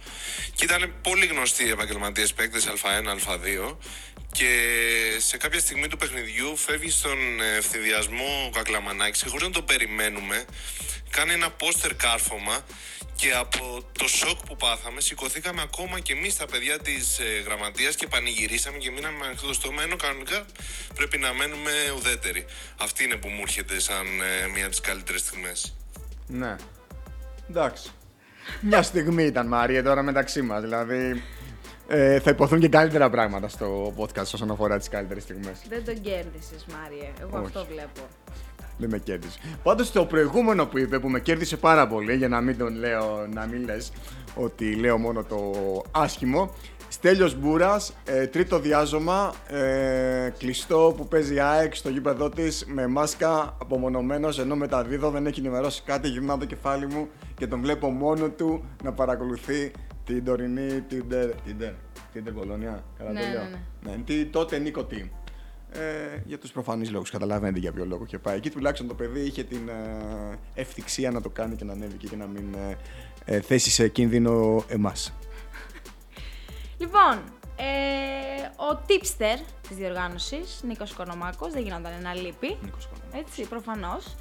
Και 0.55 0.63
ήταν 0.63 0.93
πολύ 1.01 1.25
γνωστοί 1.25 1.69
επαγγελματίες 1.69 2.33
παίκτες 2.33 2.67
Α1, 2.67 3.07
Α2. 3.07 3.77
Και 4.31 4.49
σε 5.17 5.37
κάποια 5.37 5.59
στιγμή 5.59 5.87
του 5.87 5.97
παιχνιδιού 5.97 6.57
φεύγει 6.57 6.89
στον 6.89 7.41
ευθυδιασμό 7.57 8.45
ο 8.45 8.49
Κακλαμανάκης 8.49 9.23
και 9.23 9.29
χωρίς 9.29 9.47
να 9.47 9.53
το 9.53 9.61
περιμένουμε 9.61 10.45
κάνει 11.09 11.33
ένα 11.33 11.49
πόστερ 11.49 11.95
κάρφωμα 11.95 12.65
και 13.19 13.31
από 13.43 13.83
το 13.99 14.07
σοκ 14.07 14.39
που 14.47 14.55
πάθαμε 14.55 15.01
σηκωθήκαμε 15.01 15.61
ακόμα 15.61 15.99
και 15.99 16.13
εμείς 16.13 16.37
τα 16.37 16.45
παιδιά 16.45 16.79
της 16.79 17.19
ε, 17.19 17.41
γραμματείας 17.45 17.95
και 17.95 18.07
πανηγυρίσαμε 18.07 18.77
και 18.77 18.91
μείναμε 18.91 19.17
με 19.17 19.25
ανοιχτό 19.25 19.53
στόμα 19.53 19.81
ενώ 19.83 19.95
κανονικά 19.95 20.45
πρέπει 20.95 21.17
να 21.17 21.33
μένουμε 21.33 21.71
ουδέτεροι. 21.95 22.45
Αυτή 22.81 23.03
είναι 23.03 23.15
που 23.15 23.27
μου 23.27 23.41
έρχεται 23.41 23.79
σαν 23.79 24.05
ε, 24.05 24.47
μία 24.53 24.61
από 24.61 24.69
τις 24.69 24.81
καλύτερες 24.81 25.21
στιγμές. 25.21 25.75
Ναι. 26.27 26.55
Εντάξει. 27.49 27.89
Μια 28.61 28.81
στιγμή 28.81 29.23
ήταν 29.23 29.47
Μαρία 29.47 29.83
τώρα 29.83 30.01
μεταξύ 30.01 30.41
μας. 30.41 30.61
Δηλαδή 30.61 31.23
ε, 31.87 32.19
θα 32.19 32.29
υποθούν 32.29 32.59
και 32.59 32.69
καλύτερα 32.69 33.09
πράγματα 33.09 33.47
στο 33.47 33.93
podcast 33.97 34.33
όσον 34.33 34.51
αφορά 34.51 34.77
τις 34.77 34.89
καλύτερες 34.89 35.23
στιγμές. 35.23 35.61
Δεν 35.69 35.85
τον 35.85 36.01
κέρδισες, 36.01 36.65
Μάριε. 36.73 37.11
Εγώ 37.21 37.37
Όχι. 37.37 37.45
αυτό 37.45 37.65
βλέπω. 37.65 38.07
Δεν 38.79 38.89
με 38.89 38.97
κέρδισες. 38.97 39.39
Πάντως 39.63 39.91
το 39.91 40.05
προηγούμενο 40.05 40.65
που 40.65 40.77
είπε 40.77 40.99
που 40.99 41.09
με 41.09 41.19
κέρδισε 41.19 41.57
πάρα 41.57 41.87
πολύ, 41.87 42.15
για 42.15 42.27
να 42.27 42.41
μην 42.41 42.57
τον 42.57 42.75
λέω, 42.75 43.27
να 43.33 43.45
μην 43.45 43.63
λες 43.63 43.91
ότι 44.35 44.75
λέω 44.75 44.97
μόνο 44.97 45.23
το 45.23 45.51
άσχημο. 45.91 46.53
Στέλιος 46.91 47.35
Μπούρας, 47.35 47.93
ε, 48.05 48.27
τρίτο 48.27 48.59
διάζωμα, 48.59 49.33
ε, 49.47 50.29
κλειστό 50.37 50.93
που 50.97 51.07
παίζει 51.07 51.39
ΑΕΚ 51.39 51.75
στο 51.75 51.89
γήπεδό 51.89 52.29
της 52.29 52.65
με 52.67 52.87
μάσκα 52.87 53.55
απομονωμένος 53.61 54.39
ενώ 54.39 54.55
μεταδίδω 54.55 55.09
δεν 55.09 55.25
έχει 55.25 55.39
ενημερώσει 55.39 55.81
κάτι, 55.85 56.07
γυρνάω 56.07 56.37
το 56.37 56.45
κεφάλι 56.45 56.85
μου 56.87 57.07
και 57.35 57.47
τον 57.47 57.61
βλέπω 57.61 57.89
μόνο 57.89 58.29
του 58.29 58.63
να 58.83 58.91
παρακολουθεί 58.93 59.71
την 60.05 60.23
τωρινή 60.25 60.83
Tinder, 60.91 61.29
Tinder, 61.45 61.71
Tinder 62.13 62.29
Bologna, 62.39 62.79
καλά 62.97 63.11
Ναι, 63.11 63.19
το 63.21 63.27
λέω. 63.31 63.41
ναι, 63.81 63.91
ναι. 63.91 63.97
τη 64.05 64.25
τότε 64.25 64.57
Νίκο 64.57 64.87
Team. 64.91 65.07
Ε, 65.71 66.21
για 66.25 66.37
τους 66.37 66.51
προφανείς 66.51 66.91
λόγους, 66.91 67.09
καταλαβαίνετε 67.09 67.59
για 67.59 67.71
ποιο 67.71 67.85
λόγο 67.85 68.05
και 68.05 68.19
πάει. 68.19 68.37
Εκεί 68.37 68.49
τουλάχιστον 68.49 68.87
το 68.87 68.93
παιδί 68.93 69.19
είχε 69.19 69.43
την 69.43 69.69
ε, 69.69 70.39
ευθυξία 70.53 71.11
να 71.11 71.21
το 71.21 71.29
κάνει 71.29 71.55
και 71.55 71.63
να 71.63 71.73
ανέβει 71.73 71.93
εκεί 71.93 72.07
και 72.07 72.15
να 72.15 72.25
μην 72.25 72.53
ε, 72.53 72.77
ε, 73.25 73.41
θέσει 73.41 73.69
σε 73.69 73.87
κίνδυνο 73.87 74.63
εμάς. 74.67 75.13
Λοιπόν, 76.77 77.19
ε, 77.55 78.63
ο 78.63 78.81
tipster 78.87 79.39
της 79.67 79.77
διοργάνωσης, 79.77 80.61
Νίκος 80.63 80.93
Κονομάκος, 80.93 81.53
δεν 81.53 81.63
γινόταν 81.63 82.01
να 82.01 82.13
λείπει. 82.13 82.57
Νίκος 82.61 82.87
Κονομάκος. 82.87 83.19
Έτσι, 83.19 83.41
προφανώς. 83.49 84.15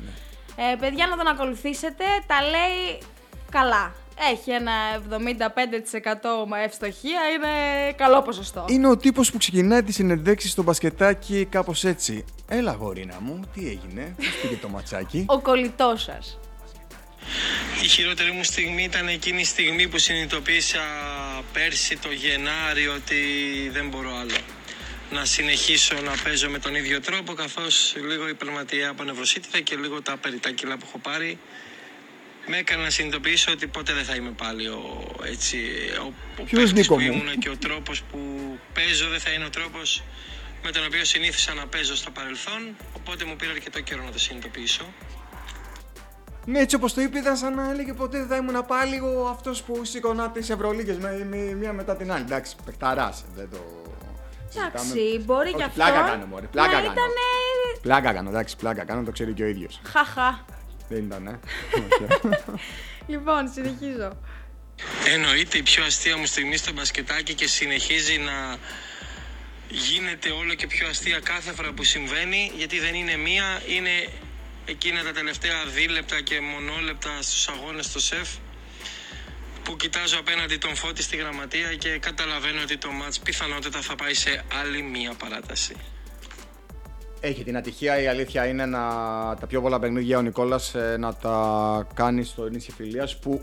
Ε, 0.56 0.76
παιδιά, 0.76 1.06
να 1.06 1.16
τον 1.16 1.26
ακολουθήσετε, 1.26 2.04
τα 2.26 2.42
λέει 2.42 3.02
καλά. 3.50 3.92
Έχει 4.30 4.50
ένα 4.50 4.72
75% 5.10 6.46
με 6.48 6.62
ευστοχία, 6.62 7.20
είναι 7.34 7.92
καλό 7.96 8.22
ποσοστό. 8.22 8.64
Είναι 8.68 8.88
ο 8.88 8.96
τύπος 8.96 9.30
που 9.30 9.38
ξεκινάει 9.38 9.82
τις 9.82 9.94
συνεντέξεις 9.94 10.50
στο 10.50 10.62
μπασκετάκι 10.62 11.46
κάπως 11.50 11.84
έτσι. 11.84 12.24
Έλα 12.48 12.72
γορίνα 12.72 13.16
μου, 13.20 13.40
τι 13.54 13.66
έγινε, 13.68 14.14
πώς 14.16 14.26
πήγε 14.42 14.56
το 14.56 14.68
ματσάκι; 14.68 15.24
Ο 15.28 15.40
κολλητός 15.40 16.02
σας. 16.02 16.38
Η 17.82 17.88
χειρότερη 17.88 18.30
μου 18.30 18.44
στιγμή 18.44 18.82
ήταν 18.82 19.08
εκείνη 19.08 19.40
η 19.40 19.44
στιγμή 19.44 19.88
που 19.88 19.98
συνειδητοποίησα 19.98 20.80
πέρσι 21.52 21.98
το 21.98 22.12
Γενάρη 22.12 22.88
ότι 22.88 23.16
δεν 23.72 23.88
μπορώ 23.88 24.16
άλλο. 24.16 24.36
Να 25.10 25.24
συνεχίσω 25.24 25.94
να 25.94 26.12
παίζω 26.24 26.48
με 26.48 26.58
τον 26.58 26.74
ίδιο 26.74 27.00
τρόπο 27.00 27.32
καθώς 27.32 27.94
λίγο 28.08 28.28
η 28.28 28.34
πνευματία 28.34 28.88
απονευρωσίτητα 28.88 29.60
και 29.60 29.76
λίγο 29.76 30.02
τα 30.02 30.16
περιτά 30.16 30.52
κιλά 30.52 30.76
που 30.76 30.84
έχω 30.88 30.98
πάρει 30.98 31.38
με 32.48 32.56
έκανε 32.56 32.82
να 32.82 32.90
συνειδητοποιήσω 32.90 33.52
ότι 33.52 33.66
ποτέ 33.66 33.92
δεν 33.92 34.04
θα 34.04 34.14
είμαι 34.14 34.30
πάλι 34.30 34.66
ο, 34.68 34.82
έτσι, 35.24 35.58
ο, 36.00 36.12
ο 36.40 36.42
Ποιος, 36.44 36.50
παίκτης 36.50 36.72
Νίκο 36.72 36.94
που 36.94 37.00
μου; 37.00 37.12
ήμουν 37.12 37.38
και 37.38 37.48
ο 37.48 37.56
τρόπος 37.56 38.02
που 38.02 38.18
παίζω 38.74 39.08
δεν 39.08 39.20
θα 39.20 39.30
είναι 39.30 39.44
ο 39.44 39.50
τρόπος 39.50 40.02
με 40.64 40.70
τον 40.70 40.84
οποίο 40.86 41.04
συνήθισα 41.04 41.54
να 41.54 41.66
παίζω 41.66 41.96
στο 41.96 42.10
παρελθόν 42.10 42.76
οπότε 42.96 43.24
μου 43.24 43.36
πήρε 43.36 43.50
αρκετό 43.50 43.80
καιρό 43.80 44.02
να 44.04 44.10
το 44.10 44.18
συνειδητοποιήσω. 44.18 44.84
Ναι, 46.44 46.58
έτσι 46.58 46.76
όπως 46.76 46.94
το 46.94 47.00
είπε, 47.00 47.18
ήταν 47.18 47.36
σαν 47.36 47.54
να 47.54 47.70
έλεγε 47.70 47.92
ποτέ 47.92 48.18
δεν 48.18 48.26
θα 48.28 48.36
ήμουν 48.36 48.66
πάλι 48.66 49.00
ο 49.00 49.28
αυτός 49.28 49.62
που 49.62 49.84
σηκωνά 49.84 50.30
τις 50.30 50.50
Ευρωλίγες 50.50 50.96
με, 50.96 51.26
με, 51.28 51.36
μία 51.36 51.72
μετά 51.72 51.96
την 51.96 52.12
άλλη. 52.12 52.22
Εντάξει, 52.22 52.56
παιχταράς, 52.64 53.24
δεν 53.34 53.48
το 53.50 53.58
συζητάμε. 54.48 54.70
Εντάξει, 54.74 55.24
μπορεί 55.24 55.48
Όχι, 55.48 55.56
και 55.56 55.62
αυτό. 55.62 55.74
πλάκα 55.74 56.00
κάνω, 56.00 56.26
μωρέ, 56.26 56.46
πλάκα 56.46 56.72
να 56.72 56.80
κάνω. 56.80 56.92
ήταν. 56.92 57.10
Πλάκα 57.82 58.12
κάνω, 58.12 58.28
εντάξει, 58.28 58.56
πλάκα 58.56 58.84
κάνω, 58.84 59.02
το 59.02 59.10
ξέρει 59.10 59.32
και 59.32 59.42
ο 59.42 59.46
ίδιος. 59.46 59.80
Χαχα. 59.84 60.44
Δεν 60.88 61.04
ήταν, 61.04 61.26
ε. 61.26 61.40
Λοιπόν, 63.12 63.48
συνεχίζω. 63.48 64.16
Εννοείται 65.14 65.58
η 65.58 65.62
πιο 65.62 65.84
αστεία 65.84 66.16
μου 66.16 66.26
στιγμή 66.26 66.56
στο 66.56 66.72
μπασκετάκι 66.72 67.34
και 67.34 67.46
συνεχίζει 67.46 68.18
να 68.18 68.56
γίνεται 69.68 70.30
όλο 70.30 70.54
και 70.54 70.66
πιο 70.66 70.88
αστεία 70.88 71.20
κάθε 71.20 71.52
φορά 71.52 71.72
που 71.72 71.84
συμβαίνει 71.84 72.52
γιατί 72.56 72.80
δεν 72.80 72.94
είναι 72.94 73.16
μία, 73.16 73.62
είναι 73.66 74.08
εκείνα 74.64 75.02
τα 75.02 75.12
τελευταία 75.12 75.64
δίλεπτα 75.66 76.20
και 76.20 76.40
μονόλεπτα 76.40 77.22
στους 77.22 77.48
αγώνες 77.48 77.86
στο 77.86 78.00
ΣΕΦ 78.00 78.28
που 79.62 79.76
κοιτάζω 79.76 80.18
απέναντι 80.18 80.56
τον 80.56 80.74
Φώτη 80.74 81.02
στη 81.02 81.16
γραμματεία 81.16 81.74
και 81.74 81.98
καταλαβαίνω 81.98 82.62
ότι 82.62 82.76
το 82.76 82.90
μάτς 82.90 83.18
πιθανότατα 83.18 83.80
θα 83.80 83.94
πάει 83.94 84.14
σε 84.14 84.44
άλλη 84.60 84.82
μία 84.82 85.14
παράταση. 85.14 85.76
Έχει 87.20 87.44
την 87.44 87.56
ατυχία, 87.56 88.00
η 88.00 88.06
αλήθεια 88.06 88.46
είναι 88.46 88.66
να 88.66 88.80
τα 89.40 89.46
πιο 89.48 89.60
πολλά 89.60 89.78
παιχνίδια 89.78 90.18
ο 90.18 90.22
Νικόλας 90.22 90.74
ε, 90.74 90.96
να 90.98 91.14
τα 91.14 91.86
κάνει 91.94 92.24
στο 92.24 92.48
νησί 92.48 92.72
Φιλίας 92.72 93.18
που 93.18 93.40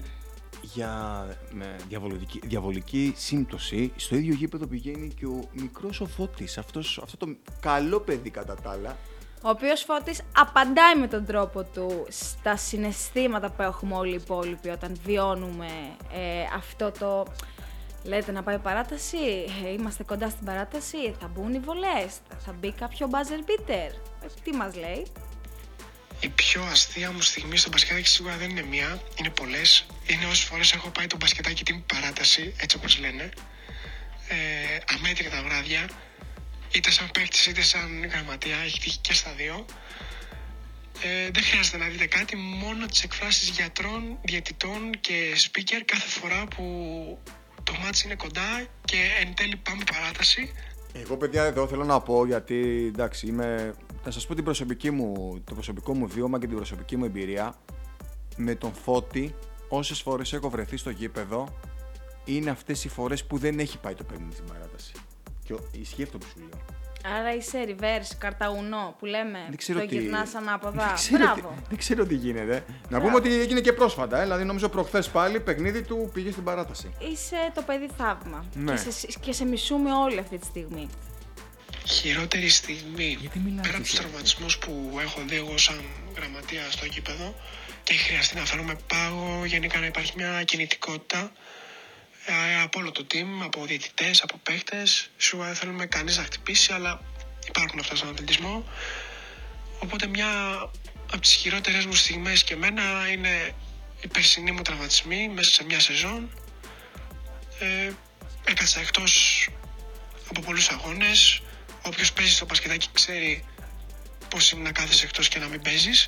για 0.62 1.26
με 1.52 1.76
διαβολική, 1.88 2.42
διαβολική 2.44 3.14
σύμπτωση 3.16 3.92
στο 3.96 4.16
ίδιο 4.16 4.34
γήπεδο 4.34 4.68
πηγαίνει 4.68 5.14
και 5.20 5.26
ο 5.26 5.40
μικρός 5.52 6.02
ο 6.02 6.06
Φώτης, 6.06 6.58
αυτός, 6.58 7.00
αυτό 7.04 7.18
το 7.18 7.36
καλό 7.60 8.00
παιδί 8.00 8.30
κατά 8.30 8.56
τα 8.56 8.70
άλλα. 8.70 8.98
Ο 9.42 9.50
οποίος 9.50 9.84
Φώτης 9.84 10.22
απαντάει 10.36 10.96
με 11.00 11.08
τον 11.08 11.26
τρόπο 11.26 11.64
του 11.64 12.06
στα 12.10 12.58
συναισθήματα 12.58 13.50
που 13.50 13.62
έχουμε 13.62 13.96
όλοι 13.96 14.12
οι 14.12 14.20
υπόλοιποι 14.24 14.70
όταν 14.70 14.98
βιώνουμε 15.06 15.68
ε, 16.14 16.56
αυτό 16.56 16.92
το... 17.00 17.26
Λέτε 18.06 18.32
να 18.32 18.44
πάει 18.44 18.60
παράταση, 18.60 19.18
ε, 19.66 19.72
είμαστε 19.72 20.04
κοντά 20.04 20.30
στην 20.30 20.46
παράταση, 20.46 21.16
θα 21.20 21.28
μπουν 21.28 21.54
οι 21.54 21.60
βολές, 21.60 22.14
θα- 22.30 22.38
θα 22.46 22.52
μπει 22.54 22.72
κάποιο 22.74 23.10
buzzer 23.12 23.40
beater. 23.50 23.90
Ε, 24.24 24.28
τι 24.44 24.52
μας 24.52 24.76
λέει; 24.76 25.06
Η 26.20 26.30
πιο 26.30 26.64
αστεία 26.64 27.12
μου 27.12 27.22
στιγμή 27.22 27.58
στο 27.58 27.70
μπασκετάκι 27.70 28.08
σίγουρα 28.08 28.38
δεν 28.38 28.50
είναι 28.50 28.62
μία, 28.64 29.02
είναι 29.16 29.30
πολλές. 29.30 29.86
Είναι 30.08 30.26
όσες 30.26 30.44
φορές 30.44 30.74
έχω 30.74 30.90
πάει 30.90 31.08
το 31.08 31.18
μπασκετάκι 31.18 31.64
την 31.64 31.86
παράταση, 31.86 32.54
έτσι 32.58 32.76
όπως 32.78 33.00
λένε. 33.00 33.30
Ε, 34.28 34.36
αμέτρητα 34.96 35.44
βράδια, 35.44 35.90
είτε 36.76 36.92
σαν 36.92 37.10
παίκτης 37.14 37.46
είτε 37.46 37.62
σαν 37.62 38.06
γραμματεία, 38.06 38.58
έχει 38.58 38.80
τύχει 38.80 38.98
και 38.98 39.14
στα 39.14 39.32
δύο. 39.32 39.66
Ε, 41.02 41.30
δεν 41.32 41.44
χρειάζεται 41.44 41.78
να 41.78 41.88
δείτε 41.88 42.06
κάτι, 42.06 42.36
μόνο 42.36 42.86
τις 42.86 43.04
εκφράσεις 43.04 43.50
γιατρών, 43.50 44.18
διαιτητών 44.24 45.00
και 45.00 45.36
speaker 45.38 45.82
κάθε 45.86 46.08
φορά 46.08 46.46
που 46.46 46.64
το 47.66 47.74
μάτς 47.84 48.04
είναι 48.04 48.16
κοντά 48.16 48.66
και 48.86 48.98
εν 49.26 49.34
τέλει 49.36 49.56
πάμε 49.56 49.84
παράταση. 49.92 50.52
Εγώ 50.94 51.18
παιδιά 51.18 51.44
εδώ 51.44 51.68
θέλω 51.68 51.84
να 51.84 52.00
πω 52.02 52.26
γιατί 52.26 52.86
εντάξει 52.94 53.28
είμαι, 53.28 53.74
θα 54.04 54.12
σας 54.12 54.28
πω 54.28 54.36
την 54.36 54.44
προσωπική 54.44 54.92
μου, 54.92 55.42
το 55.46 55.54
προσωπικό 55.54 55.94
μου 55.94 56.08
βίωμα 56.08 56.40
και 56.40 56.48
την 56.48 56.56
προσωπική 56.56 56.98
μου 56.98 57.06
εμπειρία 57.06 57.56
με 58.38 58.56
τον 58.56 58.74
Φώτη 58.74 59.36
όσες 59.70 60.02
φορές 60.02 60.34
έχω 60.34 60.50
βρεθεί 60.50 60.78
στο 60.78 60.90
γήπεδο 60.90 61.58
είναι 62.26 62.50
αυτές 62.50 62.84
οι 62.84 62.90
φορές 62.90 63.26
που 63.26 63.38
δεν 63.38 63.60
έχει 63.60 63.78
πάει 63.78 63.94
το 63.94 64.04
παιχνίδι 64.04 64.34
στην 64.34 64.46
παράταση. 64.46 64.92
Και 65.44 65.54
ο- 65.54 65.70
ισχύει 65.72 66.04
αυτό 66.04 66.18
που 66.18 66.26
σου 66.26 66.40
λέω. 66.40 66.50
Άρα 67.20 67.36
είσαι 67.36 67.66
reverse, 67.68 68.16
καρταουνό 68.18 68.96
που 69.00 69.06
λέμε, 69.06 69.40
Δεν 69.48 69.58
ξέρω 69.58 69.80
το 69.80 69.88
τι... 69.88 69.98
γυρνάς 69.98 70.36
ανάποδα. 70.36 70.86
Δεν 70.86 70.96
ξέρω, 70.96 71.18
τι... 71.18 71.40
Μπράβο. 71.42 71.56
δεν 71.70 71.78
ξέρω 71.78 72.06
τι 72.06 72.16
γίνεται. 72.16 72.66
Να 72.90 73.02
πούμε 73.02 73.16
ότι 73.16 73.40
έγινε 73.40 73.60
και 73.60 73.74
πρόσφατα, 73.74 74.20
ε, 74.20 74.24
δηλαδή 74.24 74.44
νομίζω 74.44 74.70
προχθές 74.70 75.10
πάλι 75.10 75.40
παιχνίδι 75.40 75.82
του 75.82 76.10
πήγε 76.14 76.32
στην 76.32 76.44
παράταση. 76.44 76.94
Είσαι 77.12 77.52
το 77.54 77.62
παιδί 77.62 77.90
θαύμα. 77.98 78.46
Ναι. 78.54 78.72
Και, 78.72 78.78
σε, 78.78 79.08
και 79.20 79.34
σε 79.34 79.46
μισούμε 79.46 79.92
όλοι 79.94 80.20
αυτή 80.20 80.38
τη 80.38 80.46
στιγμή. 80.46 80.90
χειρότερη 81.86 82.50
στιγμή 82.50 83.18
Γιατί 83.20 83.40
μιλάς 83.40 83.62
πέρα 83.62 83.78
από 83.78 83.82
έτσι, 83.82 83.92
τους 83.92 84.00
τραυματισμούς 84.00 84.58
που 84.58 84.98
έχω 85.02 85.22
δει 85.28 85.36
εγώ 85.36 85.58
σαν 85.58 85.82
γραμματεία 86.16 86.72
στο 86.72 86.86
γήπεδο 86.86 87.36
και 87.84 87.94
έχει 87.94 88.04
χρειαστεί 88.04 88.36
να 88.36 88.46
φέρουμε 88.46 88.76
πάγο, 88.88 89.46
γενικά 89.46 89.80
να 89.80 89.86
υπάρχει 89.86 90.14
μια 90.16 90.44
κινητικότητα 90.44 91.20
ε, 91.20 91.30
από 92.64 92.80
όλο 92.80 92.92
το 92.92 93.08
team, 93.12 93.44
από 93.44 93.66
διαιτητές, 93.66 94.22
από 94.22 94.38
παίχτε. 94.44 94.84
Σίγουρα 95.18 95.48
δεν 95.48 95.56
θέλουμε 95.56 95.86
κανείς 95.86 96.18
να 96.18 96.24
χτυπήσει, 96.24 96.74
αλλά 96.74 97.02
υπάρχουν 97.48 97.80
αυτά 97.80 97.96
στον 97.96 98.10
αθλητισμό. 98.10 98.66
Οπότε 99.80 100.08
μια 100.08 100.30
από 101.12 101.20
τις 101.20 101.34
χειρότερες 101.34 101.86
μου 101.86 101.94
στιγμές 101.94 102.44
και 102.44 102.54
εμένα 102.54 102.84
είναι 103.12 103.54
οι 104.02 104.08
περσινοί 104.08 104.52
μου 104.52 104.62
τραυματισμοί 104.62 105.30
μέσα 105.30 105.52
σε 105.52 105.64
μια 105.64 105.80
σεζόν. 105.80 106.30
Ε, 107.60 107.92
έκατσα 108.46 108.80
εκτός 108.80 109.48
από 110.30 110.42
πολλούς 110.42 110.70
αγώνες. 110.70 111.42
Όποιος 111.82 112.14
παίζει 112.14 112.32
στο 112.32 112.46
μπασκετάκι 112.46 112.88
ξέρει 112.94 113.46
πώς 114.30 114.52
είναι 114.52 114.62
να 114.62 114.72
κάθεσαι 114.72 115.06
εκτός 115.06 115.28
και 115.28 115.40
να 115.40 115.48
μην 115.48 115.62
παίζεις. 115.62 116.08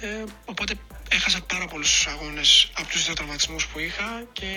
Ε, 0.00 0.24
οπότε 0.44 0.74
έχασα 1.14 1.40
πάρα 1.46 1.66
πολλούς 1.66 2.06
αγώνες 2.06 2.72
από 2.78 2.88
τους 2.88 3.04
δύο 3.04 3.14
τραυματισμού 3.14 3.56
που 3.72 3.78
είχα 3.78 4.24
και 4.32 4.52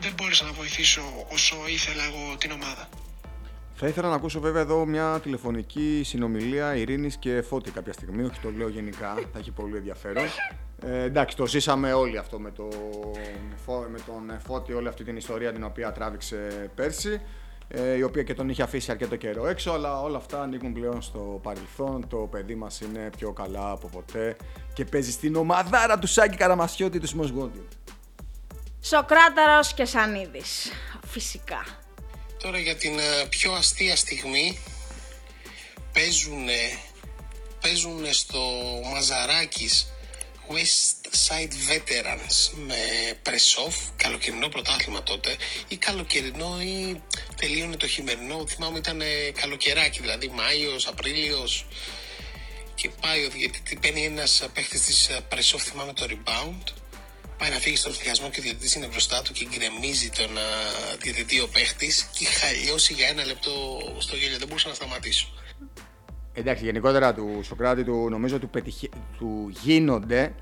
δεν 0.00 0.12
μπόρεσα 0.16 0.44
να 0.44 0.52
βοηθήσω 0.52 1.02
όσο 1.32 1.56
ήθελα 1.68 2.04
εγώ 2.04 2.36
την 2.36 2.50
ομάδα. 2.50 2.88
Θα 3.74 3.86
ήθελα 3.86 4.08
να 4.08 4.14
ακούσω 4.14 4.40
βέβαια 4.40 4.62
εδώ 4.62 4.84
μια 4.84 5.20
τηλεφωνική 5.22 6.02
συνομιλία 6.04 6.76
Ειρήνης 6.76 7.16
και 7.16 7.42
Φώτη 7.42 7.70
κάποια 7.70 7.92
στιγμή, 7.92 8.22
όχι 8.22 8.40
το 8.40 8.50
λέω 8.50 8.68
γενικά, 8.68 9.14
θα 9.32 9.38
έχει 9.38 9.50
πολύ 9.50 9.76
ενδιαφέρον. 9.76 10.24
Ε, 10.82 11.02
εντάξει, 11.02 11.36
το 11.36 11.46
ζήσαμε 11.46 11.92
όλοι 11.92 12.18
αυτό 12.18 12.38
με, 12.38 12.50
το, 12.50 12.68
με 13.90 13.98
τον 14.06 14.40
Φώτη, 14.46 14.72
όλη 14.72 14.88
αυτή 14.88 15.04
την 15.04 15.16
ιστορία 15.16 15.52
την 15.52 15.64
οποία 15.64 15.92
τράβηξε 15.92 16.70
πέρσι, 16.74 17.12
ε, 17.12 17.20
η 17.96 18.02
οποία 18.02 18.22
και 18.22 18.34
τον 18.34 18.48
είχε 18.48 18.62
αφήσει 18.62 18.90
αρκετό 18.90 19.16
καιρό 19.16 19.46
έξω, 19.46 19.70
αλλά 19.70 20.02
όλα 20.02 20.16
αυτά 20.16 20.42
ανήκουν 20.42 20.72
πλέον 20.72 21.02
στο 21.02 21.40
παρελθόν. 21.42 22.08
Το 22.08 22.16
παιδί 22.16 22.54
μας 22.54 22.80
είναι 22.80 23.10
πιο 23.16 23.32
καλά 23.32 23.70
από 23.70 23.88
ποτέ 23.88 24.36
και 24.72 24.84
παίζει 24.84 25.10
στην 25.10 25.36
ομαδάρα 25.36 25.98
του 25.98 26.06
Σάκη 26.06 26.36
Καραμασιώτη 26.36 27.00
του 27.00 27.06
Σμοσγόντι. 27.06 27.68
Σοκράταρος 28.80 29.74
και 29.74 29.84
Σανίδης, 29.84 30.70
φυσικά. 31.06 31.64
Τώρα 32.42 32.58
για 32.58 32.76
την 32.76 32.98
ε, 32.98 33.26
πιο 33.28 33.52
αστεία 33.52 33.96
στιγμή 33.96 34.58
παίζουν, 35.92 36.46
παίζουν 37.60 38.12
στο 38.12 38.40
Μαζαράκης 38.92 39.92
West 40.48 41.08
Side 41.26 41.54
Veterans 41.70 42.50
με 42.66 42.76
press-off, 43.24 43.74
καλοκαιρινό 43.96 44.48
πρωτάθλημα 44.48 45.02
τότε. 45.02 45.36
Ή 45.68 45.76
καλοκαιρινό 45.76 46.60
ή 46.60 47.02
τελείωνε 47.36 47.76
το 47.76 47.86
χειμερινό, 47.86 48.46
θυμάμαι 48.48 48.78
ήταν 48.78 49.02
καλοκαιράκι 49.40 50.00
δηλαδή 50.00 50.28
Μάιος, 50.28 50.86
Απρίλιος. 50.86 51.66
Και 52.74 52.90
πάει 53.00 53.24
ο 53.24 53.28
διαιτητή, 53.28 53.76
παίρνει 53.76 54.04
ένας 54.04 54.48
παίχτης 54.54 54.80
της 54.80 55.08
ε, 55.08 55.20
press-off, 55.30 55.58
θυμάμαι 55.58 55.92
το 55.92 56.06
rebound. 56.10 56.72
Πάει 57.38 57.50
να 57.50 57.58
φύγει 57.58 57.76
στον 57.76 57.92
ευθιασμό 57.92 58.30
και 58.30 58.40
ο 58.40 58.42
διαιτητής 58.42 58.74
είναι 58.74 58.86
μπροστά 58.86 59.22
του 59.22 59.32
και 59.32 59.44
γκρεμίζει 59.44 60.10
τον 60.10 60.36
uh, 60.36 60.98
διαιτητή 60.98 61.40
ο 61.40 61.48
παίχτης. 61.48 62.08
Και 62.12 62.24
είχα 62.24 62.52
λιώσει 62.52 62.92
για 62.92 63.08
ένα 63.08 63.24
λεπτό 63.24 63.80
στο 63.98 64.16
γέλιο. 64.16 64.38
Δεν 64.38 64.46
μπορούσα 64.48 64.68
να 64.68 64.74
σταματήσω. 64.74 65.28
Εντάξει, 66.38 66.64
γενικότερα 66.64 67.14
του 67.14 67.40
Σοκράτη 67.42 67.84
του 67.84 68.08
νομίζω 68.10 68.38
του, 68.38 68.48
πετυχε... 68.48 68.88
του 69.18 69.48
γίνονται 69.48 70.34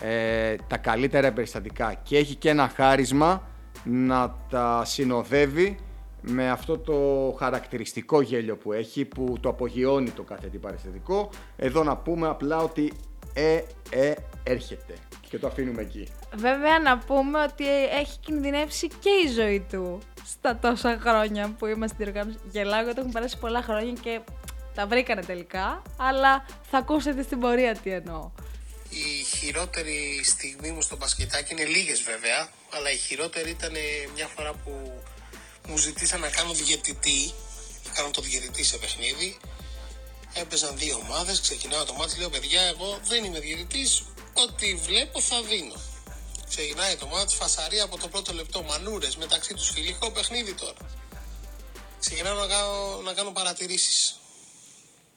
ε, 0.00 0.56
τα 0.66 0.76
καλύτερα 0.76 1.32
περιστατικά 1.32 1.94
και 2.02 2.16
έχει 2.16 2.34
και 2.34 2.48
ένα 2.48 2.68
χάρισμα 2.68 3.42
να 3.84 4.34
τα 4.50 4.82
συνοδεύει 4.84 5.78
με 6.20 6.50
αυτό 6.50 6.78
το 6.78 6.96
χαρακτηριστικό 7.38 8.20
γέλιο 8.20 8.56
που 8.56 8.72
έχει 8.72 9.04
που 9.04 9.36
το 9.40 9.48
απογειώνει 9.48 10.10
το 10.10 10.22
κάθε 10.22 10.48
τι 10.48 10.58
παραισθητικό. 10.58 11.30
Εδώ 11.56 11.82
να 11.82 11.96
πούμε 11.96 12.28
απλά 12.28 12.56
ότι 12.56 12.92
ε, 13.34 13.60
ε, 13.90 14.12
έρχεται 14.42 14.94
και 15.28 15.38
το 15.38 15.46
αφήνουμε 15.46 15.82
εκεί. 15.82 16.08
Βέβαια 16.34 16.78
να 16.78 16.98
πούμε 16.98 17.42
ότι 17.42 17.64
έχει 18.00 18.18
κινδυνεύσει 18.18 18.88
και 18.88 19.10
η 19.26 19.32
ζωή 19.32 19.66
του 19.70 19.98
στα 20.24 20.56
τόσα 20.56 20.98
χρόνια 21.00 21.54
που 21.58 21.66
είμαστε 21.66 21.94
στην 21.94 22.06
οργάνωση. 22.06 22.38
Γελάω 22.50 22.82
γιατί 22.82 22.98
έχουν 23.00 23.12
περάσει 23.12 23.38
πολλά 23.38 23.62
χρόνια 23.62 23.92
και 24.02 24.20
τα 24.74 24.86
βρήκανε 24.86 25.22
τελικά, 25.22 25.82
αλλά 25.96 26.46
θα 26.70 26.78
ακούσετε 26.78 27.22
στην 27.22 27.40
πορεία 27.40 27.76
τι 27.76 27.90
εννοώ. 27.90 28.30
Η 28.88 29.24
χειρότερη 29.36 30.22
στιγμή 30.24 30.70
μου 30.70 30.82
στο 30.82 30.96
μπασκετάκι 30.96 31.52
είναι 31.52 31.64
λίγες 31.64 32.02
βέβαια, 32.02 32.48
αλλά 32.70 32.90
η 32.90 32.96
χειρότερη 32.96 33.50
ήταν 33.50 33.72
μια 34.14 34.26
φορά 34.26 34.52
που 34.52 35.02
μου 35.68 35.76
ζητήσαν 35.76 36.20
να 36.20 36.30
κάνω 36.30 36.52
διαιτητή, 36.52 37.32
να 37.86 37.92
κάνω 37.92 38.10
το 38.10 38.20
διαιτητή 38.20 38.64
σε 38.64 38.78
παιχνίδι. 38.78 39.36
Έπαιζαν 40.34 40.78
δύο 40.78 40.96
ομάδες, 41.04 41.40
ξεκινάω 41.40 41.84
το 41.84 41.92
μάτι, 41.92 42.18
λέω 42.18 42.30
παιδιά 42.30 42.62
εγώ 42.62 43.00
δεν 43.04 43.24
είμαι 43.24 43.38
διαιτητής, 43.38 44.04
ό,τι 44.32 44.74
βλέπω 44.74 45.20
θα 45.20 45.42
δίνω. 45.42 45.74
Ξεκινάει 46.48 46.96
το 46.96 47.06
μάτι, 47.06 47.34
φασαρία 47.34 47.84
από 47.84 47.98
το 47.98 48.08
πρώτο 48.08 48.32
λεπτό, 48.32 48.62
μανούρες 48.62 49.16
μεταξύ 49.16 49.54
τους 49.54 49.70
φιλικό 49.70 50.10
παιχνίδι 50.10 50.54
τώρα. 50.54 50.76
Ξεκινάω 52.00 52.34
να 52.34 52.46
κάνω, 52.46 53.00
να 53.04 53.12
κάνω 53.12 53.30
παρατηρήσεις. 53.30 54.21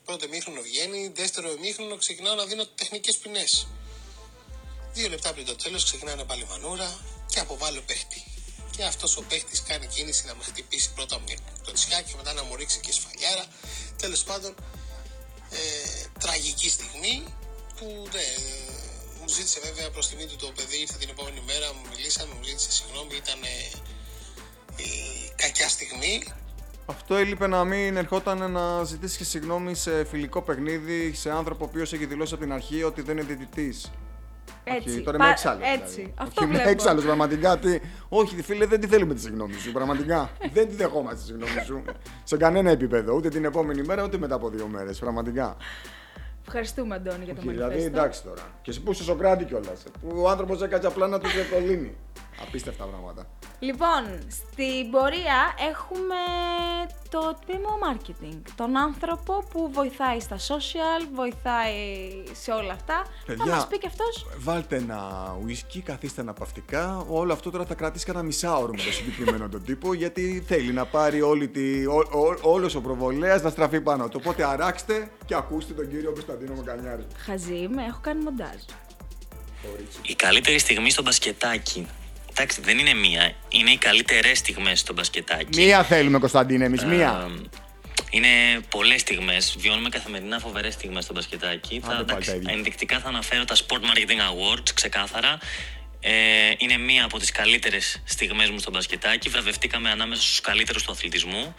Πρώτο 0.06 0.26
εμίχρονο 0.26 0.62
βγαίνει, 0.62 1.12
δεύτερο 1.16 1.50
εμίχρονο 1.50 1.96
ξεκινάω 1.96 2.36
να 2.36 2.46
δίνω 2.46 2.66
τεχνικές 2.66 3.18
ποινές. 3.18 3.68
Δύο 4.94 5.10
λεπτά 5.10 5.34
πριν 5.34 5.46
το 5.46 5.56
τέλος 5.56 5.84
ξεκινάνε 5.84 6.24
πάλι 6.24 6.46
μανούρα 6.50 7.00
και 7.28 7.40
αποβάλλω 7.40 7.82
παίχτη. 7.82 8.24
Και 8.78 8.84
αυτός 8.84 9.18
ο 9.18 9.22
παίχτης 9.22 9.64
κάνει 9.64 9.88
κίνηση 9.88 10.26
να 10.26 10.36
με 10.36 10.44
χτυπήσει 10.44 10.94
πρώτα 10.94 11.20
με 11.20 11.34
κλωτσιά 11.64 12.02
και 12.02 12.14
μετά 12.18 12.34
να 12.34 12.44
μου 12.44 12.56
ρίξει 12.56 12.80
και 12.80 12.92
σφαλιάρα. 12.92 13.46
Τέλος 13.98 14.24
πάντων, 14.24 14.56
ε, 15.50 15.60
τραγική 16.20 16.70
στιγμή 16.70 17.24
που 17.76 18.08
ναι, 18.14 18.26
μου 19.20 19.28
ζήτησε 19.28 19.60
βέβαια 19.60 19.90
προς 19.92 20.08
τιμή 20.08 20.26
του 20.26 20.36
το 20.36 20.52
παιδί, 20.56 20.78
ήρθε 20.78 20.98
την 20.98 21.10
επόμενη 21.10 21.42
μέρα, 21.42 21.74
μου 21.74 21.82
μιλήσαμε, 21.90 22.34
μου 22.34 22.44
ζήτησε 22.44 22.72
συγγνώμη, 22.72 23.16
ήταν 23.16 23.44
η 24.76 24.92
κακιά 25.36 25.70
στιγμή. 25.70 26.24
Αυτό 26.86 27.16
έλειπε 27.16 27.48
να 27.48 27.64
μην 27.64 27.98
ερχόταν 27.98 28.52
να 28.52 28.84
ζητήσει 28.84 29.18
και 29.18 29.24
συγγνώμη 29.24 29.76
σε 29.76 30.04
φιλικό 30.06 30.42
παιχνίδι 30.42 31.14
σε 31.14 31.32
άνθρωπο 31.32 31.64
ο 31.66 31.68
οποίος 31.70 31.94
έχει 31.94 32.06
δηλώσει 32.06 32.34
από 32.34 32.44
την 32.44 32.54
αρχή 32.54 32.84
ότι 32.84 33.02
δεν 33.02 33.18
είναι 33.18 33.26
διαιτητής. 33.26 33.92
Έτσι. 34.64 34.90
Όχι, 34.90 35.02
τώρα 35.02 35.18
είμαι 35.18 35.30
έξαλλος. 35.30 35.68
Έτσι. 35.68 35.96
Δηλαδή. 35.96 36.14
Αυτό 36.18 36.34
Όχι, 36.42 36.44
είμαι 36.44 36.54
βλέπω. 36.54 36.70
έξαλλος 36.70 37.04
πραγματικά. 37.04 37.58
Τι... 37.58 37.80
Όχι, 38.10 38.42
φίλε, 38.42 38.66
δεν 38.66 38.80
τη 38.80 38.88
θέλουμε 38.88 39.14
τη 39.14 39.22
συγγνώμη 39.22 39.54
σου. 39.54 39.72
Πραγματικά. 39.72 40.30
δεν 40.54 40.68
τη 40.70 40.76
δεχόμαστε 40.76 41.16
τη 41.20 41.24
συγγνώμη 41.24 41.66
σου. 41.66 41.84
σε 42.24 42.38
κανένα 42.38 42.70
επίπεδο. 42.70 43.14
Ούτε 43.16 43.30
την 43.30 43.46
επόμενη 43.46 43.82
μέρα, 43.84 44.04
ούτε 44.04 44.18
μετά 44.18 44.36
από 44.36 44.50
δύο 44.50 44.68
μέρες. 44.68 45.00
Πραγματικά. 45.00 45.56
Ευχαριστούμε, 46.48 46.96
Αντώνη, 46.96 47.24
για 47.24 47.34
το 47.34 47.40
Όχι, 47.40 47.48
μανιφέστο. 47.48 47.74
δηλαδή 47.76 47.96
εντάξει 47.96 48.24
τώρα. 48.24 48.42
Και 48.62 48.70
εσύ 48.72 48.82
που 48.82 48.92
είσαι 48.92 49.04
Σοκράτη 49.04 49.44
κιόλας. 49.46 49.84
Που 50.02 50.22
ο 50.22 50.30
άνθρωπος 50.30 50.62
έκατσε 50.62 50.88
απλά 50.88 51.08
να 51.08 51.20
του 51.20 51.30
διευκολύνει. 51.30 51.96
Απίστευτα 52.42 52.84
πράγματα. 52.84 53.28
Λοιπόν, 53.60 54.04
στην 54.30 54.92
πορεία 54.92 55.56
έχουμε 55.70 56.16
το 57.10 57.38
τμήμα 57.46 57.70
marketing. 57.86 58.42
Τον 58.56 58.78
άνθρωπο 58.78 59.44
που 59.52 59.70
βοηθάει 59.74 60.20
στα 60.20 60.38
social, 60.38 61.08
βοηθάει 61.14 61.74
σε 62.32 62.52
όλα 62.52 62.74
αυτά. 62.74 63.06
Θα 63.38 63.48
μας 63.48 63.68
πει 63.68 63.78
και 63.78 63.88
αυτός 63.88 64.26
Βάλτε 64.38 64.76
ένα 64.76 65.00
ουίσκι, 65.44 65.82
καθίστε 65.82 66.22
αναπαυτικά. 66.22 67.06
Όλο 67.10 67.34
αυτό 67.34 67.52
τώρα 67.52 67.66
θα 67.66 67.74
κρατήσει 67.74 68.06
κανένα 68.06 68.26
μισάωρο 68.26 68.72
με 68.72 68.78
το 68.84 68.92
συγκεκριμένο 68.92 69.50
τον 69.50 69.64
τύπο, 69.64 69.94
γιατί 69.94 70.44
θέλει 70.48 70.74
να 70.74 70.86
πάρει 70.86 71.22
όλη 71.22 71.48
τη, 71.48 71.86
ό, 71.86 71.96
ό, 71.96 72.38
όλος 72.42 72.76
ο 72.76 72.82
προβολέας 72.82 73.42
να 73.42 73.50
στραφεί 73.50 73.82
πάνω 73.82 74.08
του. 74.08 74.20
Οπότε 74.22 74.46
αράξτε 74.46 75.12
και 75.26 75.36
ακούστε 75.36 75.74
τον 75.74 75.90
κύριο 75.90 76.12
Κωνσταντίνο 76.12 76.56
Μαγκανιάρη. 76.56 77.06
χαζή 77.18 77.58
είμαι, 77.58 77.84
έχω 77.84 78.00
κάνει 78.02 78.24
μοντάζ. 78.24 78.62
Η 80.02 80.16
καλύτερη 80.16 80.60
στιγμή 80.60 80.90
στο 80.90 81.02
μπασκετάκι. 81.02 81.88
Εντάξει, 82.38 82.62
δεν 82.62 82.78
είναι 82.78 82.94
μία. 82.94 83.32
Είναι 83.50 83.72
οι 83.72 83.78
καλύτερες 83.78 84.38
στιγμές 84.38 84.80
στο 84.80 84.94
μπασκετάκι. 84.94 85.62
Μία 85.62 85.84
θέλουμε, 85.84 86.20
Κωνσταντίνε, 86.20 86.66
εμείς 86.66 86.84
μία. 86.84 87.30
Ε, 87.30 87.42
είναι 88.10 88.28
πολλές 88.70 89.02
στιγμές. 89.02 89.56
Βιώνουμε 89.60 89.90
καθημερινά 89.90 90.40
φοβερές 90.40 90.74
στιγμές 90.74 91.04
στο 91.04 91.14
μπασκετάκι. 91.14 91.76
Άντε 91.76 91.88
πάλι 91.88 92.02
εντάξει, 92.02 92.30
τα 92.30 92.36
ίδια. 92.36 92.54
ενδεικτικά 92.54 93.00
θα 93.00 93.08
αναφέρω 93.08 93.46
τα 93.46 93.56
Sport 93.56 93.80
Marketing 93.80 94.56
Awards, 94.58 94.70
ξεκάθαρα. 94.74 95.38
Ε, 96.00 96.12
είναι 96.58 96.78
μία 96.78 97.06
από 97.06 97.20
τις 97.20 97.32
καλύτερες 97.32 98.02
στιγμές 98.06 98.50
μου 98.50 98.60
στο 98.60 98.72
μπασκετάκι. 98.72 99.30
Βραβευτήκαμε 99.30 99.90
ανάμεσα 99.90 100.22
στους 100.22 100.42
καλύτερους 100.42 100.84
του 100.84 100.92
αθλητισμού. 100.92 101.56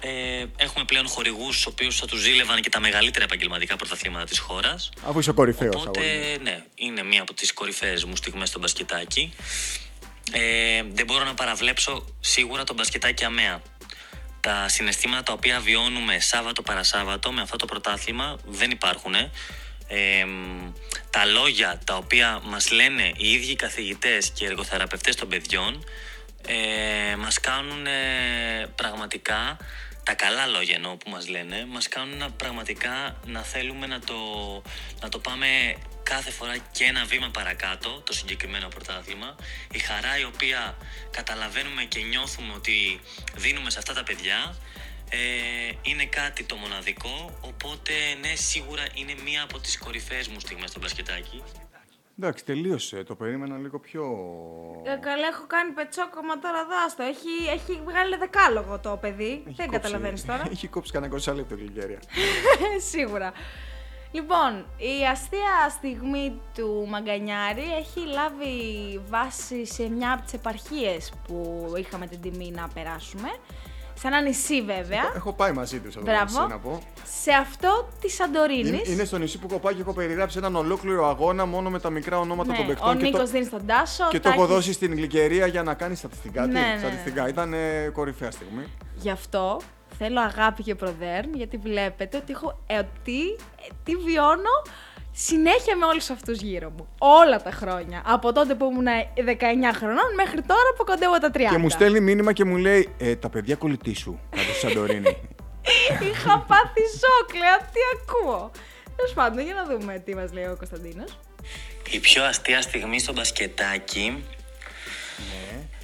Ε, 0.00 0.44
έχουμε 0.56 0.84
πλέον 0.84 1.08
χορηγούς, 1.08 1.62
του 1.62 1.68
οποίους 1.72 1.96
θα 1.98 2.06
τους 2.06 2.20
ζήλευαν 2.20 2.60
και 2.60 2.68
τα 2.68 2.80
μεγαλύτερα 2.80 3.24
επαγγελματικά 3.24 3.76
πρωταθλήματα 3.76 4.24
της 4.24 4.38
χώρας. 4.38 4.90
Αφού 5.06 5.18
είσαι 5.18 5.32
κορυφαίος, 5.32 5.74
Οπότε, 5.74 6.38
ναι, 6.42 6.64
είναι 6.74 7.02
μία 7.02 7.22
από 7.22 7.34
τις 7.34 7.52
κορυφαίες 7.52 8.04
μου 8.04 8.16
στιγμές 8.16 8.48
στο 8.48 8.58
μπασκετάκι. 8.58 9.34
Ε, 10.32 10.82
δεν 10.92 11.06
μπορώ 11.06 11.24
να 11.24 11.34
παραβλέψω 11.34 12.04
σίγουρα 12.20 12.64
το 12.64 12.74
μπασκετάκι 12.74 13.24
αμαία. 13.24 13.62
Τα 14.40 14.68
συναισθήματα 14.68 15.22
τα 15.22 15.32
οποία 15.32 15.60
βιώνουμε 15.60 16.20
Σάββατο 16.20 16.62
παρασάββατο 16.62 17.32
με 17.32 17.40
αυτό 17.40 17.56
το 17.56 17.66
πρωτάθλημα 17.66 18.38
δεν 18.46 18.70
υπάρχουν. 18.70 19.14
Ε, 19.88 20.24
μ, 20.24 20.72
τα 21.10 21.24
λόγια 21.24 21.80
τα 21.84 21.96
οποία 21.96 22.40
μας 22.44 22.70
λένε 22.70 23.12
οι 23.16 23.32
ίδιοι 23.32 23.50
οι 23.50 23.56
καθηγητές 23.56 24.30
και 24.30 24.44
οι 24.44 24.46
εργοθεραπευτές 24.46 25.14
των 25.14 25.28
παιδιών 25.28 25.84
ε, 26.46 27.16
μας 27.16 27.40
κάνουν 27.40 27.86
ε, 27.86 27.92
πραγματικά 28.74 28.87
τα 30.08 30.14
καλά 30.14 30.46
λόγια 30.46 30.74
εννοώ 30.74 30.96
που 30.96 31.10
μας 31.10 31.28
λένε 31.28 31.66
μας 31.66 31.88
κάνουν 31.88 32.16
να, 32.16 32.30
πραγματικά 32.30 33.16
να 33.26 33.42
θέλουμε 33.42 33.86
να 33.86 34.00
το, 34.00 34.16
να 35.00 35.08
το 35.08 35.18
πάμε 35.18 35.46
κάθε 36.02 36.30
φορά 36.30 36.56
και 36.56 36.84
ένα 36.84 37.04
βήμα 37.04 37.30
παρακάτω 37.30 38.00
το 38.04 38.12
συγκεκριμένο 38.12 38.68
πρωτάθλημα. 38.68 39.36
Η 39.72 39.78
χαρά 39.78 40.18
η 40.18 40.24
οποία 40.24 40.76
καταλαβαίνουμε 41.10 41.84
και 41.84 42.00
νιώθουμε 42.00 42.52
ότι 42.52 43.00
δίνουμε 43.34 43.70
σε 43.70 43.78
αυτά 43.78 43.92
τα 43.94 44.02
παιδιά 44.02 44.56
ε, 45.10 45.18
είναι 45.82 46.04
κάτι 46.04 46.44
το 46.44 46.56
μοναδικό. 46.56 47.38
Οπότε 47.40 47.92
ναι 48.20 48.34
σίγουρα 48.34 48.84
είναι 48.94 49.14
μία 49.24 49.42
από 49.42 49.58
τις 49.58 49.78
κορυφαίες 49.78 50.28
μου 50.28 50.40
στιγμές 50.40 50.70
στο 50.70 50.78
μπασκετάκι 50.80 51.42
Εντάξει, 52.20 52.44
τελείωσε. 52.44 53.02
Το 53.04 53.14
περίμενα 53.14 53.56
λίγο 53.58 53.78
πιο. 53.78 54.02
Ε, 54.84 54.96
καλά, 54.96 55.26
έχω 55.26 55.46
κάνει 55.46 55.70
πετσόκομα 55.72 56.38
τώρα 56.38 56.64
δάστο. 56.66 57.02
Έχει, 57.02 57.28
έχει 57.52 57.80
βγάλει 57.84 58.16
δεκάλογο 58.16 58.78
το 58.78 58.96
παιδί. 59.00 59.24
Έχει 59.24 59.42
Δεν 59.44 59.66
κόψει- 59.66 59.70
καταλαβαίνεις 59.70 60.24
τώρα. 60.24 60.42
Έχει 60.52 60.68
κόψει 60.68 60.92
κανένα 60.92 61.16
20 61.16 61.34
λεπτό 61.34 61.54
γλυκέρια. 61.54 61.98
Σίγουρα. 62.90 63.32
Λοιπόν, 64.12 64.66
η 64.76 65.06
αστεία 65.10 65.68
στιγμή 65.70 66.40
του 66.54 66.86
Μαγκανιάρη 66.88 67.64
έχει 67.78 68.00
λάβει 68.06 68.54
βάση 69.08 69.66
σε 69.66 69.88
μια 69.88 70.12
από 70.12 70.22
τις 70.22 70.32
επαρχίες 70.32 71.12
που 71.26 71.66
είχαμε 71.78 72.06
την 72.06 72.20
τιμή 72.20 72.50
να 72.50 72.68
περάσουμε. 72.74 73.28
Σε 74.00 74.06
ένα 74.06 74.20
νησί 74.20 74.62
βέβαια. 74.62 75.12
Έχω 75.16 75.32
πάει 75.32 75.52
μαζί 75.52 75.78
τους 75.80 75.96
εδώ 75.96 76.04
Μπράβο. 76.04 76.24
νησί, 76.40 76.46
να 76.52 76.58
πω. 76.58 76.80
Σε 77.20 77.32
αυτό 77.32 77.88
της 78.00 78.14
Σαντορίνης. 78.14 78.68
Είναι, 78.68 78.80
είναι 78.86 79.04
στο 79.04 79.18
νησί 79.18 79.38
που 79.38 79.46
έχω 79.50 79.58
πάει 79.58 79.74
και 79.74 79.80
έχω 79.80 79.92
περιγράψει 79.92 80.38
έναν 80.38 80.56
ολόκληρο 80.56 81.08
αγώνα 81.08 81.46
μόνο 81.46 81.70
με 81.70 81.80
τα 81.80 81.90
μικρά 81.90 82.18
ονόματα 82.18 82.52
των 82.52 82.58
Ναι, 82.58 82.64
ο 82.64 82.66
παιχτών. 82.74 82.96
και 82.98 83.04
Νίκος 83.04 83.20
το, 83.20 83.26
δίνει 83.26 83.44
στον 83.44 83.66
Τάσο. 83.66 84.08
και 84.10 84.20
το 84.20 84.28
έχω 84.28 84.38
Τάκης- 84.40 84.54
δώσει 84.54 84.72
στην 84.72 84.94
γλυκερία 84.94 85.46
για 85.46 85.62
να 85.62 85.74
κάνει 85.74 85.94
στατιστικά. 85.94 86.46
Ναι, 86.46 86.52
Τι, 86.52 86.58
ναι, 86.66 86.72
ναι. 86.72 86.78
στατιστικά. 86.78 87.28
Ήταν 87.28 87.52
ε, 87.52 87.88
κορυφαία 87.92 88.30
στιγμή. 88.30 88.64
Γι' 88.96 89.10
αυτό 89.10 89.60
θέλω 89.98 90.20
αγάπη 90.20 90.62
και 90.62 90.74
προδέρν, 90.74 91.34
γιατί 91.34 91.56
βλέπετε 91.56 92.16
ότι, 92.16 92.32
έχω, 92.32 92.58
ε, 92.66 92.78
ότι 92.78 93.20
ε, 93.30 93.72
τι 93.84 93.94
βιώνω 93.96 94.54
συνέχεια 95.26 95.76
με 95.76 95.84
όλους 95.84 96.10
αυτούς 96.10 96.40
γύρω 96.40 96.70
μου. 96.70 96.88
Όλα 96.98 97.42
τα 97.42 97.50
χρόνια. 97.50 98.02
Από 98.06 98.32
τότε 98.32 98.54
που 98.54 98.64
ήμουν 98.64 98.86
19 99.16 99.76
χρονών 99.76 100.14
μέχρι 100.16 100.42
τώρα 100.42 100.70
που 100.76 100.84
κοντεύω 100.84 101.18
τα 101.18 101.30
30. 101.34 101.38
Και 101.50 101.58
μου 101.58 101.70
στέλνει 101.70 102.00
μήνυμα 102.00 102.32
και 102.32 102.44
μου 102.44 102.56
λέει 102.56 102.88
ε, 102.98 103.16
Τα 103.16 103.28
παιδιά 103.28 103.56
κολλητή 103.56 103.94
σου 103.94 104.20
κάτω 104.30 104.52
στη 104.52 104.58
Σαντορίνη. 104.66 105.16
Είχα 106.10 106.38
πάθει 106.38 106.82
σοκ, 107.00 107.34
λέω, 107.34 107.58
τι 107.72 107.80
ακούω. 107.94 108.50
Τέλος 108.96 109.12
πάντων, 109.14 109.44
για 109.44 109.54
να 109.54 109.64
δούμε 109.64 110.02
τι 110.04 110.14
μας 110.14 110.32
λέει 110.32 110.44
ο 110.44 110.56
Κωνσταντίνος. 110.56 111.18
Η 111.90 111.98
πιο 111.98 112.24
αστεία 112.24 112.62
στιγμή 112.62 112.98
στο 112.98 113.12
μπασκετάκι. 113.12 114.24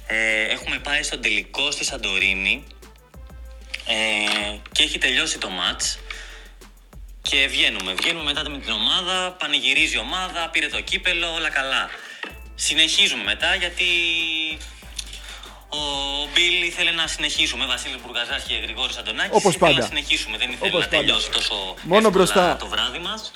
Ε, 0.07 0.43
έχουμε 0.51 0.79
πάει 0.83 1.03
στον 1.03 1.21
τελικό 1.21 1.71
στη 1.71 1.83
Σαντορίνη 1.83 2.63
ε, 3.87 4.57
και 4.71 4.83
έχει 4.83 4.97
τελειώσει 4.97 5.37
το 5.37 5.49
μάτς 5.49 5.99
και 7.29 7.47
βγαίνουμε. 7.47 7.93
Βγαίνουμε 7.93 8.23
μετά 8.23 8.49
με 8.49 8.57
την 8.57 8.71
ομάδα, 8.71 9.31
πανηγυρίζει 9.31 9.95
η 9.95 9.99
ομάδα, 9.99 10.49
πήρε 10.49 10.67
το 10.67 10.81
κύπελο, 10.81 11.33
όλα 11.33 11.49
καλά. 11.49 11.89
Συνεχίζουμε 12.55 13.23
μετά 13.23 13.55
γιατί 13.55 13.85
ο 15.69 15.79
Μπιλ 16.33 16.61
ήθελε 16.63 16.91
να 16.91 17.07
συνεχίσουμε. 17.07 17.65
Βασίλη 17.65 17.97
Μπουργαζάς 18.05 18.43
και 18.43 18.55
Γρηγόρης 18.55 18.97
Αντωνάκης. 18.97 19.31
Όπως 19.37 19.55
ήθελε 19.55 19.69
πάντα. 19.71 19.81
να 19.81 19.87
συνεχίσουμε. 19.87 20.37
Δεν 20.37 20.51
ήθελε 20.51 20.69
Όπως 20.69 20.81
να 20.83 20.87
πάντα. 20.87 20.97
τελειώσει 21.03 21.29
τόσο 21.29 21.53
Μόνο 21.53 21.75
εύκολα 21.95 22.09
μπροστά. 22.09 22.55
το 22.57 22.67
βράδυ 22.67 22.99
μας. 22.99 23.31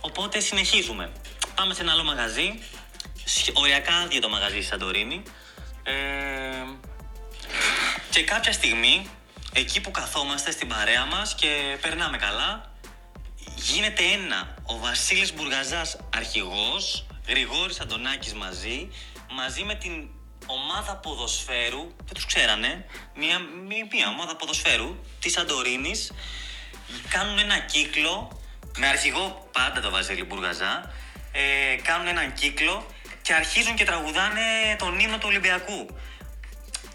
Οπότε 0.00 0.40
συνεχίζουμε. 0.40 1.10
Πάμε 1.54 1.74
σε 1.74 1.82
ένα 1.82 1.92
άλλο 1.92 2.02
μαγαζί. 2.04 2.62
Σχε- 3.24 3.56
Οριακά 3.58 3.94
άδειο 3.94 4.20
το 4.20 4.28
μαγαζί 4.28 4.54
στη 4.56 4.64
Σαντορίνη. 4.64 5.22
Ε, 5.82 5.94
και 8.10 8.22
κάποια 8.22 8.52
στιγμή, 8.52 9.10
εκεί 9.52 9.80
που 9.80 9.90
καθόμαστε 9.90 10.50
στην 10.50 10.68
παρέα 10.68 11.04
μας 11.04 11.34
και 11.34 11.76
περνάμε 11.80 12.16
καλά, 12.16 12.72
γίνεται 13.72 14.02
ένα. 14.02 14.54
Ο 14.62 14.78
Βασίλης 14.78 15.34
Μπουργαζάς 15.34 15.96
αρχηγός, 16.16 17.06
Γρηγόρης 17.28 17.80
Αντωνάκης 17.80 18.34
μαζί, 18.34 18.88
μαζί 19.30 19.62
με 19.64 19.74
την 19.74 20.08
ομάδα 20.46 20.96
ποδοσφαίρου, 20.96 21.94
δεν 22.04 22.14
τους 22.14 22.26
ξέρανε, 22.26 22.84
μια, 23.14 23.38
μια, 23.38 23.86
μια 23.92 24.08
ομάδα 24.08 24.36
ποδοσφαίρου 24.36 24.96
της 25.20 25.32
Σαντορίνης, 25.32 26.12
κάνουν 27.08 27.38
ένα 27.38 27.58
κύκλο, 27.58 28.40
με 28.78 28.86
αρχηγό 28.86 29.48
πάντα 29.52 29.80
το 29.80 29.90
Βασίλη 29.90 30.24
Μπουργαζά, 30.24 30.92
ε, 31.32 31.76
κάνουν 31.82 32.06
έναν 32.06 32.32
κύκλο 32.32 32.86
και 33.22 33.32
αρχίζουν 33.34 33.74
και 33.74 33.84
τραγουδάνε 33.84 34.76
τον 34.78 34.98
ύμνο 34.98 35.18
του 35.18 35.26
Ολυμπιακού. 35.28 35.86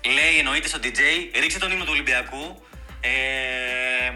Λέει 0.05 0.38
εννοείται 0.38 0.67
στο 0.67 0.80
DJ, 0.84 0.99
ρίξε 1.39 1.59
τον 1.59 1.72
ύμνο 1.72 1.84
του 1.84 1.91
Ολυμπιακού. 1.93 2.65
Ε, 3.01 4.11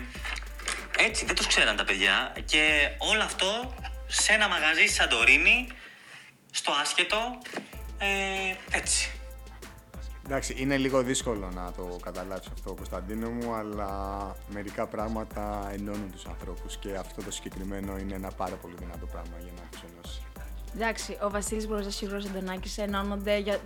έτσι, 0.97 1.25
δεν 1.25 1.35
τους 1.35 1.47
ξέραν 1.47 1.75
τα 1.75 1.83
παιδιά. 1.83 2.35
Και 2.45 2.89
όλο 2.97 3.23
αυτό 3.23 3.73
σε 4.07 4.33
ένα 4.33 4.47
μαγαζί 4.47 4.85
στη 4.85 4.93
Σαντορίνη, 4.93 5.67
στο 6.51 6.71
άσχετο, 6.81 7.37
ε, 7.97 8.77
έτσι. 8.77 9.09
Εντάξει, 10.25 10.55
είναι 10.57 10.77
λίγο 10.77 11.01
δύσκολο 11.03 11.49
να 11.49 11.71
το 11.71 11.97
καταλάβεις 12.01 12.47
αυτό, 12.47 12.73
Κωνσταντίνο 12.73 13.29
μου, 13.29 13.53
αλλά 13.53 13.89
μερικά 14.49 14.87
πράγματα 14.87 15.69
ενώνουν 15.73 16.11
τους 16.11 16.25
ανθρώπους 16.25 16.77
και 16.77 16.95
αυτό 16.95 17.21
το 17.23 17.31
συγκεκριμένο 17.31 17.97
είναι 17.97 18.15
ένα 18.15 18.31
πάρα 18.31 18.55
πολύ 18.55 18.75
δυνατό 18.79 19.05
πράγμα 19.05 19.37
για 19.39 19.51
να 19.55 19.67
τους 19.71 19.81
ενώσει. 19.81 20.24
Εντάξει, 20.75 21.17
ο 21.21 21.29
Βασίλης 21.29 21.67
Μπροζά 21.67 21.89
και 21.89 22.05
ο 22.05 22.07
Γρηγόρη 22.07 22.29
Αντωνάκης 22.37 22.77
ενώνονται 22.77 23.37
για... 23.37 23.59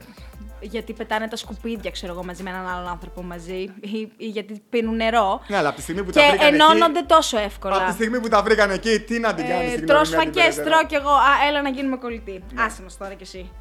γιατί 0.61 0.93
πετάνε 0.93 1.27
τα 1.27 1.35
σκουπίδια, 1.35 1.91
ξέρω 1.91 2.13
εγώ, 2.13 2.23
μαζί 2.23 2.43
με 2.43 2.49
έναν 2.49 2.67
άλλον 2.67 2.87
άνθρωπο 2.87 3.23
μαζί 3.23 3.73
ή, 3.81 4.11
ή 4.17 4.25
γιατί 4.25 4.61
πίνουν 4.69 4.95
νερό. 4.95 5.41
Ναι, 5.47 5.57
αλλά 5.57 5.67
από 5.67 5.77
τη 5.77 5.81
στιγμή 5.83 6.03
που 6.03 6.11
και 6.11 6.19
τα 6.19 6.29
βρήκαν 6.29 6.53
ενώνονται 6.53 6.99
εκεί, 6.99 7.07
τόσο 7.07 7.37
εύκολα. 7.37 7.75
από 7.75 7.85
τη 7.85 7.91
στιγμή 7.91 8.19
που 8.19 8.27
τα 8.27 8.43
βρήκαν 8.43 8.69
εκεί, 8.71 8.99
τι 8.99 9.19
να 9.19 9.33
την 9.33 9.47
κάνεις 9.47 9.73
Ε, 9.73 9.75
την 9.75 9.85
τρως 9.87 10.09
γνωριμία 10.09 10.31
την 10.33 10.41
φακές, 10.41 10.55
περαιτέρω. 10.55 10.77
τρώω 10.77 10.87
κι 10.87 10.95
εγώ. 10.95 11.11
Α, 11.11 11.47
έλα 11.47 11.61
να 11.61 11.69
γίνουμε 11.69 11.97
κολλητοί. 11.97 12.43
Ναι. 12.53 12.63
Άσε 12.63 12.81
μας 12.81 12.97
τώρα 12.97 13.13
κι 13.13 13.23
εσύ. 13.23 13.51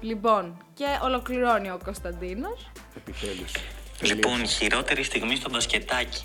Λοιπόν, 0.00 0.56
και 0.74 0.84
ολοκληρώνει 1.02 1.70
ο 1.70 1.78
Κωνσταντίνος. 1.84 2.70
Επιτέλους. 2.96 3.52
Λοιπόν, 4.00 4.46
χειρότερη 4.46 5.02
στιγμή 5.02 5.36
στο 5.36 5.50
μπασκετάκι. 5.50 6.22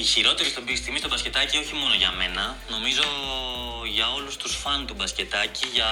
Η 0.00 0.02
χειρότερη 0.02 0.48
στο- 0.48 0.62
στιγμή 0.76 0.98
στο 0.98 1.08
μπασκετάκι 1.08 1.56
όχι 1.56 1.74
μόνο 1.74 1.94
για 1.94 2.10
μένα, 2.10 2.56
νομίζω 2.68 3.02
για 3.94 4.06
όλους 4.12 4.36
τους 4.36 4.54
φαν 4.56 4.86
του 4.86 4.94
μπασκετάκι, 4.94 5.66
για 5.72 5.90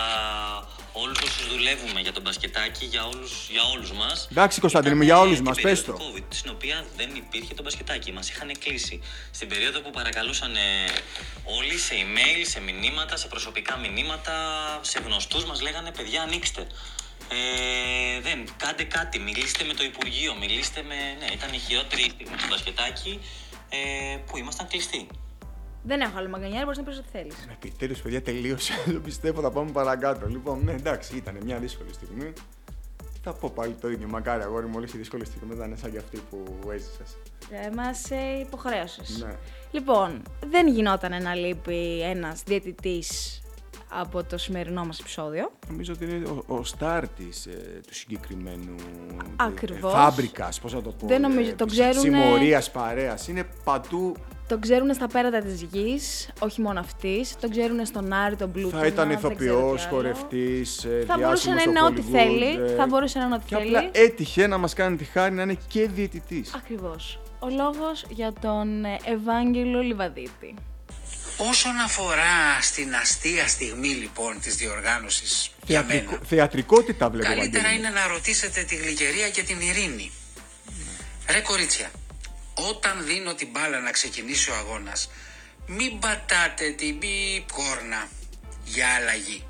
όλους 0.92 1.18
όσους 1.20 1.46
δουλεύουμε 1.48 2.00
για 2.00 2.12
το 2.12 2.20
μπασκετάκι, 2.20 2.84
για 2.84 3.04
όλους, 3.06 3.32
για 3.50 3.62
όλους 3.72 3.92
μας. 3.92 4.28
Εντάξει, 4.30 4.60
Κωνσταντίνο 4.60 4.94
μου, 4.96 5.02
Ήταν, 5.02 5.14
για 5.14 5.24
ε, 5.24 5.26
όλους 5.26 5.36
την 5.36 5.44
μας, 5.44 5.56
περίοδο 5.56 5.82
πες 5.82 5.84
το. 5.84 5.92
του 5.92 5.98
COVID, 6.14 6.24
στην 6.28 6.50
οποία 6.50 6.86
δεν 6.96 7.10
υπήρχε 7.14 7.54
το 7.54 7.62
μπασκετάκι. 7.62 8.12
Μας 8.12 8.30
είχαν 8.30 8.50
κλείσει. 8.58 9.00
Στην 9.30 9.48
περίοδο 9.48 9.80
που 9.80 9.90
παρακαλούσαν 9.90 10.56
ε, 10.56 10.60
όλοι 11.58 11.78
σε 11.78 11.94
email, 12.04 12.40
σε 12.52 12.60
μηνύματα, 12.60 13.16
σε 13.16 13.26
προσωπικά 13.28 13.76
μηνύματα, 13.76 14.34
σε 14.82 14.98
γνωστούς 15.04 15.44
μας 15.44 15.60
λέγανε 15.60 15.90
παιδιά 15.92 16.22
ανοίξτε. 16.22 16.66
Ε, 17.30 18.20
δεν, 18.20 18.38
κάντε 18.56 18.82
κάτι, 18.84 19.18
μιλήστε 19.18 19.64
με 19.64 19.74
το 19.74 19.82
Υπουργείο, 19.84 20.34
μιλήστε 20.40 20.82
με... 20.82 20.94
Ναι, 21.18 21.26
ήταν 21.32 21.52
η 21.52 21.58
χειρότερη 21.58 22.02
στιγμή 22.02 22.36
του 22.36 22.46
μπασκετάκι 22.50 23.20
ε, 23.68 24.16
που 24.26 24.36
ήμασταν 24.36 24.66
κλειστοί. 24.66 25.06
Δεν 25.82 26.00
έχω 26.00 26.18
άλλο 26.18 26.28
μαγκανιάρι, 26.28 26.64
μπορείς 26.64 26.78
να 26.78 26.84
πεις 26.84 26.98
ό,τι 26.98 27.08
θέλεις. 27.12 27.34
Επιτέλους, 27.52 28.00
παιδιά, 28.00 28.22
τελείωσε. 28.22 28.72
Δεν 28.86 29.02
πιστεύω, 29.02 29.40
θα 29.40 29.50
πάμε 29.50 29.70
παρακάτω. 29.70 30.28
Λοιπόν, 30.28 30.64
ναι, 30.64 30.72
εντάξει, 30.72 31.16
ήταν 31.16 31.38
μια 31.44 31.58
δύσκολη 31.58 31.92
στιγμή. 31.92 32.32
Θα 33.22 33.32
πω 33.32 33.50
πάλι 33.54 33.72
το 33.72 33.88
ίδιο. 33.90 34.08
Μακάρι, 34.08 34.42
αγόρι 34.42 34.66
μου, 34.66 34.72
όλες 34.76 34.92
οι 34.92 34.96
δύσκολες 34.96 35.26
στιγμές 35.26 35.58
να 35.58 35.64
είναι 35.64 35.76
σαν 35.76 35.90
και 35.90 35.98
αυτή 35.98 36.22
που 36.30 36.70
έζησες. 36.70 37.16
Ε, 37.50 37.70
μας 37.74 38.10
ε, 38.10 38.38
υποχρέωσες. 38.40 39.18
Ναι. 39.18 39.36
Λοιπόν, 39.70 40.22
δεν 40.50 40.68
γινόταν 40.68 41.22
να 41.22 41.34
λείπει 41.34 42.02
ένας 42.02 42.42
διαιτητής 42.42 43.40
από 43.88 44.24
το 44.24 44.38
σημερινό 44.38 44.84
μας 44.84 44.98
επεισόδιο. 44.98 45.50
Νομίζω 45.68 45.92
ότι 45.92 46.04
είναι 46.04 46.28
ο, 46.28 46.44
ο 46.46 46.64
στάρ 46.64 47.08
της, 47.08 47.46
ε, 47.46 47.80
του 47.86 47.94
συγκεκριμένου. 47.94 48.74
Ακριβώς. 49.36 49.92
Φάμπρικας, 49.92 50.60
πώς 50.60 50.72
να 50.74 50.82
το 50.82 50.90
πω. 50.90 51.06
Δεν 51.06 51.20
νομίζω, 51.20 51.54
το 51.54 51.66
ξέρουνε- 51.66 51.98
Συμμορίας, 52.00 52.70
παρέας. 52.70 53.28
Είναι 53.28 53.46
παντού. 53.64 54.14
Το 54.48 54.58
ξέρουν 54.58 54.94
στα 54.94 55.06
πέρατα 55.06 55.38
της 55.40 55.62
γης, 55.62 56.30
όχι 56.40 56.60
μόνο 56.60 56.80
αυτής. 56.80 57.36
Το 57.40 57.48
ξέρουν 57.50 57.86
στον 57.86 58.12
Άρη, 58.12 58.36
τον 58.36 58.52
Πλούτονα. 58.52 58.80
θα 58.80 58.86
ήταν 58.86 59.08
δεν 59.08 59.16
ξέρω 59.18 59.32
ηθοποιός, 59.32 59.80
τι 59.80 59.86
άλλο. 59.86 59.96
χορευτής, 59.96 60.86
Θα 61.06 61.16
μπορούσε 61.18 61.50
να 61.52 61.62
είναι 61.62 61.82
ό,τι 61.82 62.00
θέλει. 62.00 62.74
Θα 62.76 62.86
μπορούσε 62.86 63.18
να 63.18 63.24
είναι 63.24 63.34
ό,τι 63.34 63.44
Και 63.46 63.56
θέλει. 63.56 63.76
απλά 63.76 63.90
έτυχε 63.92 64.46
να 64.46 64.58
μας 64.58 64.74
κάνει 64.74 64.96
τη 64.96 65.04
χάρη 65.04 65.34
να 65.34 65.42
είναι 65.42 65.56
και 65.68 65.88
διαιτητής. 65.88 66.54
Ακριβώς. 66.54 67.20
Ο 67.38 67.48
λόγος 67.48 68.04
για 68.08 68.32
τον 68.40 68.84
ε, 68.84 68.96
Ευάγγελο 69.04 69.80
Λιβαδίτη. 69.80 70.54
Όσον 71.40 71.78
αφορά 71.78 72.60
στην 72.60 72.94
αστεία 72.94 73.48
στιγμή 73.48 73.88
λοιπόν 73.88 74.40
της 74.40 74.56
διοργάνωσης 74.56 75.50
για 75.64 75.82
Θεατρικό, 75.82 76.12
μένα, 76.12 76.24
θεατρικότητα 76.28 77.10
βλέπω. 77.10 77.28
καλύτερα 77.28 77.62
Βαγγέλη. 77.62 77.86
είναι 77.86 78.00
να 78.00 78.06
ρωτήσετε 78.06 78.62
τη 78.62 78.76
Γλυκερία 78.76 79.30
και 79.30 79.42
την 79.42 79.60
Ειρήνη. 79.60 80.12
Ρε 81.30 81.40
κορίτσια, 81.40 81.90
όταν 82.54 83.04
δίνω 83.04 83.34
την 83.34 83.48
μπάλα 83.50 83.80
να 83.80 83.90
ξεκινήσει 83.90 84.50
ο 84.50 84.54
αγώνας, 84.54 85.10
μην 85.66 85.98
πατάτε 85.98 86.70
την 86.70 86.98
πιπ 86.98 87.52
κόρνα 87.52 88.08
για 88.64 88.88
αλλαγή. 88.88 89.46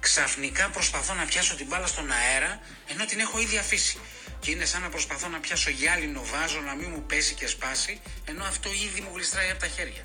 Ξαφνικά 0.00 0.68
προσπαθώ 0.70 1.14
να 1.14 1.24
πιάσω 1.24 1.54
την 1.54 1.66
μπάλα 1.66 1.86
στον 1.86 2.10
αέρα, 2.10 2.60
ενώ 2.86 3.04
την 3.04 3.18
έχω 3.20 3.40
ήδη 3.40 3.58
αφήσει. 3.58 3.98
Και 4.40 4.50
είναι 4.50 4.64
σαν 4.64 4.80
να 4.82 4.88
προσπαθώ 4.88 5.28
να 5.28 5.38
πιάσω 5.38 5.70
γυάλινο 5.70 6.22
βάζο, 6.32 6.60
να 6.60 6.74
μην 6.74 6.90
μου 6.94 7.02
πέσει 7.06 7.34
και 7.34 7.46
σπάσει, 7.46 8.00
ενώ 8.24 8.44
αυτό 8.44 8.70
ήδη 8.72 9.00
μου 9.00 9.10
γλιστράει 9.14 9.50
από 9.50 9.60
τα 9.60 9.66
χέρια. 9.66 10.04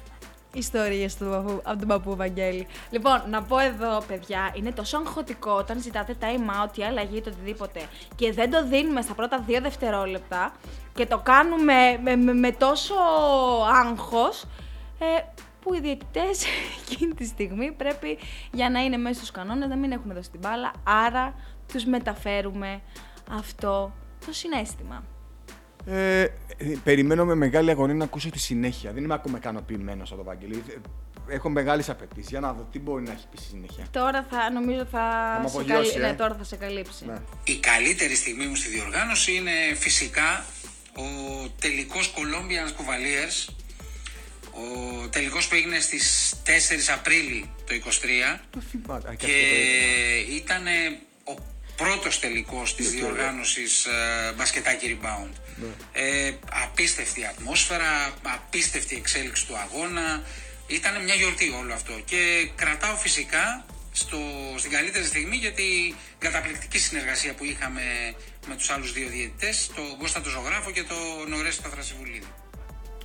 Ιστορίες 0.58 1.16
του 1.16 1.26
παππού, 1.26 1.62
από 1.64 1.80
τον 1.80 1.88
παππού 1.88 2.16
Βαγγέλη. 2.16 2.68
Λοιπόν, 2.90 3.24
να 3.30 3.44
πω 3.44 3.60
εδώ, 3.60 4.02
παιδιά, 4.08 4.54
είναι 4.54 4.72
τόσο 4.72 4.98
αγχωτικό 4.98 5.52
όταν 5.52 5.82
ζητάτε 5.82 6.16
time 6.20 6.64
out 6.64 6.78
ή 6.78 6.84
αλλαγή 6.84 7.22
το 7.22 7.30
οτιδήποτε 7.30 7.82
και 8.16 8.34
δεν 8.34 8.52
το 8.52 8.68
δίνουμε 8.68 9.02
στα 9.02 9.14
πρώτα 9.14 9.40
δύο 9.40 9.62
δευτερόλεπτα 9.62 10.54
και 10.94 11.06
το 11.06 11.18
κάνουμε 11.18 12.00
με, 12.04 12.16
με, 12.16 12.34
με 12.34 12.52
τόσο 12.52 12.94
άγχος 13.86 14.44
ε, 15.00 15.06
που 15.62 15.74
οι 15.74 15.80
διαιτητές 15.80 16.46
εκείνη 16.82 17.14
τη 17.14 17.26
στιγμή 17.26 17.72
πρέπει 17.72 18.18
για 18.52 18.70
να 18.70 18.80
είναι 18.80 18.98
μέσα 18.98 19.16
στους 19.16 19.32
κανόνες 19.32 19.70
να 19.70 19.76
μην 19.76 19.92
έχουν 19.92 20.14
δώσει 20.14 20.32
την 20.32 20.40
μπάλα, 20.40 20.72
άρα 20.84 21.34
τους 21.74 21.86
μεταφέρουμε 21.86 22.82
αυτό 23.32 23.94
το 24.26 24.34
συνέστημα. 24.34 25.04
Ε, 25.88 26.22
ε, 26.22 26.30
περιμένω 26.84 27.26
με 27.26 27.36
μεγάλη 27.36 27.70
αγωνία 27.70 27.96
να 27.96 28.04
ακούσω 28.04 28.30
τη 28.30 28.40
συνέχεια. 28.40 28.92
Δεν 28.92 29.04
είμαι 29.04 29.14
ακόμα 29.14 29.38
ικανοποιημένος 29.38 30.10
από 30.12 30.18
το 30.20 30.24
Βαγγέλη. 30.26 30.64
Ε, 30.70 31.34
έχω 31.36 31.50
μεγάλες 31.50 31.90
απαιτήσεις 31.90 32.30
για 32.30 32.40
να 32.40 32.54
δω 32.54 32.68
τι 32.72 32.80
μπορεί 32.80 33.04
να 33.04 33.12
έχει 33.12 33.26
πει 33.32 33.38
στη 33.38 33.48
συνέχεια. 33.48 33.86
Τώρα 33.92 34.28
θα, 34.30 34.52
νομίζω 34.52 34.86
θα, 34.86 35.34
Θα 35.36 35.42
μ' 35.44 35.48
σε 35.48 35.56
απογειώσει, 35.58 35.92
καλύ- 35.92 36.06
ε. 36.06 36.12
ναι, 36.12 36.14
τώρα 36.18 36.36
θα 36.36 36.44
σε 36.44 36.56
καλύψει. 36.56 37.06
Ναι. 37.06 37.18
Η 37.44 37.56
καλύτερη 37.60 38.16
στιγμή 38.16 38.46
μου 38.46 38.56
στη 38.56 38.70
διοργάνωση 38.70 39.36
είναι 39.36 39.52
φυσικά 39.76 40.46
ο 40.98 41.04
τελικός 41.62 42.14
Colombian 42.16 42.70
Cavaliers, 42.78 43.54
ο 44.52 45.08
τελικός 45.10 45.48
που 45.48 45.56
έγινε 45.56 45.80
στις 45.80 46.34
4 46.46 46.94
Απρίλη 46.98 47.50
το 47.66 47.74
23 47.74 48.40
Το 48.50 48.60
θυμάται. 48.60 49.10
Α, 49.10 49.14
και 49.16 49.26
και 49.26 49.32
αυτό 49.32 49.38
το 49.38 49.56
είδα. 50.32 50.36
ήταν 50.44 50.64
ο 50.66 50.70
πρώτος 51.78 52.20
τελικός 52.20 52.76
της 52.76 52.90
διοργάνωσης 52.90 53.86
ε, 53.86 54.34
μπασκετάκι 54.38 55.00
rebound. 55.02 55.34
Ε, 55.92 56.32
απίστευτη 56.66 57.26
ατμόσφαιρα, 57.26 58.14
απίστευτη 58.22 58.96
εξέλιξη 58.96 59.48
του 59.48 59.58
αγώνα. 59.58 60.24
Ήταν 60.68 61.04
μια 61.04 61.14
γιορτή 61.14 61.50
όλο 61.62 61.74
αυτό. 61.74 61.94
Και 62.06 62.50
κρατάω 62.56 62.96
φυσικά 62.96 63.66
στο, 63.92 64.18
στην 64.58 64.72
καλύτερη 64.72 65.06
στιγμή 65.06 65.36
γιατί 65.36 65.96
την 66.20 66.30
καταπληκτική 66.32 66.80
συνεργασία 66.80 67.34
που 67.34 67.44
είχαμε 67.46 67.82
με 68.48 68.56
τους 68.56 68.70
άλλους 68.70 68.94
δύο 68.94 69.08
διαιτητές, 69.08 69.72
τον 69.76 69.98
Κώστα 69.98 70.22
τον 70.22 70.32
Ζωγράφο 70.32 70.72
και 70.72 70.84
τον 70.84 71.34
Ορέστο 71.34 71.70
Θρασιβουλίδη. 71.70 72.32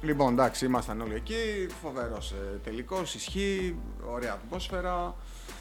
Λοιπόν, 0.03 0.33
εντάξει, 0.33 0.65
ήμασταν 0.65 1.01
όλοι 1.01 1.15
εκεί. 1.15 1.67
Φοβερός 1.83 2.31
ε, 2.31 2.61
τελικός, 2.65 3.15
ισχύει, 3.15 3.77
ωραία 4.07 4.33
ατμόσφαιρα. 4.33 5.15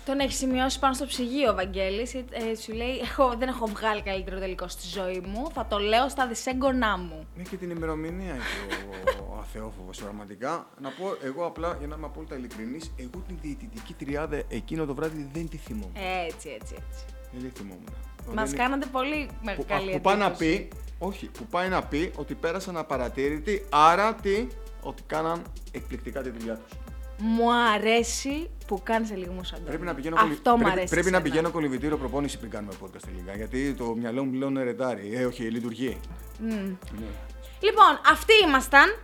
Τον 0.06 0.20
έχεις 0.20 0.38
σημειώσει 0.38 0.80
πάνω 0.80 0.94
στο 0.94 1.06
ψυγείο 1.06 1.52
ο 1.52 1.56
Βαγγέλης. 1.56 2.14
Ε, 2.14 2.56
σου 2.62 2.74
λέει: 2.74 2.98
έχω, 3.02 3.36
Δεν 3.38 3.48
έχω 3.48 3.66
βγάλει 3.68 4.02
καλύτερο 4.02 4.40
τελικό 4.40 4.68
στη 4.68 4.88
ζωή 4.88 5.20
μου. 5.26 5.52
Θα 5.54 5.66
το 5.70 5.78
λέω 5.78 6.10
στα 6.10 6.28
δισέγγονά 6.28 6.98
μου. 6.98 7.28
Έχει 7.40 7.50
και 7.50 7.56
την 7.58 7.70
ημερομηνία 7.70 8.34
εκεί 8.34 8.86
ο, 9.20 9.34
ο 9.36 9.38
αθεόφοβος 9.40 9.98
πραγματικά. 9.98 10.68
Να 10.82 10.90
πω 10.90 11.06
εγώ 11.24 11.46
απλά, 11.46 11.76
για 11.80 11.88
να 11.88 11.96
είμαι 11.96 12.06
απόλυτα 12.06 12.36
ειλικρινής, 12.36 12.92
εγώ 12.98 13.24
την 13.28 13.38
διαιτητική 13.42 13.94
τριάδα 13.94 14.42
εκείνο 14.48 14.86
το 14.86 14.94
βράδυ 14.96 15.30
δεν 15.34 15.50
τη 15.50 15.58
θυμόμουν. 15.58 15.96
Έτσι, 16.28 16.50
έτσι, 16.60 16.76
έτσι. 16.90 17.06
Δεν 17.32 17.42
τη 17.52 17.58
θυμόμουν. 17.58 17.88
Μας 18.34 18.50
Δεν- 18.50 18.60
κάνατε 18.60 18.86
πολύ 18.92 19.26
που, 19.28 19.36
μεγάλη 19.44 19.92
που 19.92 20.02
πάει 20.02 20.18
να 20.18 20.26
εντύπωση. 20.26 20.68
πει, 20.70 20.70
όχι, 21.00 21.26
που 21.26 21.46
πάει 21.46 21.70
να 21.70 21.84
πει 21.84 22.12
ότι 22.16 22.34
πέρασαν 22.34 22.78
απαρατήρητοι, 22.78 23.66
άρα 23.70 24.14
τι, 24.14 24.48
ότι 24.82 25.04
κάναν 25.08 25.42
εκπληκτικά 25.72 26.22
τη 26.22 26.30
δουλειά 26.30 26.56
τους. 26.56 26.72
Μου 27.24 27.54
αρέσει 27.54 28.50
που 28.68 28.82
κάνεις 28.84 29.10
λίγο 29.12 29.32
Αντώνη. 29.32 29.66
Πρέπει 29.66 29.86
να 29.86 29.94
πηγαίνω, 29.94 30.16
Αυτό 30.16 30.28
κολυ- 30.28 30.46
μου 30.48 30.56
πρέπει, 30.58 30.72
αρέσει. 30.72 30.94
πρέπει 30.94 31.10
να 31.12 31.18
εσένα. 31.18 31.30
πηγαίνω 31.30 31.52
κολυβητήριο 31.52 31.98
προπόνηση 31.98 32.38
πριν 32.38 32.52
κάνουμε 32.52 32.74
podcast 32.84 33.02
τελικά. 33.06 33.36
Γιατί 33.36 33.74
το 33.74 33.86
μυαλό 33.96 34.24
μου 34.26 34.32
πλέον 34.32 34.58
ρετάρει. 34.64 35.16
Ε, 35.16 35.26
όχι, 35.26 35.44
λειτουργεί. 35.44 36.00
Μμ. 36.40 36.48
Ναι. 36.50 37.06
Λοιπόν, 37.60 38.00
αυτοί 38.12 38.34
ήμασταν. 38.48 39.00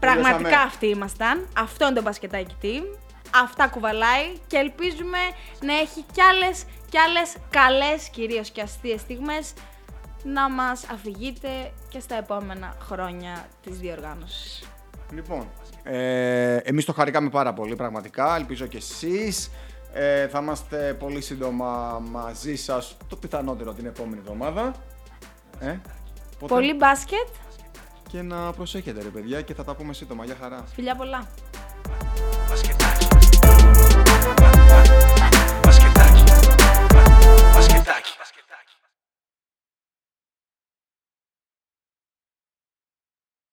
Πραγματικά 0.00 0.36
Τελειώσαμε. 0.42 0.62
αυτοί 0.66 0.86
ήμασταν. 0.86 1.48
Αυτό 1.56 1.84
είναι 1.86 1.94
το 1.94 2.02
μπασκετάκι 2.02 2.54
team. 2.62 2.98
Αυτά 3.42 3.68
κουβαλάει 3.68 4.38
και 4.46 4.56
ελπίζουμε 4.56 5.18
να 5.60 5.74
έχει 5.78 6.04
κι 6.12 6.20
άλλες, 6.20 6.64
κι 6.90 6.98
άλλες 6.98 7.36
καλές 7.50 8.08
κυρίως 8.08 8.50
και 8.50 8.60
αστείες 8.60 9.00
στιγμές 9.00 9.52
να 10.24 10.50
μας 10.50 10.84
αφηγείτε 10.92 11.72
και 11.88 12.00
στα 12.00 12.14
επόμενα 12.16 12.76
χρόνια 12.80 13.48
της 13.62 13.78
διοργάνωσης. 13.78 14.62
Λοιπόν, 15.12 15.48
ε, 15.84 16.56
εμείς 16.56 16.84
το 16.84 16.92
χαρήκαμε 16.92 17.28
πάρα 17.28 17.52
πολύ 17.52 17.76
πραγματικά, 17.76 18.36
ελπίζω 18.36 18.66
και 18.66 18.76
εσείς. 18.76 19.50
Ε, 19.92 20.28
θα 20.28 20.38
είμαστε 20.38 20.96
πολύ 20.98 21.20
σύντομα 21.20 22.02
μαζί 22.10 22.56
σας 22.56 22.96
το 23.08 23.16
πιθανότερο 23.16 23.72
την 23.72 23.86
επόμενη 23.86 24.18
εβδομάδα. 24.18 24.74
Ε. 25.60 25.76
Πολύ 26.46 26.74
μπάσκετ. 26.74 27.28
Και 28.08 28.22
να 28.22 28.52
προσέχετε 28.52 29.02
ρε 29.02 29.08
παιδιά 29.08 29.40
και 29.40 29.54
θα 29.54 29.64
τα 29.64 29.74
πούμε 29.74 29.92
σύντομα. 29.92 30.24
Γεια 30.24 30.36
χαρά. 30.40 30.64
Φιλιά 30.74 30.96
πολλά. 30.96 31.28
Basquetaki. 37.54 38.23